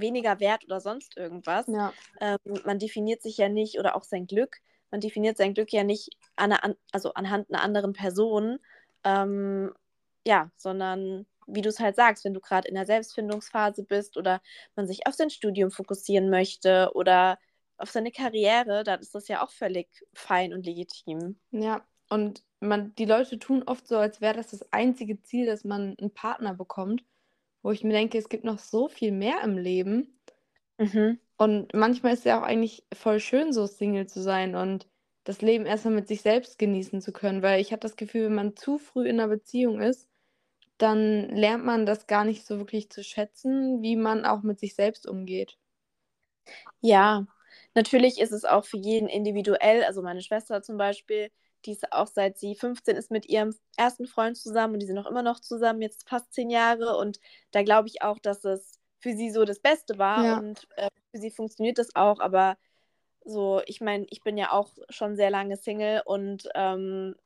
weniger 0.00 0.40
wert 0.40 0.64
oder 0.64 0.80
sonst 0.80 1.16
irgendwas. 1.16 1.66
Ja. 1.66 1.94
Ähm, 2.20 2.38
man 2.64 2.78
definiert 2.78 3.22
sich 3.22 3.36
ja 3.38 3.48
nicht 3.48 3.78
oder 3.78 3.96
auch 3.96 4.04
sein 4.04 4.26
Glück 4.26 4.58
man 4.90 5.00
definiert 5.00 5.38
sein 5.38 5.54
Glück 5.54 5.72
ja 5.72 5.84
nicht 5.84 6.10
an 6.36 6.50
'ner 6.50 6.62
an 6.64 6.74
also, 6.92 7.14
anhand 7.14 7.48
'ner 7.50 7.62
anderen 7.62 7.94
Person, 7.94 8.58
ähm, 9.04 9.72
ja, 10.26 10.50
sondern 10.56 11.26
wie 11.46 11.62
du's 11.62 11.80
halt 11.80 11.96
sagst, 11.96 12.24
wenn 12.24 12.34
du 12.34 12.40
grad 12.40 12.66
in 12.66 12.74
der 12.74 12.84
Selbstfindungsphase 12.86 13.84
bist 13.84 14.16
oder 14.18 14.42
man 14.76 14.86
sich 14.86 15.06
auf 15.06 15.14
sein 15.14 15.30
Studium 15.30 15.70
fokussieren 15.70 16.28
möchte 16.30 16.90
oder 16.94 17.38
auf 17.78 17.90
seine 17.90 18.12
Karriere, 18.12 18.84
dann 18.84 19.00
ist 19.00 19.14
das 19.14 19.28
ja 19.28 19.42
auch 19.44 19.50
völlig 19.50 19.88
fein 20.14 20.52
und 20.54 20.66
legitim. 20.66 21.38
Ja, 21.54 21.86
und 22.08 22.44
man 22.60 22.94
die 22.94 23.04
Leute 23.04 23.38
tun 23.38 23.62
oft 23.66 23.86
so, 23.86 23.98
als 23.98 24.22
wäre 24.22 24.34
das 24.34 24.48
das 24.52 24.72
einzige 24.72 25.20
Ziel, 25.22 25.44
dass 25.44 25.64
man 25.64 25.94
'n 25.98 26.10
Partner 26.14 26.54
bekommt, 26.54 27.04
wo 27.62 27.70
ich 27.72 27.84
mir 27.84 27.92
denke, 27.92 28.18
es 28.18 28.28
gibt 28.28 28.44
noch 28.44 28.58
so 28.58 28.88
viel 28.88 29.12
mehr 29.12 29.42
im 29.44 29.58
Leben. 29.58 30.18
Mhm. 30.78 31.18
Und 31.38 31.74
manchmal 31.74 32.14
ist 32.14 32.24
ja 32.24 32.38
auch 32.38 32.44
eigentlich 32.44 32.84
voll 32.94 33.20
schön, 33.20 33.52
so 33.52 33.66
Single 33.66 34.06
zu 34.06 34.22
sein 34.22 34.54
und 34.54 34.88
das 35.24 35.40
Leben 35.42 35.66
erst 35.66 35.84
mal 35.84 35.92
mit 35.94 36.08
sich 36.08 36.22
selbst 36.22 36.58
genießen 36.58 37.00
zu 37.00 37.12
können, 37.12 37.42
weil 37.42 37.60
ich 37.60 37.72
habe 37.72 37.80
das 37.80 37.96
Gefühl, 37.96 38.26
wenn 38.26 38.34
man 38.34 38.56
zu 38.56 38.78
früh 38.78 39.08
in 39.08 39.16
'ner 39.16 39.28
Beziehung 39.28 39.80
ist, 39.80 40.08
dann 40.78 41.30
lernt 41.30 41.64
man 41.66 41.86
das 41.86 42.06
gar 42.08 42.24
nicht 42.24 42.46
so 42.46 42.58
wirklich 42.58 42.90
zu 42.90 43.04
schätzen, 43.04 43.82
wie 43.82 43.96
man 43.96 44.26
auch 44.26 44.42
mit 44.42 44.60
sich 44.60 44.74
selbst 44.76 45.06
umgeht. 45.08 45.58
Ja, 46.84 47.26
natürlich 47.74 48.18
ist 48.20 48.32
es 48.32 48.44
auch 48.44 48.64
für 48.64 48.76
jeden 48.76 49.08
individuell. 49.08 49.84
Also, 49.84 50.02
meine 50.02 50.20
Schwester 50.20 50.62
zum 50.62 50.76
Beispiel, 50.78 51.30
die 51.66 51.72
ist 51.72 51.92
auch 51.92 52.06
seit 52.08 52.38
sie 52.38 52.54
15 52.56 52.96
ist 52.96 53.10
mit 53.10 53.26
ihrem 53.26 53.54
ersten 53.76 54.06
Freund 54.06 54.36
zusammen 54.36 54.74
und 54.74 54.80
die 54.80 54.86
sind 54.86 54.98
auch 54.98 55.06
immer 55.06 55.22
noch 55.22 55.40
zusammen, 55.40 55.82
jetzt 55.82 56.08
fast 56.08 56.32
10 56.34 56.50
Jahre. 56.50 56.96
Und 56.98 57.20
da 57.52 57.62
glaube 57.62 57.88
ich 57.88 58.02
auch, 58.02 58.18
dass 58.18 58.44
es 58.44 58.80
für 59.00 59.14
sie 59.14 59.30
so 59.30 59.44
das 59.44 59.60
Beste 59.60 59.98
war 59.98 60.28
Ja. 60.28 60.38
und, 60.38 60.68
äh, 60.76 60.88
für 61.14 61.20
sie 61.20 61.30
funktioniert 61.30 61.78
das 61.78 61.94
auch. 61.96 62.20
Aber 62.20 62.56
so 63.24 63.62
ich 63.66 63.80
meine, 63.82 64.06
ich 64.10 64.22
bin 64.22 64.38
ja 64.38 64.52
auch 64.52 64.70
schon 64.90 65.16
sehr 65.16 65.30
lange 65.30 65.56
Single 65.56 66.02
und, 66.06 66.48
ähm, 66.54 67.16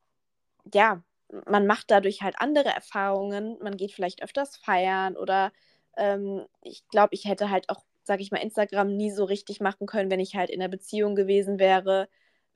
ja, 0.75 1.03
man 1.47 1.67
macht 1.67 1.91
dadurch 1.91 2.23
halt 2.23 2.37
andere 2.39 2.69
Erfahrungen. 2.71 3.59
Man 3.63 3.77
geht 3.77 3.93
vielleicht 3.93 4.23
öfters 4.23 4.57
feiern 4.57 5.17
oder, 5.17 5.53
ähm, 5.97 6.47
ich 6.63 6.87
glaube, 6.89 7.15
ich 7.15 7.25
hätte 7.27 7.51
halt 7.51 7.69
auch, 7.71 7.85
sage 8.05 8.23
ich 8.23 8.31
mal, 8.33 8.39
Instagram 8.43 8.97
nie 8.97 9.11
so 9.13 9.25
richtig 9.25 9.61
machen 9.61 9.87
können, 9.87 10.11
wenn 10.11 10.21
ich 10.21 10.37
halt 10.37 10.51
in 10.51 10.61
'ner 10.61 10.69
Beziehung 10.69 11.15
gewesen 11.17 11.59
wäre, 11.59 12.09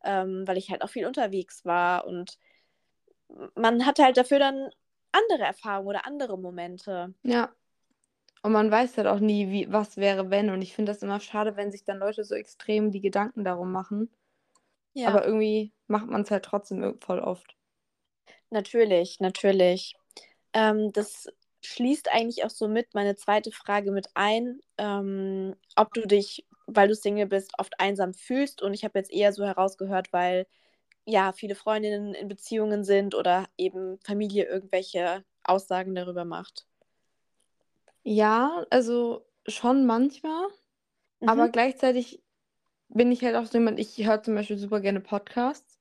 ähm, 0.05 0.47
weil 0.47 0.59
ich 0.59 0.71
halt 0.71 0.83
auch 0.83 0.91
viel 0.91 1.07
unterwegs 1.07 1.65
war 1.65 2.07
und 2.07 2.39
man 3.55 3.87
hat 3.87 3.99
halt 3.99 4.17
dafür 4.17 4.39
dann 4.39 4.71
andere 5.13 5.43
Erfahrungen 5.43 5.89
oder 5.89 6.07
andere 6.07 6.39
Momente. 6.39 7.15
Ja. 7.23 7.51
Und 8.43 8.53
man 8.53 8.71
weiß 8.71 8.97
halt 8.97 9.07
auch 9.07 9.21
nie, 9.21 9.51
wie 9.51 9.71
was 9.71 9.97
wäre, 9.97 10.31
wenn. 10.31 10.51
Und 10.51 10.63
ich 10.63 10.75
finde 10.75 10.93
das 10.93 11.03
immer 11.03 11.21
schade, 11.21 11.57
wenn 11.57 11.71
sich 11.71 11.85
dann 11.85 11.99
Leute 11.99 12.25
so 12.25 12.35
extrem 12.35 12.91
die 12.91 13.01
Gedanken 13.01 13.45
darum 13.45 13.71
machen. 13.71 14.11
Ja. 14.95 15.09
Aber 15.09 15.27
irgendwie 15.27 15.73
macht 15.89 16.07
man's 16.07 16.31
halt 16.31 16.45
trotzdem 16.45 16.99
voll 17.01 17.21
oft. 17.21 17.55
Natürlich, 18.49 19.21
natürlich. 19.21 19.95
Ähm, 20.53 20.93
das 20.93 21.29
schließt 21.63 22.11
eigentlich 22.11 22.45
auch 22.45 22.51
so 22.51 22.67
mit 22.67 22.95
meine 22.95 23.15
2. 23.15 23.53
Frage 23.53 23.93
mit 23.93 24.09
ein, 24.15 24.61
ähm, 24.79 25.55
ob 25.77 25.93
du 25.93 26.07
dich, 26.07 26.47
weil 26.77 26.89
du 26.89 26.95
Single 26.95 27.27
bist, 27.27 27.53
oft 27.59 27.81
einsam 27.81 28.15
fühlst. 28.15 28.63
Und 28.63 28.75
ich 28.75 28.85
habe 28.85 28.99
jetzt 28.99 29.13
eher 29.13 29.33
so 29.33 29.45
herausgehört, 29.45 30.13
weil, 30.13 30.47
ja, 31.07 31.33
viele 31.33 31.55
Freundinnen 31.57 32.15
in 32.15 32.29
Beziehungen 32.29 32.85
sind 32.85 33.15
oder 33.15 33.47
eben 33.59 33.99
Familie 34.05 34.47
irgendwelche 34.47 35.25
Aussagen 35.45 35.95
darüber 35.95 36.25
macht. 36.25 36.67
Ja, 38.05 38.65
also 38.71 39.27
schon 39.47 39.87
manchmal, 39.87 40.47
aber 41.27 41.49
Mhm. 41.49 41.51
gleichzeitig 41.51 42.23
bin 42.89 43.13
ich 43.13 43.25
halt 43.25 43.37
auch 43.37 43.47
so 43.47 43.59
jemand, 43.59 43.81
ich 43.81 43.99
höre 44.07 44.23
zum 44.23 44.35
Beispiel 44.37 44.59
super 44.59 44.81
gerne 44.81 45.01
Podcasts 45.01 45.81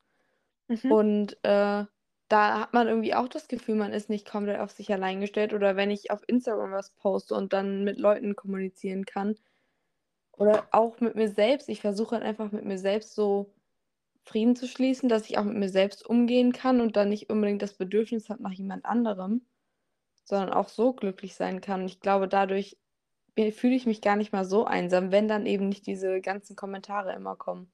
Mhm. 0.69 0.99
und, 1.07 1.37
äh, 1.43 1.85
da 2.29 2.59
hat 2.61 2.73
man 2.73 2.87
irgendwie 2.87 3.15
auch 3.15 3.27
das 3.29 3.47
Gefühl, 3.47 3.75
man 3.75 3.93
ist 3.93 4.09
nicht 4.09 4.27
komplett 4.29 4.59
auf 4.59 4.71
sich 4.71 4.91
allein 4.93 5.21
gestellt. 5.21 5.53
Oder 5.53 5.75
wenn 5.77 5.91
ich 5.91 6.11
auf 6.11 6.23
Instagram 6.27 6.71
was 6.73 6.91
poste 6.91 7.35
und 7.35 7.53
dann 7.53 7.83
mit 7.85 7.99
Leuten 7.99 8.35
kommunizieren 8.35 9.05
kann 9.05 9.35
oder 10.39 10.67
auch 10.71 10.99
mit 11.01 11.15
mir 11.15 11.29
selbst. 11.29 11.69
Ich 11.69 11.81
versuche 11.81 12.15
halt 12.15 12.25
einfach 12.25 12.51
mit 12.53 12.65
mir 12.65 12.79
selbst 12.79 13.15
so 13.15 13.53
Frieden 14.25 14.55
zu 14.55 14.67
schließen, 14.67 15.09
dass 15.09 15.29
ich 15.29 15.37
auch 15.39 15.45
mit 15.45 15.57
mir 15.57 15.69
selbst 15.69 16.05
umgehen 16.07 16.53
kann 16.53 16.81
und 16.81 16.97
dann 16.97 17.09
nicht 17.09 17.29
unbedingt 17.31 17.61
das 17.63 17.75
Bedürfnis 17.75 18.29
habe 18.29 18.43
nach 18.43 18.53
jemand 18.53 18.85
anderem, 18.85 19.47
sondern 20.25 20.53
auch 20.53 20.69
so 20.69 20.93
glücklich 20.93 21.35
sein 21.35 21.61
kann. 21.61 21.85
Ich 21.85 22.01
glaube, 22.01 22.27
dadurch 22.29 22.77
fühle 23.53 23.75
ich 23.75 23.85
mich 23.87 24.01
gar 24.01 24.15
nicht 24.17 24.33
mal 24.33 24.45
so 24.45 24.65
einsam, 24.65 25.11
wenn 25.11 25.27
dann 25.29 25.45
eben 25.47 25.69
nicht 25.69 25.87
diese 25.87 26.21
ganzen 26.21 26.55
Kommentare 26.57 27.13
immer 27.15 27.35
kommen. 27.37 27.71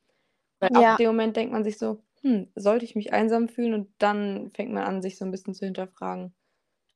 Weil 0.62 0.72
ab 0.74 0.86
Ja. 0.86 0.98
dem 0.98 1.08
Moment 1.10 1.38
denkt 1.38 1.54
man 1.54 1.64
sich 1.66 1.78
so: 1.80 2.04
„Hm, 2.24 2.50
sollte 2.56 2.86
ich 2.86 2.96
mich 2.96 3.14
einsam 3.14 3.50
fühlen?“ 3.50 3.74
Und 3.76 3.94
dann 4.00 4.52
fängt 4.56 4.74
man 4.74 4.84
an, 4.86 5.02
sich 5.04 5.18
so 5.18 5.26
'n 5.26 5.32
bisschen 5.32 5.54
zu 5.56 5.66
hinterfragen. 5.66 6.34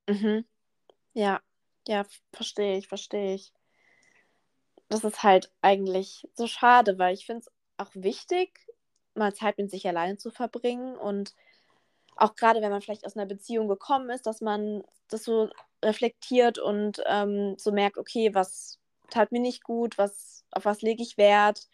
Mhm. 0.07 0.45
Ja. 1.13 1.41
Ja, 1.87 2.05
verstehe 2.33 2.77
ich, 2.77 2.87
verstehe 2.89 3.35
ich. 3.35 3.53
Das 4.89 5.03
ist 5.03 5.23
halt 5.23 5.51
eigentlich 5.61 6.27
so 6.33 6.47
schade, 6.47 6.97
weil 6.99 7.13
ich 7.13 7.25
finde 7.25 7.41
es 7.41 7.51
auch 7.77 7.91
wichtig, 7.93 8.67
mal 9.15 9.33
Zeit 9.33 9.57
mit 9.57 9.69
sich 9.71 9.87
alleine 9.87 10.17
zu 10.17 10.31
verbringen 10.31 10.95
und 10.97 11.35
auch 12.15 12.35
gerade 12.35 12.61
wenn 12.61 12.71
man 12.71 12.81
vielleicht 12.81 13.05
aus 13.05 13.15
einer 13.15 13.25
Beziehung 13.25 13.67
gekommen 13.67 14.09
ist, 14.09 14.25
dass 14.27 14.41
man 14.41 14.83
das 15.09 15.23
so 15.23 15.49
reflektiert 15.83 16.59
und 16.59 17.01
ähm, 17.07 17.55
so 17.57 17.71
merkt, 17.71 17.97
okay, 17.97 18.33
was 18.33 18.79
tat 19.09 19.31
mir 19.31 19.39
nicht 19.39 19.63
gut, 19.63 19.97
was, 19.97 20.45
auf 20.51 20.65
was 20.65 20.81
lege 20.81 21.01
ich 21.01 21.17
Wert 21.17 21.67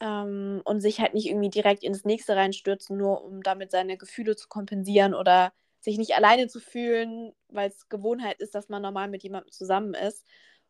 ähm, 0.00 0.60
und 0.64 0.80
sich 0.80 1.00
halt 1.00 1.14
nicht 1.14 1.26
irgendwie 1.28 1.50
direkt 1.50 1.82
ins 1.82 2.04
nächste 2.04 2.36
reinstürzen, 2.36 2.96
nur 2.96 3.24
um 3.24 3.42
damit 3.42 3.70
seine 3.70 3.96
Gefühle 3.96 4.36
zu 4.36 4.48
kompensieren 4.48 5.14
oder 5.14 5.52
sich 5.80 5.98
nicht 5.98 6.14
alleine 6.14 6.48
zu 6.48 6.60
fühlen, 6.60 7.32
weil 7.48 7.70
es 7.70 7.88
Gewohnheit 7.88 8.40
ist, 8.40 8.54
dass 8.54 8.68
man 8.68 8.82
normal 8.82 9.08
mit 9.08 9.22
jemandem 9.22 9.50
zusammen 9.50 9.94
ist. 9.94 10.26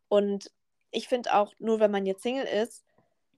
Und 0.08 0.50
ich 0.90 1.08
finde 1.08 1.34
auch, 1.34 1.52
nur 1.58 1.80
wenn 1.80 1.90
man 1.90 2.06
jetzt 2.06 2.22
Single 2.22 2.46
ist, 2.46 2.84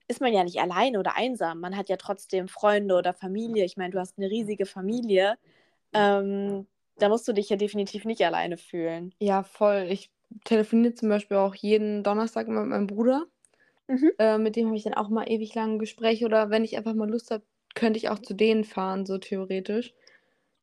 ist 0.07 0.21
man 0.21 0.33
ja 0.33 0.43
nicht 0.43 0.59
alleine 0.59 0.99
oder 0.99 1.15
einsam. 1.15 1.59
Man 1.59 1.77
hat 1.77 1.89
ja 1.89 1.97
trotzdem 1.97 2.47
Freunde 2.47 2.95
oder 2.95 3.13
Familie. 3.13 3.65
Ich 3.65 3.77
meine, 3.77 3.91
du 3.91 3.99
hast 3.99 4.17
eine 4.17 4.29
riesige 4.29 4.65
Familie. 4.65 5.37
Ähm, 5.93 6.67
da 6.97 7.09
musst 7.09 7.27
du 7.27 7.33
dich 7.33 7.49
ja 7.49 7.55
definitiv 7.55 8.05
nicht 8.05 8.23
alleine 8.23 8.57
fühlen. 8.57 9.13
Ja, 9.19 9.43
voll. 9.43 9.87
Ich 9.89 10.11
telefoniere 10.43 10.95
zum 10.95 11.09
Beispiel 11.09 11.37
auch 11.37 11.55
jeden 11.55 12.03
Donnerstag 12.03 12.47
mit 12.47 12.65
meinem 12.65 12.87
Bruder. 12.87 13.25
Mhm. 13.87 14.11
Äh, 14.17 14.37
mit 14.37 14.55
dem 14.55 14.67
habe 14.67 14.77
ich 14.77 14.83
dann 14.83 14.93
auch 14.93 15.09
mal 15.09 15.29
ewig 15.29 15.55
lange 15.55 15.77
Gespräche. 15.77 16.25
Oder 16.25 16.49
wenn 16.49 16.63
ich 16.63 16.77
einfach 16.77 16.93
mal 16.93 17.09
Lust 17.09 17.31
habe, 17.31 17.43
könnte 17.75 17.97
ich 17.97 18.09
auch 18.09 18.19
zu 18.19 18.33
denen 18.33 18.65
fahren, 18.65 19.05
so 19.05 19.17
theoretisch. 19.17 19.93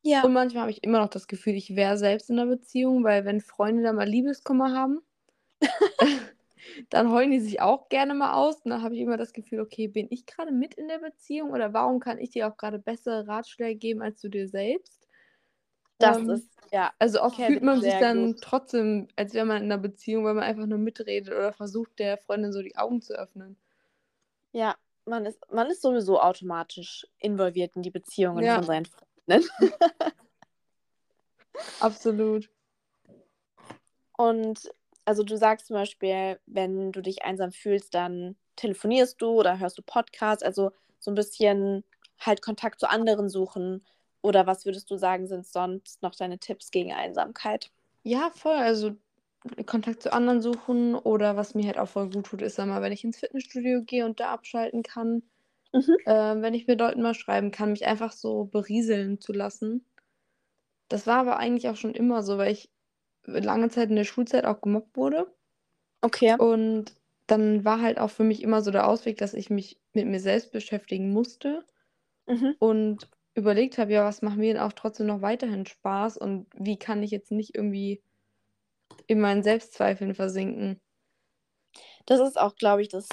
Ja. 0.03 0.23
Und 0.23 0.33
manchmal 0.33 0.61
habe 0.61 0.71
ich 0.71 0.83
immer 0.83 0.99
noch 0.99 1.09
das 1.09 1.27
Gefühl, 1.27 1.53
ich 1.55 1.75
wäre 1.75 1.97
selbst 1.97 2.29
in 2.29 2.39
einer 2.39 2.49
Beziehung, 2.49 3.03
weil 3.03 3.25
wenn 3.25 3.41
Freunde 3.41 3.83
da 3.83 3.93
mal 3.93 4.07
Liebeskummer 4.07 4.73
haben, 4.73 5.01
dann 6.89 7.11
heulen 7.11 7.31
die 7.31 7.39
sich 7.39 7.61
auch 7.61 7.89
gerne 7.89 8.13
mal 8.13 8.33
aus. 8.33 8.57
Und 8.61 8.71
dann 8.71 8.83
habe 8.83 8.95
ich 8.95 9.01
immer 9.01 9.17
das 9.17 9.33
Gefühl, 9.33 9.61
okay, 9.61 9.87
bin 9.87 10.07
ich 10.09 10.25
gerade 10.25 10.51
mit 10.51 10.73
in 10.75 10.87
der 10.87 10.99
Beziehung 10.99 11.51
oder 11.51 11.73
warum 11.73 11.99
kann 11.99 12.19
ich 12.19 12.31
dir 12.31 12.47
auch 12.47 12.57
gerade 12.57 12.79
bessere 12.79 13.27
Ratschläge 13.27 13.77
geben 13.77 14.01
als 14.01 14.21
du 14.21 14.29
dir 14.29 14.47
selbst? 14.47 15.07
Das 15.97 16.17
ähm, 16.17 16.29
ist, 16.31 16.49
ja. 16.71 16.91
Also 16.99 17.21
oft 17.21 17.35
fühlt 17.35 17.63
man 17.63 17.81
sich 17.81 17.93
dann 17.99 18.33
gut. 18.33 18.41
trotzdem, 18.41 19.07
als 19.15 19.33
wäre 19.33 19.45
man 19.45 19.57
in 19.57 19.71
einer 19.71 19.77
Beziehung, 19.77 20.25
weil 20.25 20.33
man 20.33 20.43
einfach 20.43 20.65
nur 20.65 20.79
mitredet 20.79 21.33
oder 21.33 21.53
versucht, 21.53 21.99
der 21.99 22.17
Freundin 22.17 22.51
so 22.51 22.61
die 22.61 22.75
Augen 22.75 23.01
zu 23.01 23.13
öffnen. 23.13 23.57
Ja, 24.51 24.75
man 25.05 25.25
ist, 25.25 25.39
man 25.51 25.69
ist 25.69 25.81
sowieso 25.81 26.19
automatisch 26.19 27.07
involviert 27.19 27.75
in 27.75 27.83
die 27.83 27.91
Beziehungen 27.91 28.43
ja. 28.43 28.55
von 28.55 28.63
seinen 28.63 28.85
Freunden. 28.85 29.47
Absolut. 31.79 32.49
Und 34.17 34.71
also 35.05 35.23
du 35.23 35.37
sagst 35.37 35.67
zum 35.67 35.75
Beispiel, 35.75 36.39
wenn 36.45 36.91
du 36.91 37.01
dich 37.01 37.23
einsam 37.23 37.51
fühlst, 37.51 37.93
dann 37.93 38.35
telefonierst 38.55 39.21
du 39.21 39.31
oder 39.31 39.59
hörst 39.59 39.77
du 39.77 39.81
Podcasts, 39.83 40.43
also 40.43 40.71
so 40.99 41.11
ein 41.11 41.15
bisschen 41.15 41.83
halt 42.19 42.41
Kontakt 42.41 42.79
zu 42.79 42.89
anderen 42.89 43.29
suchen. 43.29 43.85
Oder 44.21 44.45
was 44.47 44.65
würdest 44.65 44.91
du 44.91 44.97
sagen, 44.97 45.27
sind 45.27 45.47
sonst 45.47 46.03
noch 46.03 46.15
deine 46.15 46.37
Tipps 46.39 46.71
gegen 46.71 46.93
Einsamkeit? 46.93 47.71
Ja, 48.03 48.29
voll. 48.31 48.55
Also 48.55 48.95
Kontakt 49.65 50.03
zu 50.03 50.13
anderen 50.13 50.41
suchen 50.41 50.95
oder 50.95 51.35
was 51.37 51.55
mir 51.55 51.65
halt 51.67 51.77
auch 51.79 51.87
voll 51.89 52.09
gut 52.09 52.27
tut, 52.27 52.41
ist 52.41 52.59
einmal, 52.59 52.81
wenn 52.81 52.91
ich 52.93 53.03
ins 53.03 53.19
Fitnessstudio 53.19 53.83
gehe 53.83 54.05
und 54.05 54.19
da 54.19 54.31
abschalten 54.33 54.83
kann. 54.83 55.23
Mhm. 55.73 55.97
Äh, 56.05 56.13
wenn 56.13 56.53
ich 56.55 56.67
mit 56.67 56.79
Leuten 56.79 57.01
mal 57.03 57.15
schreiben 57.15 57.51
kann, 57.51 57.71
mich 57.71 57.87
einfach 57.87 58.11
so 58.13 58.45
berieseln 58.45 59.21
zu 59.21 59.33
lassen. 59.33 59.85
Das 60.89 61.07
war 61.07 61.17
aber 61.17 61.37
eigentlich 61.37 61.69
auch 61.69 61.75
schon 61.75 61.95
immer 61.95 62.21
so, 62.21 62.37
weil 62.37 62.51
ich 62.51 62.69
lange 63.25 63.69
Zeit 63.69 63.89
in 63.89 63.95
der 63.95 64.03
Schulzeit 64.03 64.45
auch 64.45 64.61
gemobbt 64.61 64.95
wurde. 64.95 65.27
Okay. 66.01 66.35
Und 66.37 66.95
dann 67.27 67.63
war 67.63 67.81
halt 67.81 67.99
auch 67.99 68.09
für 68.09 68.23
mich 68.23 68.43
immer 68.43 68.61
so 68.61 68.71
der 68.71 68.87
Ausweg, 68.87 69.17
dass 69.17 69.33
ich 69.33 69.49
mich 69.49 69.79
mit 69.93 70.07
mir 70.07 70.19
selbst 70.19 70.51
beschäftigen 70.51 71.11
musste 71.11 71.65
mhm. 72.27 72.55
und 72.59 73.07
überlegt 73.35 73.77
habe, 73.77 73.93
ja, 73.93 74.03
was 74.03 74.21
macht 74.21 74.37
mir 74.37 74.53
denn 74.53 74.61
auch 74.61 74.73
trotzdem 74.73 75.07
noch 75.07 75.21
weiterhin 75.21 75.65
Spaß 75.65 76.17
und 76.17 76.47
wie 76.53 76.77
kann 76.77 77.03
ich 77.03 77.11
jetzt 77.11 77.31
nicht 77.31 77.55
irgendwie 77.55 78.01
in 79.07 79.21
meinen 79.21 79.43
Selbstzweifeln 79.43 80.15
versinken. 80.15 80.81
Das 82.05 82.19
ist 82.19 82.39
auch, 82.39 82.55
glaube 82.55 82.81
ich, 82.81 82.89
das 82.89 83.07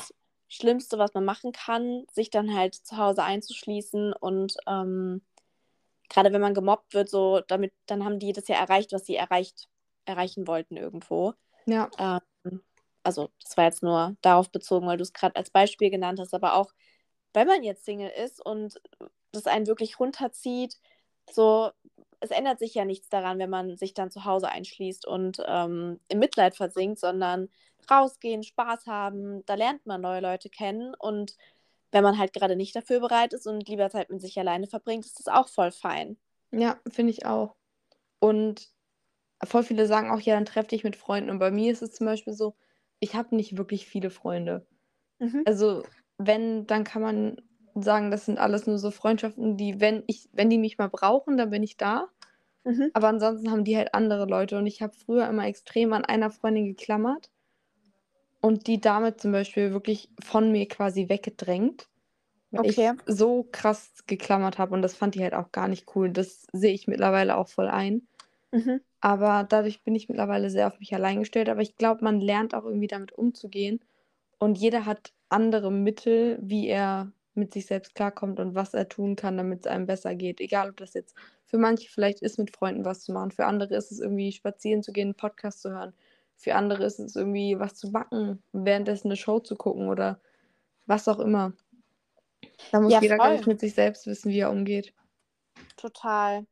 Schlimmste, 0.48 0.98
was 0.98 1.14
man 1.14 1.24
machen 1.24 1.52
kann, 1.52 2.04
sich 2.10 2.30
dann 2.30 2.54
halt 2.54 2.74
zu 2.74 2.96
Hause 2.96 3.22
einzuschließen 3.22 4.14
und 4.14 4.56
ähm, 4.66 5.22
gerade 6.08 6.32
wenn 6.32 6.40
man 6.40 6.54
gemobbt 6.54 6.94
wird, 6.94 7.08
so 7.10 7.40
damit, 7.46 7.72
dann 7.86 8.04
haben 8.04 8.18
die 8.18 8.32
das 8.32 8.48
ja 8.48 8.56
erreicht, 8.56 8.92
was 8.92 9.04
sie 9.06 9.14
erreicht 9.14 9.68
erreichen 10.08 10.46
wollten 10.46 10.76
irgendwo. 10.76 11.34
Ja. 11.66 11.90
Ähm, 11.98 12.62
also 13.02 13.30
das 13.42 13.56
war 13.56 13.64
jetzt 13.64 13.82
nur 13.82 14.16
darauf 14.22 14.50
bezogen, 14.50 14.86
weil 14.86 14.96
du 14.96 15.02
es 15.02 15.12
gerade 15.12 15.36
als 15.36 15.50
Beispiel 15.50 15.90
genannt 15.90 16.18
hast, 16.20 16.34
aber 16.34 16.54
auch, 16.54 16.72
wenn 17.32 17.46
man 17.46 17.62
jetzt 17.62 17.84
Single 17.84 18.10
ist 18.10 18.44
und 18.44 18.80
das 19.32 19.46
einen 19.46 19.66
wirklich 19.66 20.00
runterzieht, 20.00 20.78
so, 21.30 21.70
es 22.20 22.30
ändert 22.30 22.58
sich 22.58 22.74
ja 22.74 22.84
nichts 22.84 23.08
daran, 23.08 23.38
wenn 23.38 23.50
man 23.50 23.76
sich 23.76 23.94
dann 23.94 24.10
zu 24.10 24.24
Hause 24.24 24.48
einschließt 24.48 25.06
und 25.06 25.42
ähm, 25.46 26.00
im 26.08 26.18
Mitleid 26.18 26.56
versinkt, 26.56 26.98
sondern 26.98 27.48
rausgehen, 27.90 28.42
Spaß 28.42 28.86
haben, 28.86 29.44
da 29.46 29.54
lernt 29.54 29.86
man 29.86 30.00
neue 30.00 30.20
Leute 30.20 30.50
kennen 30.50 30.94
und 30.98 31.36
wenn 31.90 32.02
man 32.02 32.18
halt 32.18 32.32
gerade 32.32 32.56
nicht 32.56 32.76
dafür 32.76 33.00
bereit 33.00 33.32
ist 33.32 33.46
und 33.46 33.68
lieber 33.68 33.88
Zeit 33.90 34.10
mit 34.10 34.20
sich 34.20 34.38
alleine 34.38 34.66
verbringt, 34.66 35.06
ist 35.06 35.18
das 35.18 35.28
auch 35.28 35.48
voll 35.48 35.70
fein. 35.70 36.18
Ja, 36.50 36.78
finde 36.90 37.12
ich 37.12 37.24
auch. 37.24 37.54
Und 38.20 38.70
voll 39.44 39.62
viele 39.62 39.86
sagen 39.86 40.10
auch, 40.10 40.20
ja, 40.20 40.34
dann 40.34 40.44
treff 40.44 40.66
dich 40.66 40.84
mit 40.84 40.96
Freunden. 40.96 41.30
Und 41.30 41.38
bei 41.38 41.50
mir 41.50 41.72
ist 41.72 41.82
es 41.82 41.92
zum 41.92 42.06
Beispiel 42.06 42.32
so, 42.32 42.54
ich 43.00 43.14
habe 43.14 43.34
nicht 43.36 43.56
wirklich 43.56 43.86
viele 43.86 44.10
Freunde. 44.10 44.66
Mhm. 45.18 45.42
Also, 45.44 45.84
wenn, 46.18 46.66
dann 46.66 46.84
kann 46.84 47.02
man 47.02 47.40
sagen, 47.74 48.10
das 48.10 48.26
sind 48.26 48.38
alles 48.38 48.66
nur 48.66 48.78
so 48.78 48.90
Freundschaften, 48.90 49.56
die, 49.56 49.80
wenn 49.80 50.02
ich, 50.06 50.28
wenn 50.32 50.50
die 50.50 50.58
mich 50.58 50.78
mal 50.78 50.88
brauchen, 50.88 51.36
dann 51.36 51.50
bin 51.50 51.62
ich 51.62 51.76
da. 51.76 52.08
Mhm. 52.64 52.90
Aber 52.92 53.08
ansonsten 53.08 53.50
haben 53.50 53.64
die 53.64 53.76
halt 53.76 53.94
andere 53.94 54.26
Leute. 54.26 54.58
Und 54.58 54.66
ich 54.66 54.82
habe 54.82 54.94
früher 54.94 55.28
immer 55.28 55.46
extrem 55.46 55.92
an 55.92 56.04
einer 56.04 56.30
Freundin 56.30 56.66
geklammert 56.66 57.30
und 58.40 58.66
die 58.66 58.80
damit 58.80 59.20
zum 59.20 59.32
Beispiel 59.32 59.72
wirklich 59.72 60.10
von 60.20 60.50
mir 60.52 60.66
quasi 60.68 61.08
weggedrängt. 61.08 61.88
Weil 62.50 62.70
okay. 62.70 62.92
ich 62.96 63.14
so 63.14 63.46
krass 63.52 63.92
geklammert 64.06 64.58
habe 64.58 64.74
und 64.74 64.80
das 64.80 64.96
fand 64.96 65.14
die 65.14 65.22
halt 65.22 65.34
auch 65.34 65.52
gar 65.52 65.68
nicht 65.68 65.94
cool. 65.94 66.10
Das 66.10 66.46
sehe 66.52 66.72
ich 66.72 66.86
mittlerweile 66.86 67.36
auch 67.36 67.48
voll 67.48 67.68
ein. 67.68 68.08
Mhm. 68.50 68.80
Aber 69.00 69.46
dadurch 69.48 69.82
bin 69.82 69.94
ich 69.94 70.08
mittlerweile 70.08 70.50
sehr 70.50 70.66
auf 70.66 70.78
mich 70.78 70.94
allein 70.94 71.20
gestellt. 71.20 71.48
Aber 71.48 71.60
ich 71.60 71.76
glaube, 71.76 72.04
man 72.04 72.20
lernt 72.20 72.54
auch 72.54 72.64
irgendwie 72.64 72.86
damit 72.86 73.12
umzugehen. 73.12 73.80
Und 74.38 74.58
jeder 74.58 74.86
hat 74.86 75.12
andere 75.28 75.70
Mittel, 75.70 76.38
wie 76.40 76.68
er 76.68 77.12
mit 77.34 77.52
sich 77.52 77.66
selbst 77.66 77.94
klarkommt 77.94 78.40
und 78.40 78.54
was 78.54 78.74
er 78.74 78.88
tun 78.88 79.14
kann, 79.14 79.36
damit 79.36 79.60
es 79.60 79.66
einem 79.66 79.86
besser 79.86 80.14
geht. 80.14 80.40
Egal, 80.40 80.70
ob 80.70 80.76
das 80.78 80.94
jetzt 80.94 81.14
für 81.44 81.58
manche 81.58 81.88
vielleicht 81.88 82.20
ist, 82.20 82.38
mit 82.38 82.54
Freunden 82.54 82.84
was 82.84 83.00
zu 83.04 83.12
machen. 83.12 83.30
Für 83.30 83.46
andere 83.46 83.74
ist 83.76 83.92
es 83.92 84.00
irgendwie 84.00 84.32
spazieren 84.32 84.82
zu 84.82 84.92
gehen, 84.92 85.08
einen 85.08 85.14
Podcast 85.14 85.62
zu 85.62 85.70
hören. 85.70 85.94
Für 86.36 86.54
andere 86.54 86.84
ist 86.84 86.98
es 86.98 87.16
irgendwie 87.16 87.58
was 87.58 87.74
zu 87.74 87.92
backen, 87.92 88.42
währenddessen 88.52 89.08
eine 89.08 89.16
Show 89.16 89.40
zu 89.40 89.56
gucken 89.56 89.88
oder 89.88 90.20
was 90.86 91.08
auch 91.08 91.18
immer. 91.18 91.52
Da 92.70 92.80
muss 92.80 92.92
ja, 92.92 93.00
jeder, 93.00 93.16
glaube 93.16 93.36
ich, 93.36 93.46
mit 93.46 93.60
sich 93.60 93.74
selbst 93.74 94.06
wissen, 94.06 94.30
wie 94.30 94.40
er 94.40 94.50
umgeht. 94.50 94.92
Total 95.76 96.46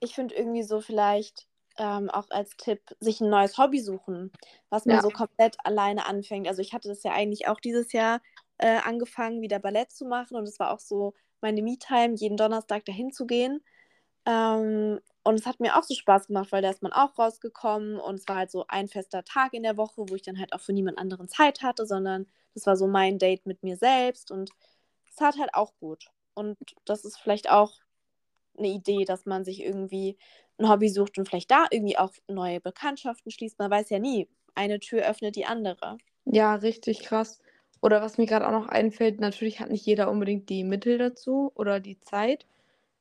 ich 0.00 0.14
finde 0.14 0.34
irgendwie 0.34 0.62
so 0.62 0.80
vielleicht 0.80 1.46
ähm, 1.78 2.10
auch 2.10 2.26
als 2.30 2.56
Tipp, 2.56 2.80
sich 3.00 3.20
ein 3.20 3.30
neues 3.30 3.56
Hobby 3.56 3.80
suchen, 3.80 4.32
was 4.68 4.84
man 4.86 4.96
ja. 4.96 5.02
so 5.02 5.10
komplett 5.10 5.56
alleine 5.64 6.06
anfängt. 6.06 6.48
Also 6.48 6.62
ich 6.62 6.72
hatte 6.72 6.88
das 6.88 7.02
ja 7.02 7.12
eigentlich 7.12 7.48
auch 7.48 7.60
dieses 7.60 7.92
Jahr 7.92 8.20
äh, 8.58 8.78
angefangen, 8.84 9.40
wieder 9.40 9.58
Ballett 9.58 9.90
zu 9.92 10.04
machen 10.04 10.36
und 10.36 10.46
es 10.46 10.58
war 10.58 10.72
auch 10.72 10.80
so 10.80 11.14
meine 11.40 11.62
Me-Time, 11.62 12.14
jeden 12.16 12.36
Donnerstag 12.36 12.84
dahin 12.84 13.12
zu 13.12 13.26
gehen. 13.26 13.64
Ähm, 14.26 15.00
und 15.22 15.34
es 15.38 15.46
hat 15.46 15.60
mir 15.60 15.78
auch 15.78 15.82
so 15.82 15.94
Spaß 15.94 16.26
gemacht, 16.26 16.52
weil 16.52 16.62
da 16.62 16.70
ist 16.70 16.82
man 16.82 16.92
auch 16.92 17.18
rausgekommen 17.18 17.98
und 17.98 18.16
es 18.16 18.28
war 18.28 18.36
halt 18.36 18.50
so 18.50 18.66
ein 18.68 18.88
fester 18.88 19.24
Tag 19.24 19.54
in 19.54 19.62
der 19.62 19.76
Woche, 19.76 20.04
wo 20.08 20.14
ich 20.14 20.22
dann 20.22 20.38
halt 20.38 20.52
auch 20.52 20.60
für 20.60 20.72
niemand 20.72 20.98
anderen 20.98 21.28
Zeit 21.28 21.62
hatte, 21.62 21.86
sondern 21.86 22.26
das 22.54 22.66
war 22.66 22.76
so 22.76 22.86
mein 22.86 23.18
Date 23.18 23.46
mit 23.46 23.62
mir 23.62 23.76
selbst 23.76 24.30
und 24.30 24.50
es 25.08 25.16
tat 25.16 25.38
halt 25.38 25.54
auch 25.54 25.72
gut. 25.80 26.10
Und 26.34 26.58
das 26.84 27.04
ist 27.04 27.18
vielleicht 27.18 27.50
auch 27.50 27.72
eine 28.60 28.68
Idee, 28.68 29.04
dass 29.04 29.26
man 29.26 29.44
sich 29.44 29.62
irgendwie 29.62 30.16
ein 30.58 30.68
Hobby 30.68 30.88
sucht 30.88 31.18
und 31.18 31.28
vielleicht 31.28 31.50
da 31.50 31.66
irgendwie 31.70 31.98
auch 31.98 32.12
neue 32.28 32.60
Bekanntschaften 32.60 33.30
schließt. 33.30 33.58
Man 33.58 33.70
weiß 33.70 33.90
ja 33.90 33.98
nie, 33.98 34.28
eine 34.54 34.78
Tür 34.78 35.08
öffnet 35.08 35.36
die 35.36 35.46
andere. 35.46 35.98
Ja, 36.24 36.54
richtig 36.54 37.00
krass. 37.00 37.40
Oder 37.82 38.02
was 38.02 38.18
mir 38.18 38.26
gerade 38.26 38.46
auch 38.46 38.52
noch 38.52 38.68
einfällt, 38.68 39.20
natürlich 39.20 39.60
hat 39.60 39.70
nicht 39.70 39.86
jeder 39.86 40.10
unbedingt 40.10 40.48
die 40.50 40.64
Mittel 40.64 40.98
dazu 40.98 41.50
oder 41.54 41.80
die 41.80 41.98
Zeit, 42.00 42.46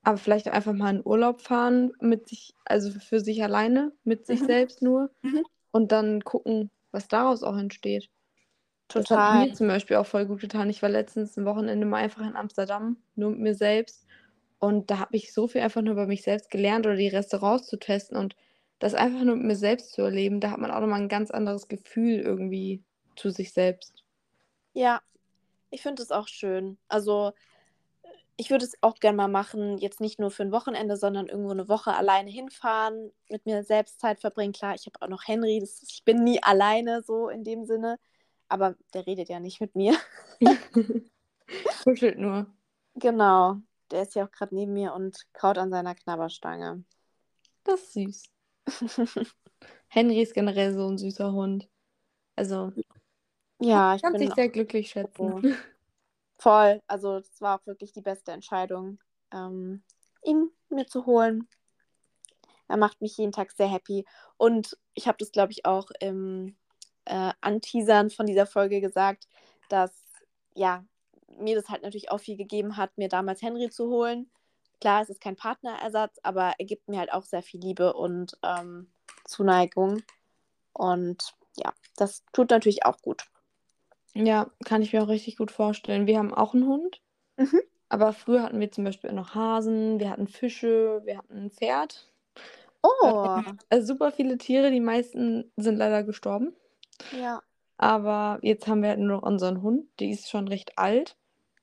aber 0.03 0.17
vielleicht 0.17 0.47
einfach 0.47 0.73
mal 0.73 0.95
in 0.95 1.05
Urlaub 1.05 1.41
fahren 1.41 1.91
mit 1.99 2.29
sich, 2.29 2.53
also 2.63 2.91
für 2.91 3.19
sich 3.19 3.43
alleine, 3.43 3.91
mit 4.05 4.25
sich 4.25 4.41
mhm. 4.41 4.45
selbst 4.45 4.81
nur 4.81 5.11
mhm. 5.21 5.43
und 5.71 5.91
dann 5.91 6.23
gucken, 6.23 6.71
was 6.91 7.09
daraus 7.09 7.43
auch 7.43 7.57
entsteht. 7.57 8.09
Total. 8.87 9.03
Das 9.03 9.39
hat 9.41 9.47
mir 9.47 9.53
zum 9.53 9.67
Beispiel 9.67 9.97
auch 9.97 10.05
voll 10.05 10.25
gut 10.25 10.39
getan. 10.39 10.69
Ich 10.69 10.81
war 10.81 10.89
letztens 10.89 11.37
ein 11.37 11.45
Wochenende 11.45 11.85
mal 11.85 11.97
einfach 11.97 12.25
in 12.25 12.35
Amsterdam, 12.35 12.97
nur 13.15 13.31
mit 13.31 13.39
mir 13.39 13.55
selbst 13.55 14.07
und 14.59 14.91
da 14.91 14.99
habe 14.99 15.15
ich 15.15 15.33
so 15.33 15.47
viel 15.47 15.61
einfach 15.61 15.81
nur 15.81 15.93
über 15.93 16.05
mich 16.05 16.23
selbst 16.23 16.51
gelernt 16.51 16.85
oder 16.85 16.97
die 16.97 17.07
Restaurants 17.07 17.67
zu 17.67 17.77
testen. 17.77 18.17
Und 18.17 18.35
das 18.79 18.93
einfach 18.93 19.23
nur 19.23 19.37
mit 19.37 19.45
mir 19.45 19.55
selbst 19.55 19.93
zu 19.93 20.01
erleben, 20.01 20.41
da 20.41 20.51
hat 20.51 20.59
man 20.59 20.71
auch 20.71 20.81
nochmal 20.81 21.01
ein 21.01 21.09
ganz 21.09 21.31
anderes 21.31 21.67
Gefühl 21.67 22.19
irgendwie 22.19 22.83
zu 23.15 23.29
sich 23.29 23.53
selbst. 23.53 24.03
Ja, 24.73 25.01
ich 25.69 25.81
finde 25.81 26.03
es 26.03 26.11
auch 26.11 26.27
schön. 26.27 26.77
Also 26.89 27.31
ich 28.35 28.49
würde 28.49 28.65
es 28.65 28.77
auch 28.81 28.95
gerne 28.95 29.17
mal 29.17 29.27
machen, 29.27 29.77
jetzt 29.77 29.99
nicht 29.99 30.19
nur 30.19 30.31
für 30.31 30.43
ein 30.43 30.51
Wochenende, 30.51 30.95
sondern 30.95 31.27
irgendwo 31.27 31.51
eine 31.51 31.67
Woche 31.67 31.93
alleine 31.93 32.29
hinfahren, 32.29 33.11
mit 33.29 33.45
mir 33.45 33.63
selbst 33.63 33.99
Zeit 33.99 34.19
verbringen. 34.19 34.53
Klar, 34.53 34.75
ich 34.75 34.85
habe 34.85 35.01
auch 35.01 35.09
noch 35.09 35.27
Henry, 35.27 35.59
das 35.59 35.83
ich 35.83 36.03
bin 36.05 36.23
nie 36.23 36.41
alleine 36.41 37.01
so 37.01 37.27
in 37.29 37.43
dem 37.43 37.65
Sinne, 37.65 37.97
aber 38.47 38.75
der 38.93 39.05
redet 39.05 39.29
ja 39.29 39.39
nicht 39.39 39.59
mit 39.59 39.75
mir. 39.75 39.97
Kuschelt 41.83 42.17
nur. 42.17 42.47
Genau, 42.95 43.57
der 43.91 44.03
ist 44.03 44.15
ja 44.15 44.25
auch 44.25 44.31
gerade 44.31 44.55
neben 44.55 44.73
mir 44.73 44.93
und 44.93 45.25
kaut 45.33 45.57
an 45.57 45.69
seiner 45.69 45.95
Knabberstange. 45.95 46.83
Das 47.63 47.81
ist 47.81 47.93
süß. 47.93 48.23
Henry 49.87 50.21
ist 50.21 50.33
generell 50.33 50.73
so 50.73 50.87
ein 50.87 50.97
süßer 50.97 51.31
Hund. 51.31 51.69
Also, 52.35 52.71
ja, 53.59 53.95
ich 53.95 54.01
kann 54.01 54.13
bin 54.13 54.21
sich 54.21 54.33
sehr 54.33 54.49
glücklich 54.49 54.89
schätzen. 54.89 55.55
Voll, 56.37 56.81
also 56.87 57.17
es 57.17 57.41
war 57.41 57.59
auch 57.59 57.65
wirklich 57.65 57.91
die 57.91 58.01
beste 58.01 58.31
Entscheidung, 58.31 58.99
ähm, 59.33 59.83
ihn 60.23 60.49
mir 60.69 60.87
zu 60.87 61.05
holen. 61.05 61.49
Er 62.69 62.77
macht 62.77 63.01
mich 63.01 63.17
jeden 63.17 63.33
Tag 63.33 63.51
sehr 63.51 63.67
happy. 63.67 64.05
Und 64.37 64.77
ich 64.93 65.07
habe 65.07 65.17
das, 65.17 65.31
glaube 65.31 65.51
ich, 65.51 65.65
auch 65.65 65.89
im 65.99 66.55
äh, 67.05 67.33
Anteasern 67.41 68.09
von 68.09 68.25
dieser 68.25 68.45
Folge 68.45 68.79
gesagt, 68.79 69.27
dass 69.67 69.91
ja, 70.53 70.85
mir 71.39 71.55
das 71.55 71.69
halt 71.69 71.83
natürlich 71.83 72.11
auch 72.11 72.19
viel 72.19 72.37
gegeben 72.37 72.77
hat, 72.77 72.97
mir 72.97 73.09
damals 73.09 73.41
Henry 73.41 73.69
zu 73.69 73.89
holen. 73.89 74.29
Klar, 74.81 75.01
es 75.01 75.09
ist 75.09 75.21
kein 75.21 75.35
Partnerersatz, 75.35 76.19
aber 76.23 76.53
er 76.57 76.65
gibt 76.65 76.87
mir 76.87 76.99
halt 76.99 77.11
auch 77.11 77.23
sehr 77.23 77.41
viel 77.43 77.59
Liebe 77.59 77.93
und 77.93 78.37
ähm, 78.43 78.91
Zuneigung. 79.25 80.03
Und 80.73 81.35
ja, 81.57 81.73
das 81.97 82.23
tut 82.31 82.49
natürlich 82.51 82.85
auch 82.85 83.01
gut. 83.01 83.25
Ja, 84.13 84.49
kann 84.65 84.81
ich 84.81 84.93
mir 84.93 85.03
auch 85.03 85.07
richtig 85.07 85.37
gut 85.37 85.51
vorstellen. 85.51 86.07
Wir 86.07 86.17
haben 86.19 86.33
auch 86.33 86.53
einen 86.53 86.67
Hund, 86.67 87.01
Mhm. 87.37 87.61
aber 87.89 88.13
früher 88.13 88.43
hatten 88.43 88.59
wir 88.59 88.71
zum 88.71 88.83
Beispiel 88.83 89.11
noch 89.13 89.35
Hasen, 89.35 89.99
wir 89.99 90.09
hatten 90.09 90.27
Fische, 90.27 91.01
wir 91.05 91.17
hatten 91.17 91.45
ein 91.45 91.51
Pferd. 91.51 92.11
Oh, 92.83 93.41
Also 93.69 93.87
super 93.93 94.11
viele 94.11 94.37
Tiere, 94.37 94.71
die 94.71 94.79
meisten 94.79 95.51
sind 95.57 95.77
leider 95.77 96.03
gestorben. 96.03 96.55
ja. 97.11 97.41
Aber 97.77 98.39
jetzt 98.41 98.67
haben 98.67 98.81
wir 98.83 98.89
halt 98.89 98.99
nur 98.99 99.17
noch 99.17 99.23
unseren 99.23 99.61
Hund, 99.63 99.87
die 99.99 100.11
ist 100.11 100.29
schon 100.29 100.47
recht 100.47 100.77
alt. 100.77 101.17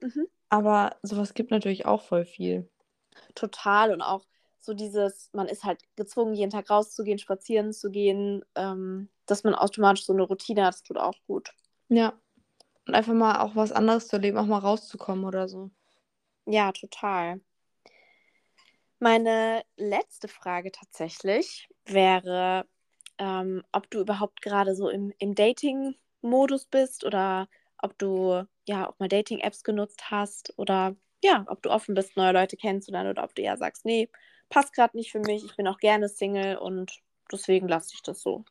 Mhm. 0.06 0.28
Aber 0.48 0.96
sowas 1.02 1.34
gibt 1.34 1.50
natürlich 1.50 1.86
auch 1.86 2.02
voll 2.02 2.24
viel. 2.24 2.68
Total. 3.34 3.92
Und 3.92 4.02
auch 4.02 4.24
so 4.60 4.74
dieses, 4.74 5.30
man 5.32 5.48
ist 5.48 5.64
halt 5.64 5.80
gezwungen, 5.96 6.34
jeden 6.34 6.50
Tag 6.50 6.70
rauszugehen, 6.70 7.18
spazieren 7.18 7.72
zu 7.72 7.90
gehen, 7.90 8.44
ähm, 8.54 9.08
dass 9.26 9.44
man 9.44 9.54
automatisch 9.54 10.04
so 10.04 10.12
eine 10.12 10.22
Routine 10.22 10.64
hat, 10.64 10.74
das 10.74 10.82
tut 10.82 10.98
auch 10.98 11.14
gut. 11.26 11.52
Ja. 11.88 12.12
Und 12.86 12.94
einfach 12.94 13.14
mal 13.14 13.40
auch 13.40 13.56
was 13.56 13.72
anderes 13.72 14.06
zu 14.06 14.16
erleben, 14.16 14.38
auch 14.38 14.46
mal 14.46 14.58
rauszukommen 14.58 15.24
oder 15.24 15.48
so. 15.48 15.70
Ja, 16.46 16.70
total. 16.70 17.40
Meine 19.00 19.64
letzte 19.76 20.28
Frage 20.28 20.70
tatsächlich 20.70 21.68
wäre, 21.84 22.66
ähm, 23.18 23.64
ob 23.72 23.90
du 23.90 24.00
überhaupt 24.00 24.40
gerade 24.40 24.76
so 24.76 24.88
im, 24.88 25.12
im 25.18 25.34
Dating-Modus 25.34 26.66
bist 26.66 27.04
oder 27.04 27.48
ob 27.86 27.98
du 27.98 28.44
ja 28.66 28.88
auch 28.88 28.98
mal 28.98 29.08
Dating-Apps 29.08 29.64
genutzt 29.64 30.10
hast 30.10 30.52
oder 30.56 30.94
ja, 31.24 31.44
ob 31.48 31.62
du 31.62 31.70
offen 31.70 31.94
bist, 31.94 32.16
neue 32.16 32.32
Leute 32.32 32.56
kennenzulernen 32.56 33.10
oder 33.10 33.24
ob 33.24 33.34
du 33.34 33.42
ja 33.42 33.56
sagst, 33.56 33.84
nee, 33.84 34.10
passt 34.48 34.74
gerade 34.74 34.96
nicht 34.96 35.10
für 35.10 35.20
mich, 35.20 35.44
ich 35.44 35.56
bin 35.56 35.66
auch 35.66 35.78
gerne 35.78 36.08
Single 36.08 36.56
und 36.56 37.00
deswegen 37.32 37.68
lasse 37.68 37.92
ich 37.94 38.02
das 38.02 38.20
so. 38.20 38.44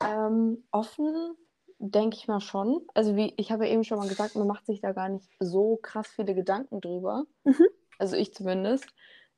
Ähm, 0.00 0.64
offen 0.70 1.36
denke 1.78 2.16
ich 2.16 2.28
mal 2.28 2.40
schon. 2.40 2.80
Also 2.94 3.16
wie, 3.16 3.34
ich 3.36 3.50
habe 3.50 3.66
ja 3.66 3.72
eben 3.72 3.84
schon 3.84 3.98
mal 3.98 4.08
gesagt, 4.08 4.36
man 4.36 4.46
macht 4.46 4.66
sich 4.66 4.80
da 4.80 4.92
gar 4.92 5.08
nicht 5.08 5.28
so 5.40 5.78
krass 5.82 6.08
viele 6.14 6.34
Gedanken 6.34 6.80
drüber. 6.80 7.24
Mhm. 7.44 7.66
Also 7.98 8.16
ich 8.16 8.32
zumindest. 8.32 8.86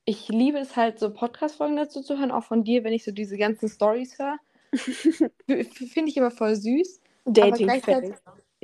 Ich 0.05 0.29
liebe 0.29 0.59
es 0.59 0.77
halt, 0.77 0.99
so 0.99 1.12
Podcast-Folgen 1.12 1.77
dazu 1.77 2.03
zu 2.03 2.18
hören, 2.18 2.31
auch 2.31 2.45
von 2.45 2.62
dir, 2.62 2.85
wenn 2.85 2.93
ich 2.93 3.05
so 3.05 3.12
diese 3.12 3.39
ganzen 3.39 3.70
Stories 3.70 4.18
höre. 4.18 4.39
Finde 4.75 6.11
ich 6.11 6.16
immer 6.18 6.31
voll 6.31 6.55
süß. 6.55 7.01
Aber 7.25 7.33
Dating 7.33 7.66
gleichzeitig, 7.66 8.14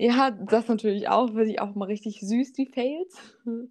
ja, 0.00 0.30
das 0.30 0.68
natürlich 0.68 1.08
auch, 1.08 1.28
finde 1.28 1.44
ich 1.50 1.60
auch 1.60 1.74
mal 1.74 1.84
richtig 1.86 2.20
süß, 2.20 2.52
die 2.54 2.66
Fails. 2.66 3.18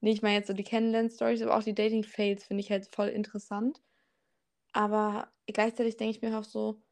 nee, 0.00 0.10
ich 0.12 0.22
meine 0.22 0.36
jetzt 0.36 0.48
so 0.48 0.52
die 0.54 0.64
Kennenlern-Stories, 0.64 1.42
aber 1.42 1.56
auch 1.56 1.62
die 1.62 1.74
Dating-Fails 1.74 2.44
finde 2.44 2.62
ich 2.62 2.70
halt 2.70 2.86
voll 2.94 3.08
interessant. 3.08 3.80
Aber 4.72 5.32
gleichzeitig 5.46 5.96
denke 5.96 6.16
ich 6.16 6.22
mir 6.22 6.38
auch 6.38 6.44
so, 6.44 6.82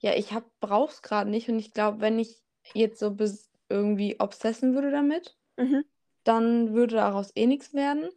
ja, 0.00 0.14
ich 0.14 0.32
hab, 0.32 0.50
brauch's 0.60 1.02
gerade 1.02 1.30
nicht 1.30 1.48
und 1.48 1.58
ich 1.58 1.72
glaube, 1.74 2.00
wenn 2.00 2.18
ich 2.18 2.42
jetzt 2.74 3.00
so 3.00 3.12
bis 3.12 3.50
irgendwie 3.68 4.20
obsessen 4.20 4.74
würde 4.74 4.90
damit, 4.90 5.38
Mhm. 5.58 5.82
dann 6.24 6.74
würde 6.74 6.96
daraus 6.96 7.32
eh 7.36 7.46
nichts 7.46 7.74
werden 7.74 8.10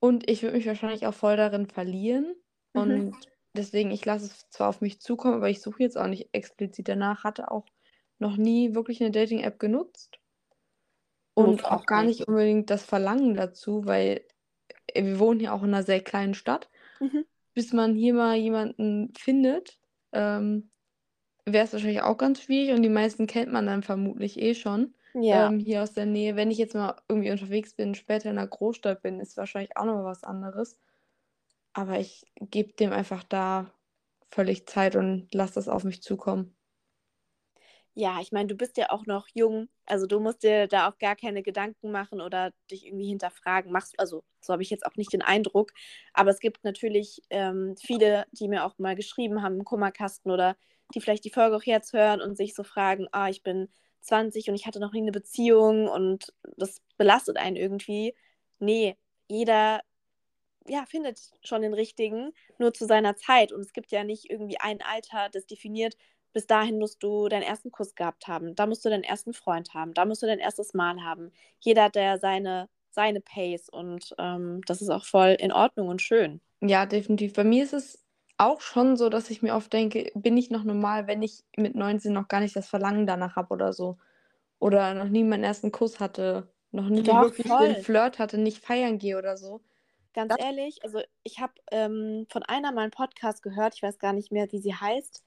und 0.00 0.28
ich 0.30 0.42
würde 0.42 0.56
mich 0.56 0.66
wahrscheinlich 0.66 1.06
auch 1.06 1.14
voll 1.14 1.36
darin 1.36 1.66
verlieren 1.66 2.34
Mhm. 2.74 3.04
und 3.04 3.28
deswegen, 3.56 3.90
ich 3.90 4.04
lasse 4.04 4.26
es 4.26 4.48
zwar 4.50 4.68
auf 4.68 4.80
mich 4.80 5.00
zukommen, 5.00 5.34
aber 5.36 5.50
ich 5.50 5.62
suche 5.62 5.82
jetzt 5.82 5.98
auch 5.98 6.06
nicht 6.08 6.30
explizit 6.32 6.88
danach, 6.88 7.24
hatte 7.24 7.50
auch 7.50 7.66
noch 8.24 8.36
nie 8.38 8.74
wirklich 8.74 9.00
eine 9.02 9.12
Dating-App 9.12 9.58
genutzt 9.60 10.18
Muss 11.36 11.60
und 11.60 11.64
auch 11.64 11.86
gar 11.86 12.02
nicht. 12.02 12.26
unbedingt 12.28 12.70
das 12.70 12.84
Verlangen 12.84 13.34
dazu, 13.34 13.86
weil 13.86 14.24
äh, 14.88 15.04
wir 15.04 15.18
wohnen 15.20 15.40
hier 15.40 15.52
auch 15.54 15.62
in 15.62 15.74
einer 15.74 15.82
sehr 15.84 16.02
kleinen 16.02 16.34
Stadt. 16.34 16.70
Mhm. 17.00 17.24
Bis 17.54 17.72
man 17.72 17.94
hier 17.96 18.14
mal 18.14 18.36
jemanden 18.36 19.12
findet, 19.16 19.78
ähm, 20.12 20.70
wäre 21.46 21.64
es 21.66 21.72
wahrscheinlich 21.72 22.02
auch 22.02 22.18
ganz 22.18 22.42
schwierig 22.42 22.74
und 22.76 22.82
die 22.82 22.88
meisten 22.90 23.26
kennt 23.26 23.52
man 23.52 23.66
dann 23.66 23.82
vermutlich 23.82 24.40
eh 24.40 24.54
schon 24.54 24.94
Ja. 25.14 25.48
ähm, 25.48 25.60
hier 25.60 25.82
aus 25.82 25.94
der 25.94 26.06
Nähe. 26.06 26.36
Wenn 26.36 26.50
ich 26.50 26.58
jetzt 26.58 26.74
mal 26.74 26.96
irgendwie 27.08 27.30
unterwegs 27.32 27.74
bin, 27.74 27.94
später 27.94 28.30
in 28.30 28.38
einer 28.38 28.48
Großstadt 28.48 29.02
bin, 29.02 29.20
ist 29.20 29.36
wahrscheinlich 29.36 29.76
auch 29.76 29.84
noch 29.86 29.94
mal 29.96 30.04
was 30.04 30.24
anderes. 30.24 30.78
Aber 31.74 31.98
ich 32.00 32.24
gebe 32.40 32.72
dem 32.74 32.92
einfach 32.92 33.24
da 33.24 33.72
völlig 34.30 34.66
Zeit 34.66 34.96
und 34.96 35.32
lasse 35.34 35.54
das 35.54 35.68
auf 35.68 35.84
mich 35.84 36.02
zukommen. 36.02 36.56
Ja, 37.96 38.20
ich 38.20 38.32
meine, 38.32 38.48
du 38.48 38.56
bist 38.56 38.76
ja 38.76 38.90
auch 38.90 39.06
noch 39.06 39.28
jung, 39.34 39.68
also 39.86 40.06
du 40.06 40.18
musst 40.18 40.42
dir 40.42 40.66
da 40.66 40.88
auch 40.90 40.98
gar 40.98 41.14
keine 41.14 41.44
Gedanken 41.44 41.92
machen 41.92 42.20
oder 42.20 42.50
dich 42.68 42.86
irgendwie 42.86 43.06
hinterfragen. 43.06 43.70
Machst, 43.70 43.94
also 44.00 44.24
so 44.40 44.52
habe 44.52 44.62
ich 44.64 44.70
jetzt 44.70 44.84
auch 44.84 44.96
nicht 44.96 45.12
den 45.12 45.22
Eindruck. 45.22 45.70
Aber 46.12 46.30
es 46.30 46.40
gibt 46.40 46.64
natürlich 46.64 47.22
ähm, 47.30 47.76
viele, 47.80 48.26
die 48.32 48.48
mir 48.48 48.64
auch 48.64 48.76
mal 48.78 48.96
geschrieben 48.96 49.42
haben 49.42 49.54
im 49.58 49.64
Kummerkasten 49.64 50.32
oder 50.32 50.56
die 50.92 51.00
vielleicht 51.00 51.24
die 51.24 51.30
Folge 51.30 51.56
auch 51.56 51.62
jetzt 51.62 51.92
hören 51.92 52.20
und 52.20 52.36
sich 52.36 52.54
so 52.54 52.64
fragen, 52.64 53.06
ah, 53.12 53.28
ich 53.28 53.44
bin 53.44 53.68
20 54.00 54.48
und 54.48 54.56
ich 54.56 54.66
hatte 54.66 54.80
noch 54.80 54.92
nie 54.92 55.00
eine 55.02 55.12
Beziehung 55.12 55.86
und 55.88 56.32
das 56.56 56.82
belastet 56.96 57.36
einen 57.36 57.56
irgendwie. 57.56 58.14
Nee, 58.58 58.96
jeder 59.28 59.82
ja, 60.66 60.86
findet 60.86 61.20
schon 61.42 61.62
den 61.62 61.74
richtigen, 61.74 62.32
nur 62.58 62.72
zu 62.72 62.86
seiner 62.86 63.16
Zeit. 63.16 63.52
Und 63.52 63.60
es 63.60 63.72
gibt 63.72 63.92
ja 63.92 64.02
nicht 64.04 64.30
irgendwie 64.30 64.58
ein 64.60 64.80
Alter, 64.82 65.28
das 65.30 65.46
definiert, 65.46 65.96
bis 66.34 66.46
dahin 66.46 66.78
musst 66.78 67.02
du 67.02 67.28
deinen 67.28 67.42
ersten 67.44 67.70
Kuss 67.72 67.94
gehabt 67.94 68.28
haben, 68.28 68.54
da 68.54 68.66
musst 68.66 68.84
du 68.84 68.90
deinen 68.90 69.04
ersten 69.04 69.32
Freund 69.32 69.72
haben, 69.72 69.94
da 69.94 70.04
musst 70.04 70.22
du 70.22 70.26
dein 70.26 70.38
erstes 70.40 70.74
Mal 70.74 71.02
haben. 71.02 71.32
Jeder 71.60 71.84
hat 71.84 71.96
ja 71.96 72.18
seine, 72.18 72.68
seine 72.90 73.22
Pace 73.22 73.70
und 73.70 74.14
ähm, 74.18 74.60
das 74.66 74.82
ist 74.82 74.90
auch 74.90 75.06
voll 75.06 75.36
in 75.40 75.52
Ordnung 75.52 75.88
und 75.88 76.02
schön. 76.02 76.40
Ja, 76.60 76.84
definitiv. 76.84 77.32
Bei 77.32 77.44
mir 77.44 77.64
ist 77.64 77.72
es 77.72 78.04
auch 78.36 78.60
schon 78.60 78.96
so, 78.96 79.08
dass 79.08 79.30
ich 79.30 79.40
mir 79.42 79.54
oft 79.54 79.72
denke, 79.72 80.10
bin 80.14 80.36
ich 80.36 80.50
noch 80.50 80.64
normal, 80.64 81.06
wenn 81.06 81.22
ich 81.22 81.44
mit 81.56 81.74
19 81.74 82.12
noch 82.12 82.28
gar 82.28 82.40
nicht 82.40 82.56
das 82.56 82.68
Verlangen 82.68 83.06
danach 83.06 83.36
habe 83.36 83.54
oder 83.54 83.72
so. 83.72 83.96
Oder 84.58 84.94
noch 84.94 85.08
nie 85.08 85.24
meinen 85.24 85.44
ersten 85.44 85.70
Kuss 85.72 86.00
hatte, 86.00 86.48
noch 86.72 86.88
nie 86.88 87.02
Doch, 87.02 87.22
wirklich 87.22 87.46
voll. 87.46 87.74
den 87.74 87.82
Flirt 87.82 88.18
hatte, 88.18 88.38
nicht 88.38 88.58
feiern 88.64 88.98
gehe 88.98 89.16
oder 89.18 89.36
so. 89.36 89.60
Ganz 90.14 90.30
Das- 90.34 90.44
ehrlich, 90.44 90.82
also 90.84 91.00
ich 91.22 91.38
habe 91.40 91.52
ähm, 91.70 92.26
von 92.30 92.42
einer 92.44 92.72
mal 92.72 92.82
einen 92.82 92.90
Podcast 92.90 93.42
gehört, 93.42 93.74
ich 93.74 93.82
weiß 93.82 93.98
gar 93.98 94.12
nicht 94.12 94.32
mehr, 94.32 94.50
wie 94.52 94.58
sie 94.58 94.74
heißt. 94.74 95.22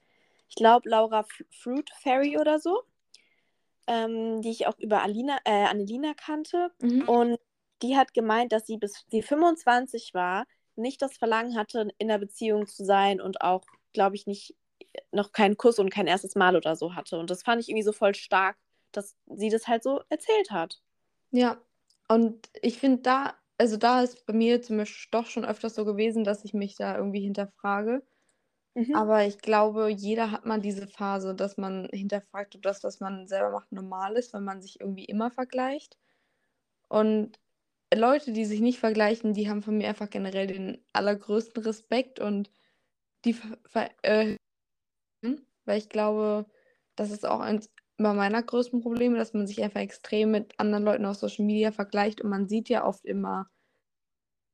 Ich 0.48 0.54
glaube 0.54 0.88
Laura 0.88 1.20
F 1.20 1.44
Fruit 1.50 1.90
Fairy 2.02 2.38
oder 2.38 2.58
so, 2.58 2.82
ähm, 3.86 4.42
die 4.42 4.50
ich 4.50 4.66
auch 4.66 4.78
über 4.78 5.02
Alina, 5.02 5.38
äh, 5.44 5.64
Annelina 5.66 6.14
kannte. 6.14 6.70
Mhm. 6.80 7.08
Und 7.08 7.38
die 7.82 7.96
hat 7.96 8.14
gemeint, 8.14 8.52
dass 8.52 8.66
sie 8.66 8.76
bis 8.76 9.04
sie 9.08 9.22
25 9.22 10.14
war, 10.14 10.46
nicht 10.76 11.02
das 11.02 11.16
Verlangen 11.16 11.56
hatte, 11.56 11.88
in 11.98 12.10
einer 12.10 12.18
Beziehung 12.18 12.66
zu 12.66 12.84
sein 12.84 13.20
und 13.20 13.40
auch, 13.40 13.64
glaube 13.92 14.16
ich, 14.16 14.26
nicht 14.26 14.54
noch 15.12 15.32
keinen 15.32 15.56
Kuss 15.56 15.78
und 15.78 15.90
kein 15.90 16.06
erstes 16.06 16.34
Mal 16.34 16.56
oder 16.56 16.76
so 16.76 16.94
hatte. 16.94 17.18
Und 17.18 17.30
das 17.30 17.42
fand 17.42 17.60
ich 17.60 17.68
irgendwie 17.68 17.84
so 17.84 17.92
voll 17.92 18.14
stark, 18.14 18.56
dass 18.92 19.16
sie 19.26 19.48
das 19.48 19.66
halt 19.66 19.82
so 19.82 20.00
erzählt 20.08 20.50
hat. 20.50 20.80
Ja, 21.30 21.60
und 22.08 22.48
ich 22.62 22.78
finde 22.78 23.02
da, 23.02 23.34
also 23.58 23.76
da 23.76 24.02
ist 24.02 24.24
bei 24.26 24.32
mir 24.32 24.62
zum 24.62 24.78
Beispiel 24.78 25.08
doch 25.10 25.26
schon 25.26 25.44
öfters 25.44 25.74
so 25.74 25.84
gewesen, 25.84 26.24
dass 26.24 26.44
ich 26.44 26.54
mich 26.54 26.76
da 26.76 26.96
irgendwie 26.96 27.20
hinterfrage. 27.20 28.02
Mhm. 28.78 28.94
Aber 28.94 29.24
ich 29.26 29.38
glaube, 29.38 29.88
jeder 29.88 30.30
hat 30.30 30.46
mal 30.46 30.60
diese 30.60 30.86
Phase, 30.86 31.34
dass 31.34 31.56
man 31.56 31.88
hinterfragt, 31.92 32.54
ob 32.54 32.62
das, 32.62 32.84
was 32.84 33.00
man 33.00 33.26
selber 33.26 33.50
macht, 33.50 33.72
normal 33.72 34.16
ist, 34.16 34.32
wenn 34.34 34.44
man 34.44 34.62
sich 34.62 34.80
irgendwie 34.80 35.04
immer 35.04 35.30
vergleicht. 35.32 35.98
Und 36.88 37.40
Leute, 37.92 38.32
die 38.32 38.44
sich 38.44 38.60
nicht 38.60 38.78
vergleichen, 38.78 39.34
die 39.34 39.50
haben 39.50 39.62
von 39.62 39.76
mir 39.78 39.88
einfach 39.88 40.10
generell 40.10 40.46
den 40.46 40.84
allergrößten 40.92 41.62
Respekt 41.64 42.20
und 42.20 42.50
die 43.24 43.36
äh, 44.02 44.36
weil 45.64 45.78
ich 45.78 45.88
glaube, 45.88 46.46
das 46.96 47.10
ist 47.10 47.26
auch 47.26 47.40
eins 47.40 47.70
meiner 47.98 48.42
größten 48.42 48.80
Probleme, 48.80 49.18
dass 49.18 49.34
man 49.34 49.46
sich 49.46 49.62
einfach 49.62 49.80
extrem 49.80 50.30
mit 50.30 50.54
anderen 50.58 50.84
Leuten 50.84 51.04
auf 51.04 51.16
Social 51.16 51.44
Media 51.44 51.72
vergleicht 51.72 52.20
und 52.20 52.30
man 52.30 52.48
sieht 52.48 52.68
ja 52.68 52.84
oft 52.86 53.04
immer 53.04 53.50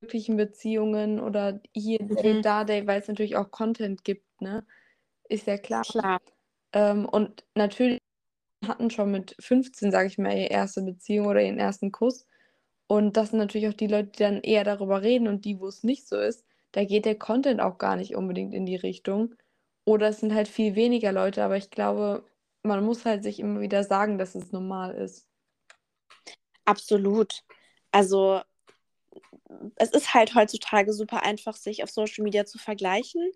glücklichen 0.05 0.37
Beziehungen 0.37 1.19
oder 1.19 1.59
hier 1.73 2.01
mhm. 2.01 2.41
Da 2.41 2.67
weil 2.67 3.01
es 3.01 3.07
natürlich 3.07 3.35
auch 3.35 3.51
Content 3.51 4.03
gibt, 4.03 4.41
ne? 4.41 4.65
Ist 5.27 5.47
ja 5.47 5.57
klar. 5.57 5.83
Klar. 5.83 6.21
Ähm, 6.73 7.05
und 7.05 7.43
natürlich 7.55 7.99
hatten 8.67 8.91
schon 8.91 9.11
mit 9.11 9.35
15, 9.39 9.91
sage 9.91 10.07
ich 10.07 10.17
mal, 10.17 10.35
ihre 10.35 10.47
erste 10.47 10.81
Beziehung 10.83 11.27
oder 11.27 11.41
ihren 11.41 11.59
ersten 11.59 11.91
Kuss. 11.91 12.25
Und 12.87 13.17
das 13.17 13.31
sind 13.31 13.39
natürlich 13.39 13.67
auch 13.67 13.73
die 13.73 13.87
Leute, 13.87 14.09
die 14.09 14.23
dann 14.23 14.41
eher 14.41 14.63
darüber 14.63 15.01
reden 15.01 15.27
und 15.27 15.45
die, 15.45 15.59
wo 15.59 15.67
es 15.67 15.83
nicht 15.83 16.07
so 16.07 16.17
ist, 16.17 16.45
da 16.71 16.83
geht 16.83 17.05
der 17.05 17.17
Content 17.17 17.61
auch 17.61 17.77
gar 17.77 17.95
nicht 17.95 18.15
unbedingt 18.15 18.53
in 18.53 18.65
die 18.65 18.75
Richtung. 18.75 19.33
Oder 19.85 20.09
es 20.09 20.19
sind 20.19 20.33
halt 20.33 20.47
viel 20.47 20.75
weniger 20.75 21.11
Leute, 21.11 21.43
aber 21.43 21.57
ich 21.57 21.71
glaube, 21.71 22.23
man 22.63 22.83
muss 22.83 23.05
halt 23.05 23.23
sich 23.23 23.39
immer 23.39 23.61
wieder 23.61 23.83
sagen, 23.83 24.17
dass 24.17 24.35
es 24.35 24.51
normal 24.51 24.93
ist. 24.95 25.27
Absolut. 26.65 27.41
Also 27.91 28.41
es 29.75 29.91
ist 29.91 30.13
halt 30.13 30.35
heutzutage 30.35 30.93
super 30.93 31.23
einfach, 31.23 31.55
sich 31.55 31.83
auf 31.83 31.89
Social 31.89 32.23
Media 32.23 32.45
zu 32.45 32.57
vergleichen, 32.57 33.31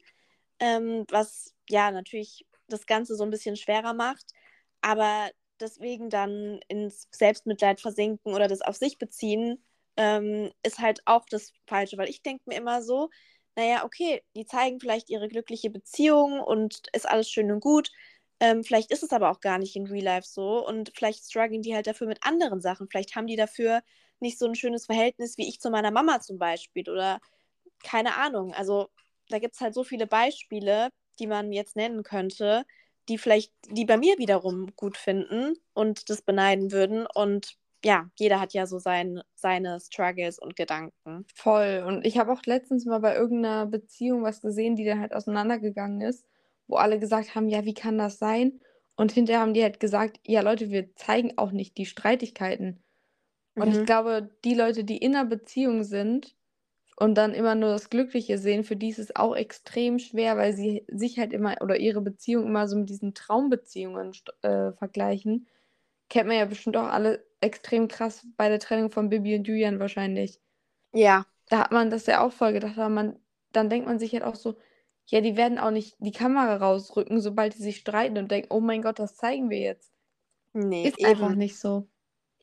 ähm, 0.60 1.06
was 1.10 1.54
ja 1.70 1.92
natürlich 1.92 2.46
das 2.68 2.86
Ganze 2.86 3.16
so 3.16 3.24
ein 3.24 3.30
bisschen 3.32 3.56
schwerer 3.56 3.94
macht. 3.94 4.34
Aber 4.82 5.30
deswegen 5.60 6.10
dann 6.10 6.60
ins 6.68 7.08
Selbstmitleid 7.12 7.82
versinken 7.82 8.34
oder 8.34 8.48
das 8.48 8.62
auf 8.62 8.76
sich 8.76 8.98
beziehen, 8.98 9.64
ähm, 9.98 10.52
ist 10.64 10.80
halt 10.80 11.02
auch 11.06 11.26
das 11.30 11.52
Falsche, 11.68 11.98
weil 11.98 12.10
ich 12.10 12.22
denke 12.22 12.44
mir 12.48 12.56
immer 12.58 12.82
so, 12.82 13.10
naja, 13.56 13.84
okay, 13.84 14.24
die 14.36 14.46
zeigen 14.46 14.80
vielleicht 14.80 15.10
ihre 15.10 15.28
glückliche 15.28 15.70
Beziehung 15.70 16.40
und 16.40 16.88
ist 16.94 17.10
alles 17.10 17.30
schön 17.30 17.52
und 17.52 17.60
gut. 17.60 17.92
Ähm, 18.40 18.64
vielleicht 18.64 18.92
ist 18.92 19.04
es 19.04 19.12
aber 19.12 19.30
auch 19.32 19.42
gar 19.42 19.58
nicht 19.58 19.76
in 19.76 19.88
Real 19.88 20.04
Life 20.04 20.28
so 20.30 20.66
und 20.66 20.92
vielleicht 20.96 21.26
strugglen 21.26 21.62
die 21.62 21.76
halt 21.76 21.88
dafür 21.88 22.08
mit 22.08 22.24
anderen 22.24 22.62
Sachen. 22.62 22.88
Vielleicht 22.90 23.16
haben 23.16 23.28
die 23.28 23.36
dafür 23.36 23.82
nicht 24.22 24.40
so 24.40 24.46
ein 24.46 24.56
schönes 24.56 24.86
Verhältnis 24.86 25.38
wie 25.38 25.48
ich 25.48 25.60
zu 25.60 25.70
meiner 25.70 25.92
Mama 25.92 26.20
zum 26.20 26.38
Beispiel 26.38 26.90
oder 26.90 27.20
keine 27.84 28.16
Ahnung. 28.16 28.54
Also 28.54 28.90
da 29.30 29.40
gibt 29.40 29.56
es 29.56 29.62
halt 29.62 29.74
so 29.74 29.84
viele 29.84 30.08
Beispiele, 30.08 30.90
die 31.20 31.28
man 31.28 31.52
jetzt 31.52 31.76
nennen 31.76 32.04
könnte, 32.04 32.66
die 33.08 33.18
vielleicht, 33.18 33.54
die 33.70 33.86
bei 33.86 33.98
mir 33.98 34.18
wiederum 34.18 34.76
gut 34.76 34.98
finden 34.98 35.56
und 35.74 36.10
das 36.10 36.22
beneiden 36.22 36.72
würden. 36.72 37.06
Und 37.06 37.56
ja, 37.84 38.10
jeder 38.18 38.40
hat 38.40 38.54
ja 38.54 38.66
so 38.66 38.80
sein, 38.80 39.22
seine 39.36 39.80
Struggles 39.80 40.40
und 40.40 40.56
Gedanken. 40.56 41.26
Voll. 41.34 41.84
Und 41.88 42.06
ich 42.06 42.18
habe 42.18 42.32
auch 42.32 42.42
letztens 42.46 42.86
mal 42.86 43.00
bei 43.00 43.16
irgendeiner 43.16 43.66
Beziehung 43.66 44.24
was 44.24 44.42
gesehen, 44.42 44.76
die 44.76 44.86
dann 44.86 45.00
halt 45.00 45.14
auseinandergegangen 45.14 46.02
ist, 46.02 46.26
wo 46.68 46.76
alle 46.76 47.00
gesagt 47.00 47.36
haben, 47.36 47.50
ja, 47.50 47.66
wie 47.66 47.74
kann 47.74 47.98
das 47.98 48.20
sein? 48.20 48.60
Und 48.96 49.14
hinterher 49.14 49.42
haben 49.42 49.54
die 49.54 49.64
halt 49.64 49.80
gesagt, 49.80 50.20
ja 50.26 50.42
Leute, 50.42 50.70
wir 50.72 50.94
zeigen 50.96 51.38
auch 51.38 51.52
nicht 51.52 51.78
die 51.78 51.86
Streitigkeiten. 51.86 52.84
Und 53.62 53.70
ich 53.70 53.80
mhm. 53.80 53.86
glaube, 53.86 54.30
die 54.44 54.54
Leute, 54.54 54.84
die 54.84 54.98
in 54.98 55.16
einer 55.16 55.30
Beziehung 55.30 55.84
sind 55.84 56.36
und 56.96 57.16
dann 57.16 57.34
immer 57.34 57.56
nur 57.56 57.70
das 57.70 57.90
Glückliche 57.90 58.38
sehen, 58.38 58.64
für 58.64 58.76
die 58.76 58.90
ist 58.90 59.00
es 59.00 59.16
auch 59.16 59.36
extrem 59.36 60.00
schwer, 60.00 60.38
weil 60.38 60.54
sie 60.54 60.86
sich 60.88 61.18
halt 61.18 61.34
immer 61.34 61.56
oder 61.62 61.78
ihre 61.78 62.02
Beziehung 62.02 62.46
immer 62.46 62.68
so 62.68 62.78
mit 62.78 62.90
diesen 62.90 63.14
Traumbeziehungen 63.14 64.12
äh, 64.42 64.72
vergleichen. 64.74 65.48
Kennt 66.10 66.28
man 66.28 66.38
ja 66.38 66.46
bestimmt 66.46 66.78
auch 66.78 66.88
alle 66.88 67.24
extrem 67.42 67.88
krass 67.88 68.26
bei 68.36 68.50
der 68.50 68.60
Trennung 68.60 68.92
von 68.92 69.10
Bibi 69.10 69.36
und 69.36 69.48
Julian 69.48 69.80
wahrscheinlich. 69.80 70.40
Ja. 70.94 71.26
Da 71.48 71.60
hat 71.60 71.72
man 71.72 71.90
das 71.90 72.06
ja 72.06 72.22
auch 72.22 72.32
voll 72.32 72.54
gedacht, 72.54 72.78
aber 72.78 72.90
man, 72.90 73.18
dann 73.52 73.70
denkt 73.70 73.88
man 73.88 73.98
sich 73.98 74.14
halt 74.14 74.24
auch 74.24 74.36
so, 74.36 74.58
ja, 75.08 75.22
die 75.22 75.38
werden 75.38 75.58
auch 75.58 75.72
nicht 75.72 75.96
die 76.00 76.12
Kamera 76.12 76.58
rausrücken, 76.58 77.20
sobald 77.20 77.56
die 77.56 77.64
sich 77.64 77.78
streiten 77.78 78.18
und 78.18 78.30
denken, 78.30 78.50
oh 78.52 78.60
mein 78.60 78.84
Gott, 78.84 79.00
das 79.00 79.16
zeigen 79.16 79.50
wir 79.50 79.60
jetzt. 79.60 79.92
Nee, 80.54 80.88
ist 80.88 81.00
eben. 81.00 81.10
einfach 81.10 81.34
nicht 81.34 81.58
so. 81.58 81.89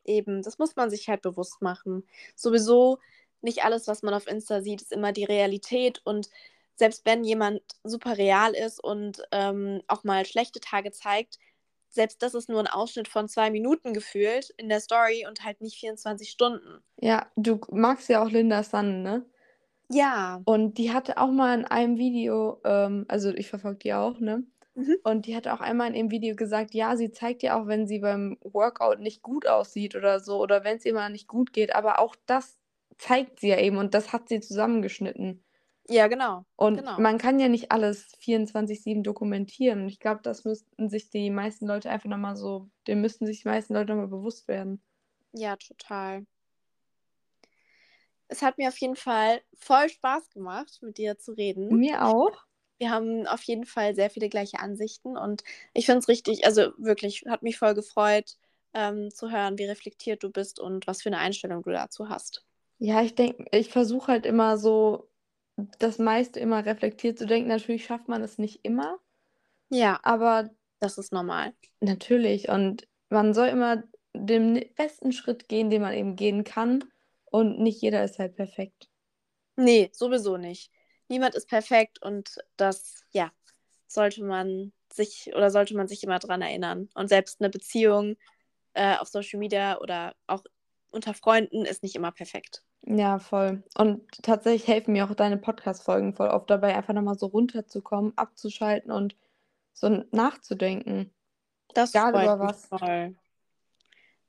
Eben, 0.07 0.41
das 0.41 0.57
muss 0.57 0.75
man 0.75 0.89
sich 0.89 1.07
halt 1.09 1.21
bewusst 1.21 1.61
machen. 1.61 2.07
Sowieso 2.35 2.97
nicht 3.41 3.63
alles, 3.63 3.87
was 3.87 4.01
man 4.01 4.13
auf 4.13 4.27
Insta 4.27 4.61
sieht, 4.61 4.81
ist 4.81 4.91
immer 4.91 5.11
die 5.11 5.25
Realität 5.25 6.01
und 6.03 6.29
selbst 6.75 7.05
wenn 7.05 7.23
jemand 7.23 7.61
super 7.83 8.17
real 8.17 8.53
ist 8.53 8.83
und 8.83 9.21
ähm, 9.31 9.81
auch 9.87 10.03
mal 10.03 10.25
schlechte 10.25 10.59
Tage 10.59 10.91
zeigt, 10.91 11.39
selbst 11.89 12.21
das 12.21 12.35
ist 12.35 12.49
nur 12.49 12.59
ein 12.59 12.67
Ausschnitt 12.67 13.07
von 13.07 13.27
zwei 13.27 13.49
Minuten 13.49 13.93
gefühlt 13.93 14.51
in 14.57 14.69
der 14.69 14.79
Story 14.79 15.25
und 15.27 15.43
halt 15.43 15.61
nicht 15.61 15.77
24 15.79 16.29
Stunden. 16.29 16.83
Ja, 16.99 17.25
du 17.35 17.59
magst 17.71 18.09
ja 18.09 18.23
auch 18.23 18.29
Linda 18.29 18.63
Sun, 18.63 19.01
ne? 19.01 19.25
Ja. 19.89 20.41
Und 20.45 20.77
die 20.77 20.91
hatte 20.91 21.17
auch 21.17 21.31
mal 21.31 21.57
in 21.57 21.65
einem 21.65 21.97
Video, 21.97 22.59
ähm, 22.65 23.05
also 23.07 23.31
ich 23.31 23.47
verfolge 23.47 23.79
die 23.79 23.93
auch, 23.93 24.19
ne? 24.19 24.43
Mhm. 24.77 24.95
Und 25.03 25.25
die 25.25 25.35
hatte 25.35 25.53
auch 25.53 25.59
einmal 25.59 25.87
in 25.87 25.95
ihrem 25.95 26.11
Video 26.11 26.35
gesagt, 26.35 26.75
ja, 26.75 26.95
sie 26.95 27.09
zeigt 27.09 27.41
ja 27.41 27.59
auch, 27.59 27.65
wenn 27.65 27.87
sie 27.87 27.97
beim 27.97 28.37
Workout 28.41 28.99
nicht 28.99 29.23
gut 29.23 29.47
aussieht 29.47 29.95
oder 29.95 30.19
so, 30.19 30.39
oder 30.39 30.63
wenn 30.63 30.77
es 30.77 30.85
ihr 30.85 30.93
mal 30.93 31.09
nicht 31.09 31.27
gut 31.27 31.51
geht, 31.51 31.73
aber 31.73 31.99
auch 31.99 32.15
das 32.27 32.59
zeigt 32.99 33.39
sie 33.39 33.49
ja 33.49 33.59
eben 33.59 33.77
und 33.77 33.95
das 33.95 34.13
hat 34.13 34.29
sie 34.29 34.39
zusammengeschnitten. 34.39 35.43
Ja, 35.89 36.07
genau. 36.07 36.45
Und 36.57 36.77
genau. 36.77 36.99
man 36.99 37.17
kann 37.17 37.39
ja 37.39 37.47
nicht 37.47 37.71
alles 37.71 38.07
24-7 38.19 39.01
dokumentieren. 39.01 39.81
Und 39.81 39.87
ich 39.87 39.99
glaube, 39.99 40.21
das 40.21 40.43
müssten 40.43 40.89
sich 40.89 41.09
die 41.09 41.31
meisten 41.31 41.65
Leute 41.65 41.89
einfach 41.89 42.09
nochmal 42.09 42.35
so, 42.35 42.69
dem 42.87 43.01
müssten 43.01 43.25
sich 43.25 43.41
die 43.41 43.47
meisten 43.47 43.73
Leute 43.73 43.93
nochmal 43.93 44.09
bewusst 44.09 44.47
werden. 44.47 44.81
Ja, 45.31 45.55
total. 45.55 46.27
Es 48.27 48.43
hat 48.43 48.59
mir 48.59 48.67
auf 48.67 48.77
jeden 48.77 48.97
Fall 48.97 49.41
voll 49.55 49.89
Spaß 49.89 50.29
gemacht, 50.29 50.79
mit 50.81 50.99
dir 50.99 51.17
zu 51.17 51.31
reden. 51.31 51.75
Mir 51.79 52.05
auch. 52.05 52.46
Wir 52.77 52.91
haben 52.91 53.25
auf 53.27 53.43
jeden 53.43 53.65
Fall 53.65 53.95
sehr 53.95 54.09
viele 54.09 54.29
gleiche 54.29 54.59
Ansichten 54.59 55.17
und 55.17 55.43
ich 55.73 55.85
finde 55.85 55.99
es 55.99 56.07
richtig, 56.07 56.45
also 56.45 56.71
wirklich, 56.77 57.23
hat 57.27 57.41
mich 57.43 57.57
voll 57.57 57.73
gefreut 57.73 58.37
ähm, 58.73 59.09
zu 59.11 59.31
hören, 59.31 59.57
wie 59.57 59.65
reflektiert 59.65 60.23
du 60.23 60.29
bist 60.29 60.59
und 60.59 60.85
was 60.87 61.01
für 61.01 61.09
eine 61.09 61.17
Einstellung 61.17 61.63
du 61.63 61.71
dazu 61.71 62.09
hast. 62.09 62.45
Ja, 62.79 63.01
ich 63.01 63.15
denke, 63.15 63.45
ich 63.51 63.69
versuche 63.69 64.11
halt 64.11 64.25
immer 64.25 64.57
so 64.57 65.09
das 65.79 65.97
meiste 65.97 66.39
immer 66.39 66.65
reflektiert 66.65 67.17
zu 67.17 67.25
denken. 67.25 67.49
Natürlich 67.49 67.85
schafft 67.85 68.07
man 68.07 68.21
es 68.21 68.37
nicht 68.37 68.59
immer. 68.63 68.99
Ja. 69.69 69.99
Aber 70.03 70.49
das 70.79 70.97
ist 70.97 71.11
normal. 71.11 71.53
Natürlich. 71.79 72.49
Und 72.49 72.87
man 73.09 73.33
soll 73.33 73.47
immer 73.47 73.83
den 74.13 74.63
besten 74.75 75.11
Schritt 75.11 75.49
gehen, 75.49 75.69
den 75.69 75.81
man 75.81 75.93
eben 75.93 76.15
gehen 76.15 76.43
kann. 76.43 76.83
Und 77.25 77.59
nicht 77.59 77.81
jeder 77.81 78.03
ist 78.03 78.19
halt 78.19 78.35
perfekt. 78.35 78.89
Nee, 79.55 79.89
sowieso 79.91 80.37
nicht. 80.37 80.71
Niemand 81.09 81.35
ist 81.35 81.47
perfekt 81.47 82.01
und 82.01 82.37
das, 82.57 83.03
ja, 83.11 83.31
sollte 83.87 84.23
man 84.23 84.73
sich 84.91 85.31
oder 85.35 85.49
sollte 85.51 85.75
man 85.75 85.87
sich 85.87 86.03
immer 86.03 86.19
dran 86.19 86.41
erinnern. 86.41 86.89
Und 86.93 87.07
selbst 87.07 87.39
eine 87.39 87.49
Beziehung 87.49 88.17
äh, 88.73 88.97
auf 88.97 89.07
Social 89.07 89.39
Media 89.39 89.79
oder 89.79 90.15
auch 90.27 90.43
unter 90.91 91.13
Freunden 91.13 91.65
ist 91.65 91.83
nicht 91.83 91.95
immer 91.95 92.11
perfekt. 92.11 92.63
Ja, 92.85 93.19
voll. 93.19 93.63
Und 93.77 94.23
tatsächlich 94.23 94.67
helfen 94.67 94.93
mir 94.93 95.05
auch 95.05 95.13
deine 95.13 95.37
Podcast-Folgen 95.37 96.13
voll 96.13 96.29
oft 96.29 96.49
dabei, 96.49 96.75
einfach 96.75 96.93
nochmal 96.93 97.17
so 97.17 97.25
runterzukommen, 97.27 98.17
abzuschalten 98.17 98.91
und 98.91 99.15
so 99.73 99.89
nachzudenken. 100.11 101.11
Das 101.73 101.93
Egal 101.93 102.13
freut 102.13 102.23
über 102.23 102.39
was. 102.39 102.71
Mich 102.71 102.79
voll. 102.79 103.15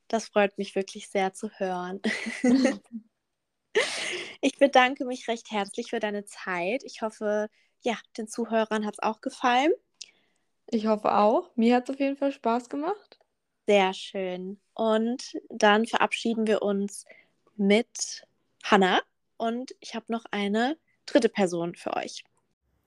Das 0.09 0.29
freut 0.29 0.59
mich 0.59 0.75
wirklich 0.75 1.09
sehr 1.09 1.33
zu 1.35 1.51
hören. 1.51 2.01
ich 4.41 4.59
bedanke 4.59 5.05
mich 5.05 5.29
recht 5.29 5.51
herzlich 5.51 5.91
für 5.91 6.01
deine 6.01 6.25
Zeit. 6.25 6.83
Ich 6.85 7.03
hoffe, 7.03 7.49
ja, 7.81 7.97
den 8.17 8.29
Zuhörern 8.29 8.87
hat 8.87 8.95
es 8.95 9.03
auch 9.03 9.21
gefallen. 9.21 9.73
Ich 10.71 10.87
hoffe 10.87 11.17
auch. 11.17 11.51
Mir 11.57 11.77
hat 11.77 11.89
es 11.89 11.95
auf 11.95 12.01
jeden 12.01 12.17
Fall 12.17 12.33
Spaß 12.33 12.69
gemacht. 12.69 13.19
Sehr 13.67 13.93
schön. 13.95 14.61
Und 14.75 15.39
dann 15.51 15.87
verabschieden 15.87 16.47
wir 16.47 16.63
uns 16.63 17.05
mit 17.57 18.27
Hannah 18.63 19.03
und 19.37 19.75
ich 19.81 19.95
habe 19.95 20.07
noch 20.09 20.25
eine 20.31 20.79
dritte 21.07 21.29
Person 21.29 21.75
für 21.75 21.97
euch. 21.97 22.25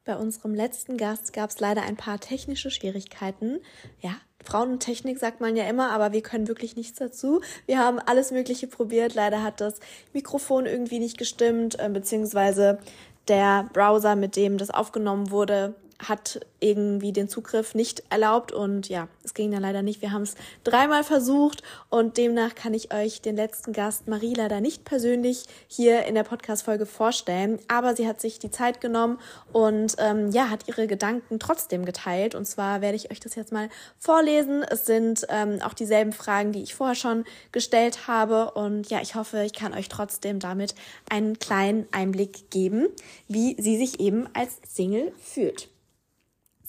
Bei 0.04 0.18
unserem 0.18 0.56
letzten 0.56 0.98
Gast 0.98 1.32
gab 1.32 1.52
es 1.52 1.60
leider 1.60 1.84
ein 1.84 1.96
paar 1.96 2.20
technische 2.20 2.72
Schwierigkeiten. 2.72 3.60
Ja, 4.00 4.16
Frauentechnik 4.44 5.20
sagt 5.20 5.42
man 5.42 5.56
ja 5.56 5.66
immer, 5.66 5.92
aber 5.92 6.12
wir 6.12 6.24
können 6.24 6.48
wirklich 6.48 6.76
nichts 6.76 6.98
dazu. 6.98 7.42
Wir 7.68 7.78
haben 7.78 8.00
alles 8.00 8.32
Mögliche 8.32 8.66
probiert. 8.66 9.14
Leider 9.14 9.44
hat 9.44 9.62
das 9.62 9.76
Mikrofon 10.12 10.66
irgendwie 10.66 10.98
nicht 10.98 11.20
gestimmt, 11.20 11.78
äh, 11.80 11.88
beziehungsweise 11.88 12.80
der 13.28 13.70
Browser, 13.74 14.16
mit 14.16 14.36
dem 14.36 14.58
das 14.58 14.72
aufgenommen 14.72 15.30
wurde, 15.30 15.76
hat 16.08 16.40
irgendwie 16.60 17.12
den 17.12 17.28
Zugriff 17.28 17.76
nicht 17.76 18.04
erlaubt 18.10 18.52
und 18.52 18.90
ja, 18.90 19.08
es 19.24 19.34
ging 19.34 19.52
dann 19.52 19.62
leider 19.62 19.82
nicht. 19.82 20.02
Wir 20.02 20.12
haben 20.12 20.22
es 20.22 20.36
dreimal 20.64 21.04
versucht 21.04 21.64
und 21.90 22.18
demnach 22.18 22.56
kann 22.56 22.74
ich 22.74 22.94
euch 22.94 23.22
den 23.22 23.36
letzten 23.36 23.74
Gast 23.74 24.08
Marie 24.08 24.34
leider 24.34 24.62
nicht 24.62 24.86
persönlich 24.86 25.46
hier 25.68 26.06
in 26.06 26.16
der 26.16 26.24
Podcast-Folge 26.24 26.86
vorstellen, 26.86 27.60
aber 27.68 27.96
sie 27.96 28.08
hat 28.08 28.22
sich 28.22 28.40
die 28.40 28.52
Zeit 28.52 28.82
genommen 28.82 29.20
und 29.52 29.96
ähm, 29.98 30.32
ja, 30.32 30.50
hat 30.50 30.68
ihre 30.68 30.88
Gedanken 30.88 31.40
trotzdem 31.40 31.86
geteilt 31.86 32.36
und 32.36 32.46
zwar 32.46 32.82
werde 32.82 32.96
ich 32.96 33.12
euch 33.12 33.20
das 33.20 33.36
jetzt 33.36 33.52
mal 33.52 33.70
vorlesen. 33.98 34.64
Es 34.64 34.86
sind 34.86 35.26
ähm, 35.30 35.60
auch 35.64 35.74
dieselben 35.74 36.14
Fragen, 36.14 36.52
die 36.52 36.62
ich 36.62 36.76
vorher 36.76 36.96
schon 36.96 37.26
gestellt 37.52 38.08
habe 38.08 38.52
und 38.52 38.90
ja, 38.90 39.02
ich 39.02 39.16
hoffe, 39.16 39.44
ich 39.44 39.54
kann 39.54 39.74
euch 39.74 39.90
trotzdem 39.90 40.40
damit 40.40 40.76
einen 41.10 41.40
kleinen 41.40 41.88
Einblick 41.92 42.50
geben, 42.50 42.88
wie 43.28 43.56
sie 43.60 43.78
sich 43.78 44.00
eben 44.00 44.28
als 44.34 44.58
Single 44.68 45.12
fühlt. 45.20 45.70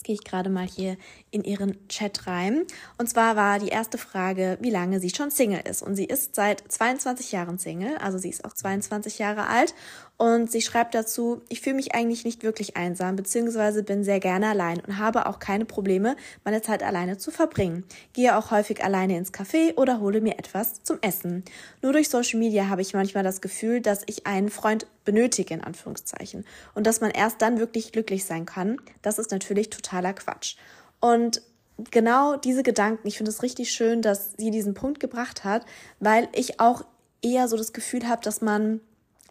Jetzt 0.02 0.06
gehe 0.08 0.14
ich 0.16 0.24
gerade 0.24 0.50
mal 0.50 0.66
hier 0.66 0.96
in 1.30 1.44
ihren 1.44 1.86
Chat 1.86 2.26
rein. 2.26 2.64
Und 2.98 3.08
zwar 3.08 3.36
war 3.36 3.60
die 3.60 3.68
erste 3.68 3.98
Frage, 3.98 4.58
wie 4.60 4.70
lange 4.70 4.98
sie 4.98 5.10
schon 5.10 5.30
Single 5.30 5.60
ist. 5.60 5.80
Und 5.80 5.94
sie 5.94 6.06
ist 6.06 6.34
seit 6.34 6.60
22 6.72 7.30
Jahren 7.30 7.56
Single, 7.56 7.96
also 7.98 8.18
sie 8.18 8.30
ist 8.30 8.44
auch 8.44 8.52
22 8.52 9.20
Jahre 9.20 9.46
alt. 9.46 9.76
Und 10.22 10.52
sie 10.52 10.62
schreibt 10.62 10.94
dazu, 10.94 11.42
ich 11.48 11.62
fühle 11.62 11.74
mich 11.74 11.96
eigentlich 11.96 12.24
nicht 12.24 12.44
wirklich 12.44 12.76
einsam, 12.76 13.16
beziehungsweise 13.16 13.82
bin 13.82 14.04
sehr 14.04 14.20
gerne 14.20 14.50
allein 14.50 14.78
und 14.78 14.98
habe 14.98 15.26
auch 15.26 15.40
keine 15.40 15.64
Probleme, 15.64 16.14
meine 16.44 16.62
Zeit 16.62 16.84
alleine 16.84 17.18
zu 17.18 17.32
verbringen. 17.32 17.84
Gehe 18.12 18.38
auch 18.38 18.52
häufig 18.52 18.84
alleine 18.84 19.18
ins 19.18 19.32
Café 19.32 19.76
oder 19.76 19.98
hole 19.98 20.20
mir 20.20 20.38
etwas 20.38 20.84
zum 20.84 20.98
Essen. 21.00 21.42
Nur 21.82 21.92
durch 21.92 22.08
Social 22.08 22.38
Media 22.38 22.68
habe 22.68 22.82
ich 22.82 22.94
manchmal 22.94 23.24
das 23.24 23.40
Gefühl, 23.40 23.80
dass 23.80 24.04
ich 24.06 24.24
einen 24.24 24.48
Freund 24.48 24.86
benötige, 25.04 25.54
in 25.54 25.60
Anführungszeichen. 25.60 26.44
Und 26.76 26.86
dass 26.86 27.00
man 27.00 27.10
erst 27.10 27.42
dann 27.42 27.58
wirklich 27.58 27.90
glücklich 27.90 28.24
sein 28.24 28.46
kann. 28.46 28.76
Das 29.02 29.18
ist 29.18 29.32
natürlich 29.32 29.70
totaler 29.70 30.12
Quatsch. 30.12 30.54
Und 31.00 31.42
genau 31.90 32.36
diese 32.36 32.62
Gedanken, 32.62 33.08
ich 33.08 33.16
finde 33.16 33.32
es 33.32 33.42
richtig 33.42 33.72
schön, 33.72 34.02
dass 34.02 34.34
sie 34.36 34.52
diesen 34.52 34.74
Punkt 34.74 35.00
gebracht 35.00 35.42
hat, 35.42 35.66
weil 35.98 36.28
ich 36.32 36.60
auch 36.60 36.84
eher 37.22 37.48
so 37.48 37.56
das 37.56 37.72
Gefühl 37.72 38.06
habe, 38.06 38.22
dass 38.22 38.40
man 38.40 38.80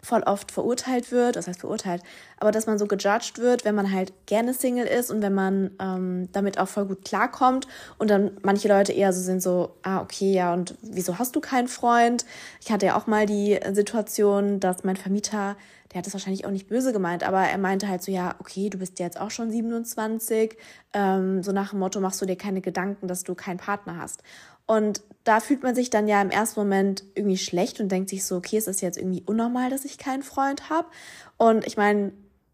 voll 0.02 0.24
oft 0.24 0.52
verurteilt 0.52 1.12
wird, 1.12 1.36
das 1.36 1.48
heißt 1.48 1.60
verurteilt, 1.60 2.02
aber 2.38 2.52
dass 2.52 2.66
man 2.66 2.80
so 2.80 2.88
gejudged 2.88 3.38
wird, 3.38 3.66
wenn 3.66 3.76
man 3.76 3.92
halt 3.92 4.14
gerne 4.26 4.54
Single 4.54 4.88
ist 4.88 5.12
und 5.12 5.22
wenn 5.22 5.34
man 5.34 5.72
ähm, 5.80 6.30
damit 6.32 6.58
auch 6.58 6.68
voll 6.68 6.86
gut 6.86 7.06
klarkommt 7.06 7.68
und 7.98 8.10
dann 8.10 8.32
manche 8.42 8.68
Leute 8.68 8.94
eher 8.94 9.14
so 9.14 9.22
sind 9.22 9.42
so, 9.44 9.76
ah, 9.84 10.02
okay, 10.02 10.34
ja, 10.34 10.54
und 10.54 10.76
wieso 10.82 11.20
hast 11.20 11.36
du 11.36 11.40
keinen 11.40 11.68
Freund? 11.68 12.26
Ich 12.62 12.72
hatte 12.72 12.88
ja 12.88 12.98
auch 12.98 13.08
mal 13.08 13.26
die 13.26 13.60
Situation, 13.74 14.60
dass 14.60 14.84
mein 14.84 14.98
Vermieter, 14.98 15.56
der 15.92 16.00
hat 16.00 16.08
das 16.08 16.14
wahrscheinlich 16.14 16.46
auch 16.46 16.52
nicht 16.52 16.68
böse 16.68 16.94
gemeint, 16.94 17.24
aber 17.24 17.42
er 17.42 17.58
meinte 17.58 17.88
halt 17.88 18.02
so, 18.02 18.12
ja, 18.12 18.36
okay, 18.40 18.70
du 18.70 18.80
bist 18.80 18.98
jetzt 19.00 19.20
auch 19.20 19.30
schon 19.30 19.52
27, 19.52 20.58
ähm, 20.94 21.44
so 21.44 21.52
nach 21.52 21.72
dem 21.72 21.80
Motto 21.80 22.00
machst 22.00 22.22
du 22.22 22.26
dir 22.26 22.38
keine 22.38 22.62
Gedanken, 22.62 23.08
dass 23.08 23.24
du 23.24 23.36
keinen 23.36 23.58
Partner 23.58 23.98
hast. 23.98 24.24
Und 24.72 25.02
da 25.26 25.42
fühlt 25.42 25.64
man 25.64 25.76
sich 25.76 25.90
dann 25.90 26.08
ja 26.08 26.22
im 26.22 26.30
ersten 26.30 26.62
Moment 26.62 27.04
irgendwie 27.14 27.38
schlecht 27.38 27.82
und 27.82 27.92
denkt 27.92 28.10
sich 28.10 28.24
so, 28.24 28.38
okay, 28.38 28.58
ist 28.58 28.70
das 28.70 28.80
jetzt 28.80 28.98
irgendwie 28.98 29.22
unnormal, 29.26 29.70
dass 29.70 29.84
ich 29.84 29.98
keinen 29.98 30.24
Freund 30.24 30.70
habe? 30.70 30.88
Und 31.36 31.68
ich 31.68 31.76
meine, 31.76 32.14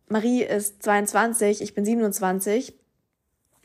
Marie 0.10 0.42
ist 0.42 0.82
22, 0.82 1.62
ich 1.62 1.76
bin 1.76 1.86
27. 1.86 2.74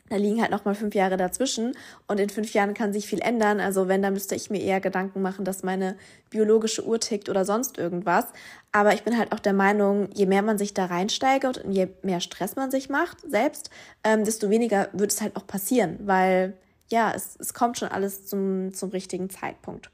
Da 0.09 0.17
liegen 0.17 0.39
halt 0.39 0.51
nochmal 0.51 0.75
fünf 0.75 0.93
Jahre 0.93 1.17
dazwischen 1.17 1.75
und 2.07 2.19
in 2.19 2.29
fünf 2.29 2.53
Jahren 2.53 2.75
kann 2.75 2.93
sich 2.93 3.07
viel 3.07 3.21
ändern. 3.21 3.59
Also 3.59 3.87
wenn, 3.87 4.03
dann 4.03 4.13
müsste 4.13 4.35
ich 4.35 4.51
mir 4.51 4.61
eher 4.61 4.81
Gedanken 4.81 5.23
machen, 5.23 5.45
dass 5.45 5.63
meine 5.63 5.97
biologische 6.29 6.85
Uhr 6.85 6.99
tickt 6.99 7.29
oder 7.29 7.45
sonst 7.45 7.79
irgendwas. 7.79 8.25
Aber 8.71 8.93
ich 8.93 9.01
bin 9.01 9.17
halt 9.17 9.31
auch 9.31 9.39
der 9.39 9.53
Meinung, 9.53 10.09
je 10.13 10.27
mehr 10.27 10.43
man 10.43 10.59
sich 10.59 10.75
da 10.75 10.85
reinsteigert 10.85 11.57
und 11.57 11.71
je 11.71 11.87
mehr 12.03 12.19
Stress 12.19 12.55
man 12.55 12.69
sich 12.69 12.87
macht 12.87 13.17
selbst, 13.27 13.71
ähm, 14.03 14.23
desto 14.25 14.51
weniger 14.51 14.89
wird 14.93 15.11
es 15.11 15.21
halt 15.21 15.35
auch 15.37 15.47
passieren, 15.47 15.97
weil 16.03 16.53
ja, 16.89 17.11
es, 17.13 17.35
es 17.39 17.53
kommt 17.53 17.77
schon 17.77 17.89
alles 17.89 18.25
zum, 18.25 18.73
zum 18.73 18.89
richtigen 18.89 19.29
Zeitpunkt. 19.29 19.89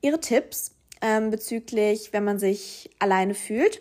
Ihre 0.00 0.20
Tipps 0.20 0.74
ähm, 1.00 1.30
bezüglich, 1.30 2.12
wenn 2.12 2.24
man 2.24 2.38
sich 2.38 2.90
alleine 2.98 3.34
fühlt, 3.34 3.80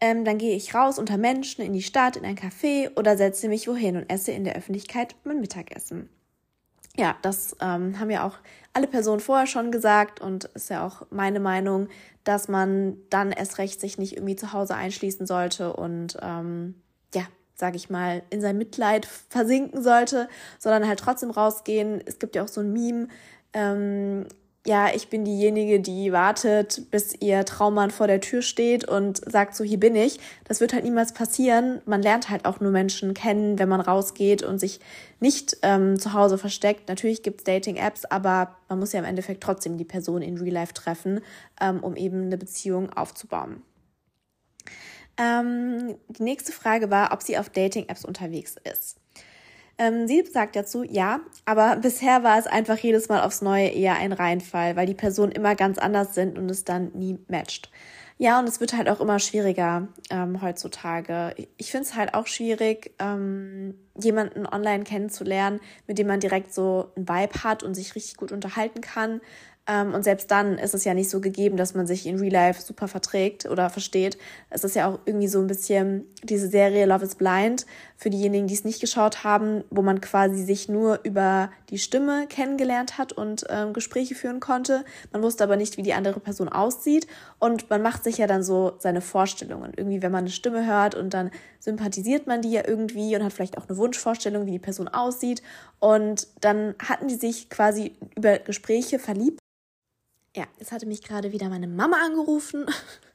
ähm, 0.00 0.24
dann 0.24 0.38
gehe 0.38 0.56
ich 0.56 0.74
raus 0.74 0.98
unter 0.98 1.18
Menschen, 1.18 1.62
in 1.62 1.72
die 1.72 1.82
Stadt, 1.82 2.16
in 2.16 2.24
ein 2.24 2.36
Café 2.36 2.96
oder 2.96 3.16
setze 3.16 3.48
mich 3.48 3.66
wohin 3.68 3.96
und 3.96 4.10
esse 4.10 4.32
in 4.32 4.44
der 4.44 4.56
Öffentlichkeit 4.56 5.16
mein 5.24 5.40
Mittagessen. 5.40 6.08
Ja, 6.96 7.16
das 7.22 7.56
ähm, 7.60 7.98
haben 7.98 8.10
ja 8.10 8.26
auch 8.26 8.34
alle 8.72 8.88
Personen 8.88 9.20
vorher 9.20 9.46
schon 9.46 9.70
gesagt 9.70 10.20
und 10.20 10.44
ist 10.46 10.70
ja 10.70 10.84
auch 10.84 11.06
meine 11.10 11.40
Meinung, 11.40 11.88
dass 12.24 12.48
man 12.48 12.96
dann 13.08 13.30
erst 13.30 13.58
recht 13.58 13.80
sich 13.80 13.98
nicht 13.98 14.14
irgendwie 14.14 14.36
zu 14.36 14.52
Hause 14.52 14.74
einschließen 14.74 15.26
sollte 15.26 15.72
und 15.72 16.16
ähm, 16.20 16.74
sage 17.58 17.76
ich 17.76 17.90
mal, 17.90 18.22
in 18.30 18.40
sein 18.40 18.56
Mitleid 18.56 19.06
versinken 19.28 19.82
sollte, 19.82 20.28
sondern 20.58 20.86
halt 20.86 21.00
trotzdem 21.00 21.30
rausgehen. 21.30 22.00
Es 22.06 22.18
gibt 22.18 22.36
ja 22.36 22.44
auch 22.44 22.48
so 22.48 22.60
ein 22.60 22.72
Meme, 22.72 23.08
ähm, 23.52 24.26
ja, 24.66 24.88
ich 24.94 25.08
bin 25.08 25.24
diejenige, 25.24 25.80
die 25.80 26.12
wartet, 26.12 26.90
bis 26.90 27.14
ihr 27.20 27.46
Traummann 27.46 27.90
vor 27.90 28.06
der 28.06 28.20
Tür 28.20 28.42
steht 28.42 28.86
und 28.86 29.18
sagt 29.30 29.54
so, 29.54 29.64
hier 29.64 29.80
bin 29.80 29.96
ich. 29.96 30.20
Das 30.44 30.60
wird 30.60 30.74
halt 30.74 30.84
niemals 30.84 31.14
passieren. 31.14 31.80
Man 31.86 32.02
lernt 32.02 32.28
halt 32.28 32.44
auch 32.44 32.60
nur 32.60 32.70
Menschen 32.70 33.14
kennen, 33.14 33.58
wenn 33.58 33.70
man 33.70 33.80
rausgeht 33.80 34.42
und 34.42 34.58
sich 34.58 34.80
nicht 35.20 35.56
ähm, 35.62 35.98
zu 35.98 36.12
Hause 36.12 36.36
versteckt. 36.36 36.88
Natürlich 36.88 37.22
gibt's 37.22 37.44
Dating-Apps, 37.44 38.04
aber 38.04 38.56
man 38.68 38.78
muss 38.78 38.92
ja 38.92 38.98
im 38.98 39.06
Endeffekt 39.06 39.42
trotzdem 39.42 39.78
die 39.78 39.84
Person 39.84 40.20
in 40.20 40.36
Real 40.36 40.52
Life 40.52 40.74
treffen, 40.74 41.20
ähm, 41.60 41.80
um 41.82 41.96
eben 41.96 42.24
eine 42.24 42.36
Beziehung 42.36 42.92
aufzubauen. 42.92 43.62
Ähm, 45.18 45.96
die 46.08 46.22
nächste 46.22 46.52
Frage 46.52 46.90
war, 46.90 47.12
ob 47.12 47.22
sie 47.22 47.36
auf 47.38 47.50
Dating-Apps 47.50 48.04
unterwegs 48.04 48.56
ist. 48.72 48.98
Ähm, 49.76 50.08
sie 50.08 50.24
sagt 50.24 50.56
dazu, 50.56 50.82
ja, 50.82 51.20
aber 51.44 51.76
bisher 51.82 52.22
war 52.22 52.38
es 52.38 52.46
einfach 52.46 52.78
jedes 52.78 53.08
Mal 53.08 53.22
aufs 53.22 53.42
Neue 53.42 53.68
eher 53.68 53.96
ein 53.96 54.12
Reinfall, 54.12 54.76
weil 54.76 54.86
die 54.86 54.94
Personen 54.94 55.32
immer 55.32 55.54
ganz 55.54 55.78
anders 55.78 56.14
sind 56.14 56.38
und 56.38 56.50
es 56.50 56.64
dann 56.64 56.92
nie 56.94 57.18
matcht. 57.28 57.70
Ja, 58.20 58.40
und 58.40 58.48
es 58.48 58.58
wird 58.58 58.76
halt 58.76 58.88
auch 58.88 59.00
immer 59.00 59.20
schwieriger 59.20 59.86
ähm, 60.10 60.42
heutzutage. 60.42 61.34
Ich 61.56 61.70
finde 61.70 61.86
es 61.86 61.94
halt 61.94 62.14
auch 62.14 62.26
schwierig, 62.26 62.92
ähm, 62.98 63.74
jemanden 63.96 64.44
online 64.44 64.82
kennenzulernen, 64.82 65.60
mit 65.86 65.98
dem 65.98 66.08
man 66.08 66.18
direkt 66.18 66.52
so 66.52 66.90
ein 66.96 67.08
Vibe 67.08 67.44
hat 67.44 67.62
und 67.62 67.74
sich 67.74 67.94
richtig 67.94 68.16
gut 68.16 68.32
unterhalten 68.32 68.80
kann. 68.80 69.20
Ähm, 69.68 69.92
und 69.92 70.02
selbst 70.02 70.30
dann 70.30 70.56
ist 70.56 70.74
es 70.74 70.84
ja 70.84 70.94
nicht 70.94 71.10
so 71.10 71.20
gegeben, 71.20 71.58
dass 71.58 71.74
man 71.74 71.86
sich 71.86 72.06
in 72.06 72.18
Real 72.18 72.32
Life 72.32 72.62
super 72.62 72.88
verträgt 72.88 73.44
oder 73.44 73.68
versteht. 73.68 74.16
Es 74.48 74.64
ist 74.64 74.74
ja 74.74 74.88
auch 74.88 74.98
irgendwie 75.04 75.28
so 75.28 75.40
ein 75.40 75.46
bisschen 75.46 76.06
diese 76.22 76.48
Serie 76.48 76.86
Love 76.86 77.04
is 77.04 77.16
Blind 77.16 77.66
für 77.96 78.08
diejenigen, 78.08 78.46
die 78.46 78.54
es 78.54 78.64
nicht 78.64 78.80
geschaut 78.80 79.24
haben, 79.24 79.64
wo 79.68 79.82
man 79.82 80.00
quasi 80.00 80.42
sich 80.42 80.70
nur 80.70 81.00
über 81.02 81.50
die 81.68 81.78
Stimme 81.78 82.26
kennengelernt 82.28 82.96
hat 82.96 83.12
und 83.12 83.44
ähm, 83.50 83.74
Gespräche 83.74 84.14
führen 84.14 84.40
konnte. 84.40 84.86
Man 85.12 85.22
wusste 85.22 85.44
aber 85.44 85.56
nicht, 85.56 85.76
wie 85.76 85.82
die 85.82 85.92
andere 85.92 86.18
Person 86.18 86.48
aussieht. 86.48 87.06
Und 87.38 87.68
man 87.68 87.82
macht 87.82 88.04
sich 88.04 88.16
ja 88.16 88.26
dann 88.26 88.42
so 88.42 88.72
seine 88.78 89.02
Vorstellungen. 89.02 89.72
Irgendwie, 89.76 90.00
wenn 90.00 90.12
man 90.12 90.24
eine 90.24 90.30
Stimme 90.30 90.64
hört 90.64 90.94
und 90.94 91.12
dann 91.12 91.30
sympathisiert 91.58 92.26
man 92.26 92.40
die 92.40 92.52
ja 92.52 92.66
irgendwie 92.66 93.14
und 93.14 93.22
hat 93.22 93.34
vielleicht 93.34 93.58
auch 93.58 93.68
eine 93.68 93.76
Wunschvorstellung, 93.76 94.46
wie 94.46 94.52
die 94.52 94.58
Person 94.58 94.88
aussieht. 94.88 95.42
Und 95.78 96.26
dann 96.40 96.74
hatten 96.78 97.08
die 97.08 97.16
sich 97.16 97.50
quasi 97.50 97.92
über 98.16 98.38
Gespräche 98.38 98.98
verliebt 98.98 99.38
ja, 100.38 100.44
jetzt 100.58 100.70
hatte 100.70 100.86
mich 100.86 101.02
gerade 101.02 101.32
wieder 101.32 101.48
meine 101.48 101.66
Mama 101.66 101.96
angerufen 102.04 102.66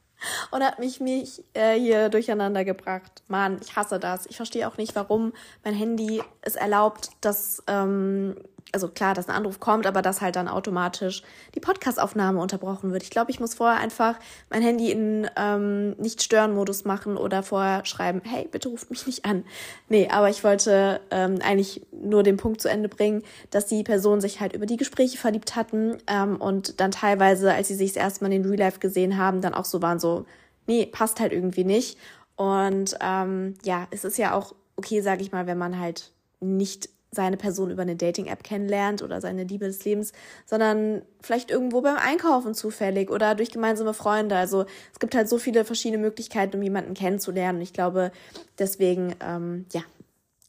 und 0.51 0.61
hat 0.61 0.79
mich, 0.79 0.99
mich 0.99 1.43
äh, 1.53 1.79
hier 1.79 2.09
durcheinander 2.09 2.65
gebracht. 2.65 3.23
Mann, 3.29 3.59
ich 3.61 3.77
hasse 3.77 3.97
das. 3.97 4.25
Ich 4.25 4.35
verstehe 4.35 4.67
auch 4.67 4.77
nicht, 4.77 4.93
warum 4.95 5.31
mein 5.63 5.73
Handy 5.73 6.21
es 6.41 6.55
erlaubt, 6.55 7.11
dass 7.21 7.63
ähm, 7.67 8.35
also 8.73 8.87
klar, 8.87 9.13
dass 9.13 9.29
ein 9.29 9.35
Anruf 9.35 9.59
kommt, 9.59 9.85
aber 9.85 10.01
dass 10.01 10.21
halt 10.21 10.35
dann 10.35 10.47
automatisch 10.47 11.23
die 11.55 11.59
Podcastaufnahme 11.59 12.39
unterbrochen 12.41 12.91
wird. 12.91 13.03
Ich 13.03 13.09
glaube, 13.09 13.31
ich 13.31 13.39
muss 13.39 13.53
vorher 13.53 13.79
einfach 13.79 14.15
mein 14.49 14.61
Handy 14.61 14.91
in 14.91 15.29
ähm, 15.37 15.91
Nicht-Stören-Modus 15.91 16.83
machen 16.83 17.15
oder 17.15 17.43
vorher 17.43 17.85
schreiben, 17.85 18.21
hey, 18.23 18.47
bitte 18.51 18.69
ruft 18.69 18.89
mich 18.89 19.05
nicht 19.05 19.25
an. 19.25 19.45
Nee, 19.89 20.09
aber 20.09 20.29
ich 20.29 20.43
wollte 20.43 20.99
ähm, 21.11 21.39
eigentlich 21.43 21.85
nur 21.91 22.23
den 22.23 22.37
Punkt 22.37 22.61
zu 22.61 22.69
Ende 22.69 22.89
bringen, 22.89 23.23
dass 23.51 23.67
die 23.67 23.83
Personen 23.83 24.21
sich 24.21 24.41
halt 24.41 24.53
über 24.53 24.65
die 24.65 24.77
Gespräche 24.77 25.17
verliebt 25.17 25.55
hatten 25.55 25.97
ähm, 26.07 26.37
und 26.37 26.79
dann 26.79 26.91
teilweise, 26.91 27.53
als 27.53 27.67
sie 27.67 27.75
sich 27.75 27.93
das 27.93 28.03
erste 28.03 28.23
Mal 28.23 28.33
in 28.33 28.45
Real 28.45 28.57
Life 28.57 28.79
gesehen 28.79 29.17
haben, 29.17 29.41
dann 29.41 29.53
auch 29.53 29.65
so 29.65 29.81
waren 29.81 29.99
so, 29.99 30.25
nee, 30.67 30.85
passt 30.85 31.19
halt 31.19 31.31
irgendwie 31.31 31.63
nicht. 31.63 31.97
Und 32.35 32.97
ähm, 32.99 33.53
ja, 33.63 33.87
es 33.91 34.03
ist 34.03 34.17
ja 34.17 34.33
auch 34.33 34.55
okay, 34.75 35.01
sage 35.01 35.21
ich 35.21 35.31
mal, 35.31 35.47
wenn 35.47 35.57
man 35.57 35.79
halt 35.79 36.11
nicht 36.39 36.89
seine 37.13 37.37
Person 37.37 37.71
über 37.71 37.83
eine 37.83 37.95
Dating-App 37.95 38.43
kennenlernt 38.43 39.01
oder 39.01 39.21
seine 39.21 39.43
Liebe 39.43 39.65
des 39.65 39.83
Lebens, 39.85 40.11
sondern 40.45 41.03
vielleicht 41.21 41.51
irgendwo 41.51 41.81
beim 41.81 41.97
Einkaufen 41.97 42.53
zufällig 42.53 43.09
oder 43.09 43.35
durch 43.35 43.51
gemeinsame 43.51 43.93
Freunde. 43.93 44.35
Also 44.35 44.65
es 44.91 44.99
gibt 44.99 45.15
halt 45.15 45.29
so 45.29 45.37
viele 45.37 45.65
verschiedene 45.65 46.01
Möglichkeiten, 46.01 46.57
um 46.57 46.63
jemanden 46.63 46.93
kennenzulernen. 46.93 47.59
Und 47.59 47.63
ich 47.63 47.73
glaube, 47.73 48.11
deswegen, 48.59 49.15
ähm, 49.21 49.65
ja, 49.73 49.81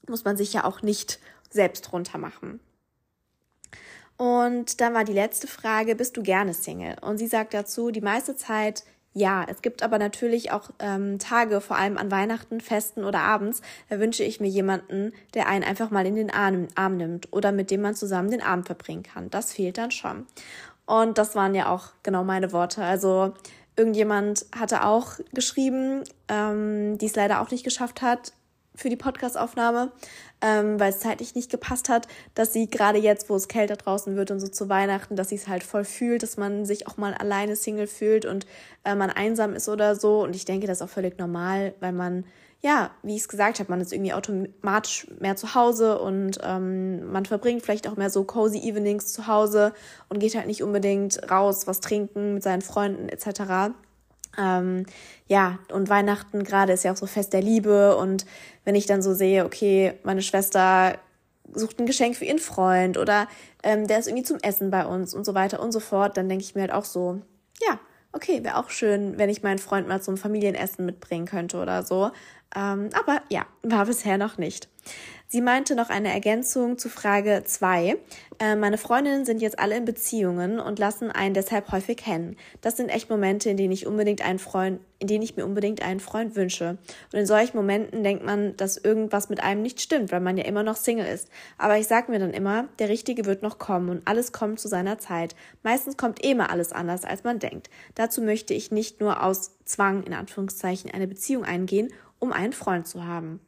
muss 0.09 0.25
man 0.25 0.37
sich 0.37 0.53
ja 0.53 0.65
auch 0.65 0.83
nicht 0.83 1.19
selbst 1.51 1.93
runtermachen. 1.93 2.61
Und 4.17 4.81
dann 4.81 4.95
war 4.95 5.05
die 5.05 5.13
letzte 5.13 5.47
Frage, 5.47 5.97
bist 5.97 6.17
du 6.17 6.23
gerne 6.23 6.55
Single? 6.55 6.97
Und 7.01 7.19
sie 7.19 7.27
sagt 7.27 7.53
dazu, 7.53 7.91
die 7.91 8.01
meiste 8.01 8.37
Zeit 8.37 8.85
ja, 9.17 9.47
es 9.49 9.63
gibt 9.63 9.85
aber 9.85 9.99
natürlich 9.99 10.51
auch 10.51 10.71
ähm, 10.81 11.21
Tage, 11.21 11.61
vor 11.61 11.77
allem 11.77 11.97
an 11.97 12.11
Weihnachten, 12.11 12.61
Festen 12.61 13.05
oder 13.05 13.21
abends, 13.21 13.63
da 13.89 14.01
wünsche 14.01 14.25
ich 14.25 14.41
mir 14.41 14.49
jemanden, 14.49 15.13
der 15.35 15.47
einen 15.47 15.63
einfach 15.63 15.91
mal 15.91 16.05
in 16.05 16.17
den 16.17 16.33
Arm, 16.33 16.67
Arm 16.75 16.97
nimmt 16.97 17.33
oder 17.33 17.53
mit 17.53 17.71
dem 17.71 17.81
man 17.81 17.95
zusammen 17.95 18.33
den 18.33 18.43
Abend 18.43 18.67
verbringen 18.67 19.05
kann. 19.05 19.31
Das 19.31 19.53
fehlt 19.53 19.79
dann 19.79 19.93
schon. 19.93 20.27
Und 20.85 21.17
das 21.17 21.37
waren 21.37 21.55
ja 21.55 21.73
auch 21.73 21.91
genau 22.03 22.25
meine 22.25 22.53
Worte. 22.53 22.83
Also 22.83 23.35
irgendjemand 23.77 24.47
hatte 24.55 24.85
auch 24.85 25.13
geschrieben, 25.33 26.03
ähm, 26.27 26.99
die 26.99 27.07
es 27.07 27.15
leider 27.15 27.41
auch 27.41 27.53
nicht 27.53 27.65
geschafft 27.65 28.03
hat 28.03 28.33
für 28.75 28.89
die 28.89 28.97
Podcastaufnahme, 28.97 29.93
ähm, 30.41 30.81
weil 30.81 30.91
es 30.91 30.99
zeitlich 30.99 31.35
nicht 31.35 31.51
gepasst 31.51 31.89
hat, 31.89 32.09
dass 32.35 32.53
sie 32.53 32.69
gerade 32.69 32.99
jetzt, 32.99 33.31
wo 33.31 33.37
es 33.37 33.49
kälter 33.49 33.77
draußen 33.77 34.17
wird 34.17 34.31
und 34.31 34.41
so 34.41 34.49
zu 34.49 34.69
Weihnachten, 34.69 35.17
dass 35.17 35.29
sie 35.29 35.37
es 35.37 35.49
halt 35.49 35.63
voll 35.63 35.85
fühlt, 35.85 36.23
dass 36.23 36.37
man 36.37 36.67
sich 36.67 36.89
auch 36.89 36.97
mal 36.97 37.15
alleine 37.15 37.57
Single 37.57 37.87
fühlt 37.87 38.27
und 38.27 38.47
äh, 38.85 38.95
man 38.95 39.11
einsam 39.11 39.55
ist 39.55 39.69
oder 39.69 39.95
so. 39.95 40.23
Und 40.23 40.35
ich 40.35 40.45
denke, 40.45 40.67
das 40.67 40.79
ist 40.79 40.83
auch 40.83 40.89
völlig 40.89 41.19
normal, 41.19 41.75
weil 41.81 41.93
man, 41.93 42.25
ja, 42.63 42.91
wie 43.03 43.15
ich 43.15 43.23
es 43.23 43.29
gesagt 43.29 43.61
habe, 43.61 43.71
man 43.71 43.81
ist 43.81 43.93
irgendwie 43.93 44.13
automatisch 44.13 45.07
mehr 45.21 45.37
zu 45.37 45.55
Hause 45.55 46.01
und 46.01 46.39
ähm, 46.43 47.13
man 47.13 47.27
verbringt 47.27 47.63
vielleicht 47.63 47.89
auch 47.89 47.97
mehr 47.97 48.11
so 48.11 48.25
cozy 48.25 48.59
Evenings 48.59 49.13
zu 49.13 49.29
Hause 49.29 49.73
und 50.09 50.19
geht 50.19 50.35
halt 50.35 50.49
nicht 50.49 50.65
unbedingt 50.65 51.31
raus, 51.31 51.69
was 51.69 51.81
trinken 51.81 52.35
mit 52.35 52.43
seinen 52.43 52.63
Freunden 52.63 53.09
etc. 53.09 53.73
Ähm, 54.39 54.87
ja, 55.27 55.59
und 55.73 55.89
Weihnachten 55.89 56.45
gerade 56.45 56.73
ist 56.73 56.85
ja 56.85 56.93
auch 56.93 56.97
so 56.97 57.07
Fest 57.07 57.33
der 57.33 57.43
Liebe. 57.43 57.97
Und 57.97 58.27
wenn 58.65 58.75
ich 58.75 58.87
dann 58.87 59.03
so 59.03 59.15
sehe, 59.15 59.45
okay, 59.45 59.95
meine 60.03 60.23
Schwester 60.23 60.99
sucht 61.53 61.79
ein 61.79 61.87
Geschenk 61.87 62.17
für 62.17 62.25
ihren 62.25 62.39
Freund 62.39 62.97
oder 62.97 63.29
ähm, 63.63 63.87
der 63.87 63.99
ist 63.99 64.09
irgendwie 64.09 64.25
zum 64.25 64.39
Essen 64.41 64.71
bei 64.71 64.87
uns 64.87 65.15
und 65.15 65.25
so 65.25 65.35
weiter 65.35 65.61
und 65.61 65.73
so 65.73 65.81
fort, 65.81 66.17
dann 66.17 66.29
denke 66.29 66.45
ich 66.45 66.55
mir 66.55 66.63
halt 66.63 66.73
auch 66.73 66.85
so, 66.85 67.21
ja, 67.67 67.79
okay, 68.13 68.43
wäre 68.43 68.57
auch 68.57 68.71
schön, 68.71 69.19
wenn 69.19 69.31
ich 69.31 69.43
meinen 69.43 69.59
Freund 69.59 69.89
mal 69.89 70.03
zum 70.03 70.17
Familienessen 70.17 70.87
mitbringen 70.87 71.27
könnte 71.27 71.59
oder 71.59 71.83
so. 71.83 72.11
Ähm, 72.57 72.91
aber 72.93 73.23
ja, 73.29 73.47
war 73.63 73.87
bisher 73.87 74.19
noch 74.19 74.39
nicht. 74.39 74.69
Sie 75.27 75.41
meinte 75.41 75.75
noch 75.75 75.89
eine 75.89 76.13
Ergänzung 76.13 76.79
zu 76.79 76.89
Frage 76.89 77.43
2. 77.45 77.97
Äh, 78.39 78.57
meine 78.57 78.79
Freundinnen 78.79 79.25
sind 79.25 79.41
jetzt 79.41 79.59
alle 79.59 79.77
in 79.77 79.85
Beziehungen 79.85 80.61
und 80.61 80.79
lassen 80.79 81.11
einen 81.11 81.35
deshalb 81.35 81.73
häufig 81.73 81.97
kennen. 81.97 82.37
Das 82.61 82.77
sind 82.77 82.89
echt 82.89 83.09
Momente, 83.09 83.49
in 83.49 83.57
denen 83.57 83.73
ich 83.73 83.87
unbedingt 83.87 84.25
einen 84.25 84.39
Freund, 84.39 84.81
in 84.99 85.09
denen 85.09 85.25
ich 85.25 85.35
mir 85.35 85.45
unbedingt 85.45 85.83
einen 85.83 85.99
Freund 85.99 86.37
wünsche. 86.37 86.77
Und 87.13 87.19
in 87.19 87.27
solchen 87.27 87.57
Momenten 87.57 88.05
denkt 88.05 88.25
man, 88.25 88.57
dass 88.57 88.77
irgendwas 88.77 89.29
mit 89.29 89.43
einem 89.43 89.63
nicht 89.63 89.81
stimmt, 89.81 90.13
weil 90.13 90.21
man 90.21 90.37
ja 90.37 90.45
immer 90.45 90.63
noch 90.63 90.77
Single 90.77 91.07
ist. 91.07 91.29
Aber 91.59 91.79
ich 91.79 91.89
sag 91.89 92.09
mir 92.09 92.19
dann 92.19 92.35
immer, 92.35 92.69
der 92.79 92.91
Richtige 92.91 93.25
wird 93.25 93.43
noch 93.43 93.59
kommen 93.59 93.89
und 93.89 94.07
alles 94.07 94.31
kommt 94.31 94.61
zu 94.61 94.69
seiner 94.69 94.99
Zeit. 94.99 95.35
Meistens 95.63 95.97
kommt 95.97 96.25
eh 96.25 96.33
immer 96.33 96.51
alles 96.51 96.71
anders, 96.71 97.05
als 97.05 97.25
man 97.25 97.39
denkt. 97.39 97.71
Dazu 97.95 98.21
möchte 98.21 98.53
ich 98.55 98.71
nicht 98.71 99.01
nur 99.01 99.23
aus 99.23 99.53
Zwang, 99.65 100.05
in 100.05 100.13
Anführungszeichen, 100.13 100.91
eine 100.91 101.09
Beziehung 101.09 101.45
eingehen, 101.45 101.89
um 102.19 102.31
einen 102.31 102.53
Freund 102.53 102.87
zu 102.87 103.05
haben 103.05 103.41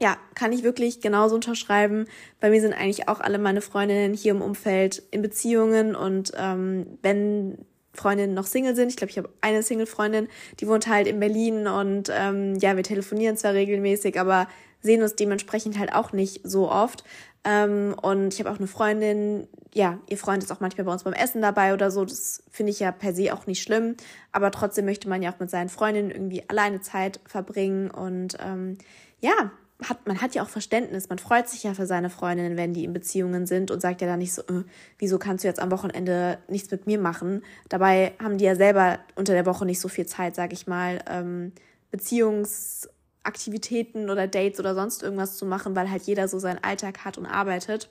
ja, 0.00 0.16
kann 0.34 0.52
ich 0.52 0.62
wirklich 0.62 1.00
genauso 1.00 1.36
unterschreiben. 1.36 2.06
Bei 2.40 2.50
mir 2.50 2.60
sind 2.60 2.72
eigentlich 2.72 3.08
auch 3.08 3.20
alle 3.20 3.38
meine 3.38 3.60
Freundinnen 3.60 4.14
hier 4.14 4.32
im 4.32 4.42
Umfeld 4.42 5.02
in 5.10 5.22
Beziehungen 5.22 5.94
und 5.94 6.32
ähm, 6.36 6.98
wenn 7.02 7.58
Freundinnen 7.92 8.34
noch 8.34 8.46
Single 8.46 8.74
sind, 8.74 8.88
ich 8.88 8.96
glaube, 8.96 9.12
ich 9.12 9.18
habe 9.18 9.30
eine 9.40 9.62
Single-Freundin, 9.62 10.28
die 10.58 10.66
wohnt 10.66 10.88
halt 10.88 11.06
in 11.06 11.20
Berlin 11.20 11.68
und 11.68 12.10
ähm, 12.12 12.56
ja, 12.56 12.76
wir 12.76 12.82
telefonieren 12.82 13.36
zwar 13.36 13.54
regelmäßig, 13.54 14.18
aber 14.18 14.48
sehen 14.80 15.02
uns 15.02 15.14
dementsprechend 15.14 15.78
halt 15.78 15.92
auch 15.94 16.12
nicht 16.12 16.40
so 16.42 16.70
oft. 16.70 17.04
Ähm, 17.44 17.94
und 18.00 18.34
ich 18.34 18.40
habe 18.40 18.50
auch 18.50 18.58
eine 18.58 18.66
Freundin, 18.66 19.46
ja, 19.72 19.98
ihr 20.08 20.18
Freund 20.18 20.42
ist 20.42 20.50
auch 20.50 20.60
manchmal 20.60 20.84
bei 20.84 20.92
uns 20.92 21.04
beim 21.04 21.12
Essen 21.12 21.40
dabei 21.40 21.72
oder 21.72 21.90
so. 21.90 22.04
Das 22.04 22.42
finde 22.50 22.70
ich 22.72 22.80
ja 22.80 22.90
per 22.90 23.14
se 23.14 23.32
auch 23.34 23.46
nicht 23.46 23.62
schlimm. 23.62 23.96
Aber 24.32 24.50
trotzdem 24.50 24.86
möchte 24.86 25.08
man 25.08 25.22
ja 25.22 25.32
auch 25.32 25.40
mit 25.40 25.50
seinen 25.50 25.68
Freundinnen 25.68 26.10
irgendwie 26.10 26.42
alleine 26.48 26.80
Zeit 26.80 27.20
verbringen. 27.26 27.90
Und 27.90 28.36
ähm, 28.40 28.78
ja, 29.20 29.52
hat, 29.82 30.06
man 30.06 30.20
hat 30.20 30.34
ja 30.34 30.42
auch 30.42 30.48
Verständnis, 30.48 31.08
man 31.08 31.18
freut 31.18 31.48
sich 31.48 31.62
ja 31.64 31.74
für 31.74 31.86
seine 31.86 32.10
Freundinnen, 32.10 32.56
wenn 32.56 32.74
die 32.74 32.84
in 32.84 32.92
Beziehungen 32.92 33.46
sind 33.46 33.70
und 33.70 33.80
sagt 33.80 34.00
ja 34.00 34.06
dann 34.06 34.20
nicht 34.20 34.32
so, 34.32 34.42
äh, 34.42 34.64
wieso 34.98 35.18
kannst 35.18 35.44
du 35.44 35.48
jetzt 35.48 35.60
am 35.60 35.70
Wochenende 35.70 36.38
nichts 36.48 36.70
mit 36.70 36.86
mir 36.86 36.98
machen? 36.98 37.42
Dabei 37.68 38.12
haben 38.22 38.38
die 38.38 38.44
ja 38.44 38.54
selber 38.54 39.00
unter 39.16 39.32
der 39.32 39.46
Woche 39.46 39.66
nicht 39.66 39.80
so 39.80 39.88
viel 39.88 40.06
Zeit, 40.06 40.36
sag 40.36 40.52
ich 40.52 40.66
mal, 40.66 41.00
ähm, 41.08 41.52
Beziehungsaktivitäten 41.90 44.10
oder 44.10 44.28
Dates 44.28 44.60
oder 44.60 44.74
sonst 44.74 45.02
irgendwas 45.02 45.36
zu 45.36 45.46
machen, 45.46 45.76
weil 45.76 45.90
halt 45.90 46.02
jeder 46.04 46.28
so 46.28 46.38
seinen 46.38 46.62
Alltag 46.62 47.04
hat 47.04 47.18
und 47.18 47.26
arbeitet. 47.26 47.90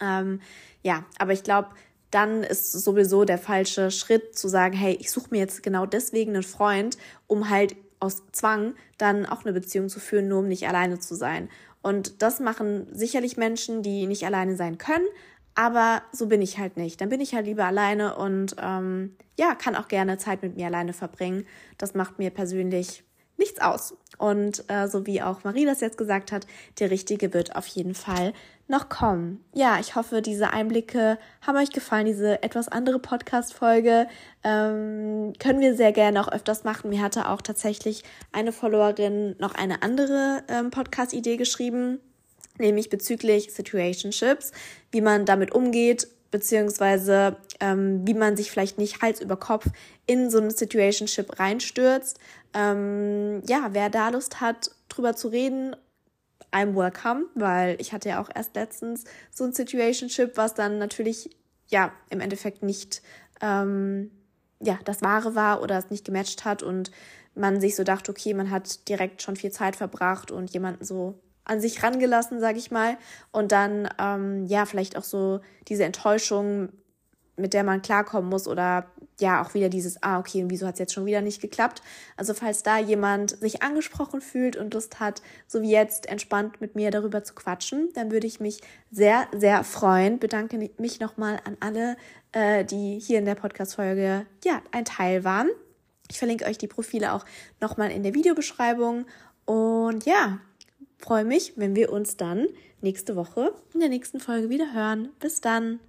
Ähm, 0.00 0.40
ja, 0.82 1.04
aber 1.18 1.32
ich 1.32 1.44
glaube, 1.44 1.68
dann 2.10 2.42
ist 2.44 2.72
sowieso 2.72 3.24
der 3.24 3.38
falsche 3.38 3.90
Schritt 3.90 4.38
zu 4.38 4.48
sagen, 4.48 4.76
hey, 4.76 4.96
ich 5.00 5.10
suche 5.10 5.30
mir 5.30 5.38
jetzt 5.38 5.62
genau 5.62 5.86
deswegen 5.86 6.34
einen 6.34 6.44
Freund, 6.44 6.96
um 7.26 7.48
halt 7.50 7.74
aus 8.04 8.22
Zwang 8.32 8.74
dann 8.98 9.26
auch 9.26 9.44
eine 9.44 9.52
Beziehung 9.52 9.88
zu 9.88 10.00
führen, 10.00 10.28
nur 10.28 10.40
um 10.40 10.48
nicht 10.48 10.68
alleine 10.68 10.98
zu 10.98 11.14
sein. 11.14 11.48
Und 11.82 12.22
das 12.22 12.40
machen 12.40 12.86
sicherlich 12.92 13.36
Menschen, 13.36 13.82
die 13.82 14.06
nicht 14.06 14.24
alleine 14.24 14.56
sein 14.56 14.78
können, 14.78 15.06
aber 15.54 16.02
so 16.12 16.26
bin 16.26 16.42
ich 16.42 16.58
halt 16.58 16.76
nicht. 16.76 17.00
Dann 17.00 17.08
bin 17.08 17.20
ich 17.20 17.34
halt 17.34 17.46
lieber 17.46 17.64
alleine 17.64 18.16
und 18.16 18.56
ähm, 18.60 19.16
ja, 19.38 19.54
kann 19.54 19.76
auch 19.76 19.88
gerne 19.88 20.18
Zeit 20.18 20.42
mit 20.42 20.56
mir 20.56 20.66
alleine 20.66 20.92
verbringen. 20.92 21.46
Das 21.78 21.94
macht 21.94 22.18
mir 22.18 22.30
persönlich 22.30 23.04
nichts 23.36 23.60
aus. 23.60 23.96
Und 24.18 24.64
äh, 24.68 24.88
so 24.88 25.06
wie 25.06 25.22
auch 25.22 25.44
Marie 25.44 25.64
das 25.64 25.80
jetzt 25.80 25.98
gesagt 25.98 26.32
hat, 26.32 26.46
der 26.78 26.90
Richtige 26.90 27.34
wird 27.34 27.56
auf 27.56 27.66
jeden 27.66 27.94
Fall 27.94 28.32
noch 28.66 28.88
kommen. 28.88 29.44
Ja, 29.52 29.78
ich 29.78 29.94
hoffe, 29.94 30.22
diese 30.22 30.50
Einblicke 30.50 31.18
haben 31.42 31.58
euch 31.58 31.70
gefallen, 31.70 32.06
diese 32.06 32.42
etwas 32.42 32.68
andere 32.68 32.98
Podcast-Folge. 32.98 34.08
Ähm, 34.42 35.34
können 35.38 35.60
wir 35.60 35.74
sehr 35.74 35.92
gerne 35.92 36.20
auch 36.20 36.32
öfters 36.32 36.64
machen. 36.64 36.90
Mir 36.90 37.02
hatte 37.02 37.28
auch 37.28 37.42
tatsächlich 37.42 38.04
eine 38.32 38.52
Followerin 38.52 39.36
noch 39.38 39.54
eine 39.54 39.82
andere 39.82 40.42
ähm, 40.48 40.70
Podcast-Idee 40.70 41.36
geschrieben, 41.36 42.00
nämlich 42.58 42.88
bezüglich 42.88 43.52
Situationships, 43.52 44.52
wie 44.90 45.02
man 45.02 45.26
damit 45.26 45.52
umgeht, 45.52 46.08
beziehungsweise 46.30 47.36
ähm, 47.60 48.06
wie 48.06 48.14
man 48.14 48.36
sich 48.36 48.50
vielleicht 48.50 48.78
nicht 48.78 49.02
Hals 49.02 49.20
über 49.20 49.36
Kopf 49.36 49.66
in 50.06 50.30
so 50.30 50.38
eine 50.38 50.50
Situationship 50.50 51.38
reinstürzt. 51.38 52.18
Ähm, 52.54 53.42
ja, 53.46 53.68
wer 53.72 53.90
da 53.90 54.08
Lust 54.08 54.40
hat, 54.40 54.70
drüber 54.88 55.14
zu 55.14 55.28
reden, 55.28 55.76
I'm 56.54 56.76
welcome, 56.76 57.26
weil 57.34 57.76
ich 57.80 57.92
hatte 57.92 58.08
ja 58.08 58.22
auch 58.22 58.30
erst 58.32 58.54
letztens 58.54 59.04
so 59.30 59.44
ein 59.44 59.52
Situationship, 59.52 60.36
was 60.36 60.54
dann 60.54 60.78
natürlich 60.78 61.36
ja 61.68 61.92
im 62.10 62.20
Endeffekt 62.20 62.62
nicht 62.62 63.02
ähm, 63.40 64.12
ja 64.60 64.78
das 64.84 65.02
Wahre 65.02 65.34
war 65.34 65.62
oder 65.62 65.76
es 65.76 65.90
nicht 65.90 66.04
gematcht 66.04 66.44
hat 66.44 66.62
und 66.62 66.92
man 67.34 67.60
sich 67.60 67.74
so 67.74 67.82
dachte, 67.82 68.12
okay, 68.12 68.32
man 68.34 68.50
hat 68.50 68.88
direkt 68.88 69.20
schon 69.20 69.34
viel 69.34 69.50
Zeit 69.50 69.74
verbracht 69.74 70.30
und 70.30 70.52
jemanden 70.52 70.84
so 70.84 71.18
an 71.44 71.60
sich 71.60 71.82
rangelassen, 71.82 72.40
sage 72.40 72.58
ich 72.58 72.70
mal, 72.70 72.96
und 73.32 73.50
dann 73.52 73.88
ähm, 73.98 74.46
ja 74.46 74.64
vielleicht 74.64 74.96
auch 74.96 75.02
so 75.02 75.40
diese 75.68 75.84
Enttäuschung 75.84 76.70
mit 77.36 77.52
der 77.52 77.64
man 77.64 77.82
klarkommen 77.82 78.30
muss 78.30 78.46
oder 78.46 78.86
ja 79.20 79.42
auch 79.42 79.54
wieder 79.54 79.68
dieses, 79.68 80.02
ah, 80.02 80.18
okay, 80.18 80.42
und 80.42 80.50
wieso 80.50 80.66
hat 80.66 80.74
es 80.74 80.80
jetzt 80.80 80.92
schon 80.92 81.06
wieder 81.06 81.20
nicht 81.20 81.40
geklappt? 81.40 81.82
Also 82.16 82.34
falls 82.34 82.62
da 82.62 82.78
jemand 82.78 83.38
sich 83.38 83.62
angesprochen 83.62 84.20
fühlt 84.20 84.56
und 84.56 84.74
Lust 84.74 85.00
hat, 85.00 85.22
so 85.46 85.62
wie 85.62 85.70
jetzt 85.70 86.06
entspannt 86.06 86.60
mit 86.60 86.74
mir 86.74 86.90
darüber 86.90 87.22
zu 87.22 87.34
quatschen, 87.34 87.90
dann 87.94 88.10
würde 88.10 88.26
ich 88.26 88.40
mich 88.40 88.60
sehr, 88.90 89.28
sehr 89.32 89.64
freuen. 89.64 90.18
Bedanke 90.18 90.70
mich 90.78 91.00
nochmal 91.00 91.40
an 91.44 91.56
alle, 91.60 91.96
äh, 92.32 92.64
die 92.64 92.98
hier 92.98 93.18
in 93.18 93.24
der 93.24 93.36
Podcast-Folge 93.36 94.26
ja 94.44 94.62
ein 94.72 94.84
Teil 94.84 95.24
waren. 95.24 95.48
Ich 96.10 96.18
verlinke 96.18 96.44
euch 96.46 96.58
die 96.58 96.68
Profile 96.68 97.12
auch 97.12 97.24
nochmal 97.60 97.90
in 97.90 98.02
der 98.02 98.14
Videobeschreibung. 98.14 99.06
Und 99.46 100.04
ja, 100.06 100.38
freue 100.98 101.24
mich, 101.24 101.54
wenn 101.56 101.76
wir 101.76 101.92
uns 101.92 102.16
dann 102.16 102.46
nächste 102.80 103.16
Woche 103.16 103.54
in 103.72 103.80
der 103.80 103.88
nächsten 103.88 104.20
Folge 104.20 104.50
wieder 104.50 104.74
hören. 104.74 105.10
Bis 105.20 105.40
dann. 105.40 105.80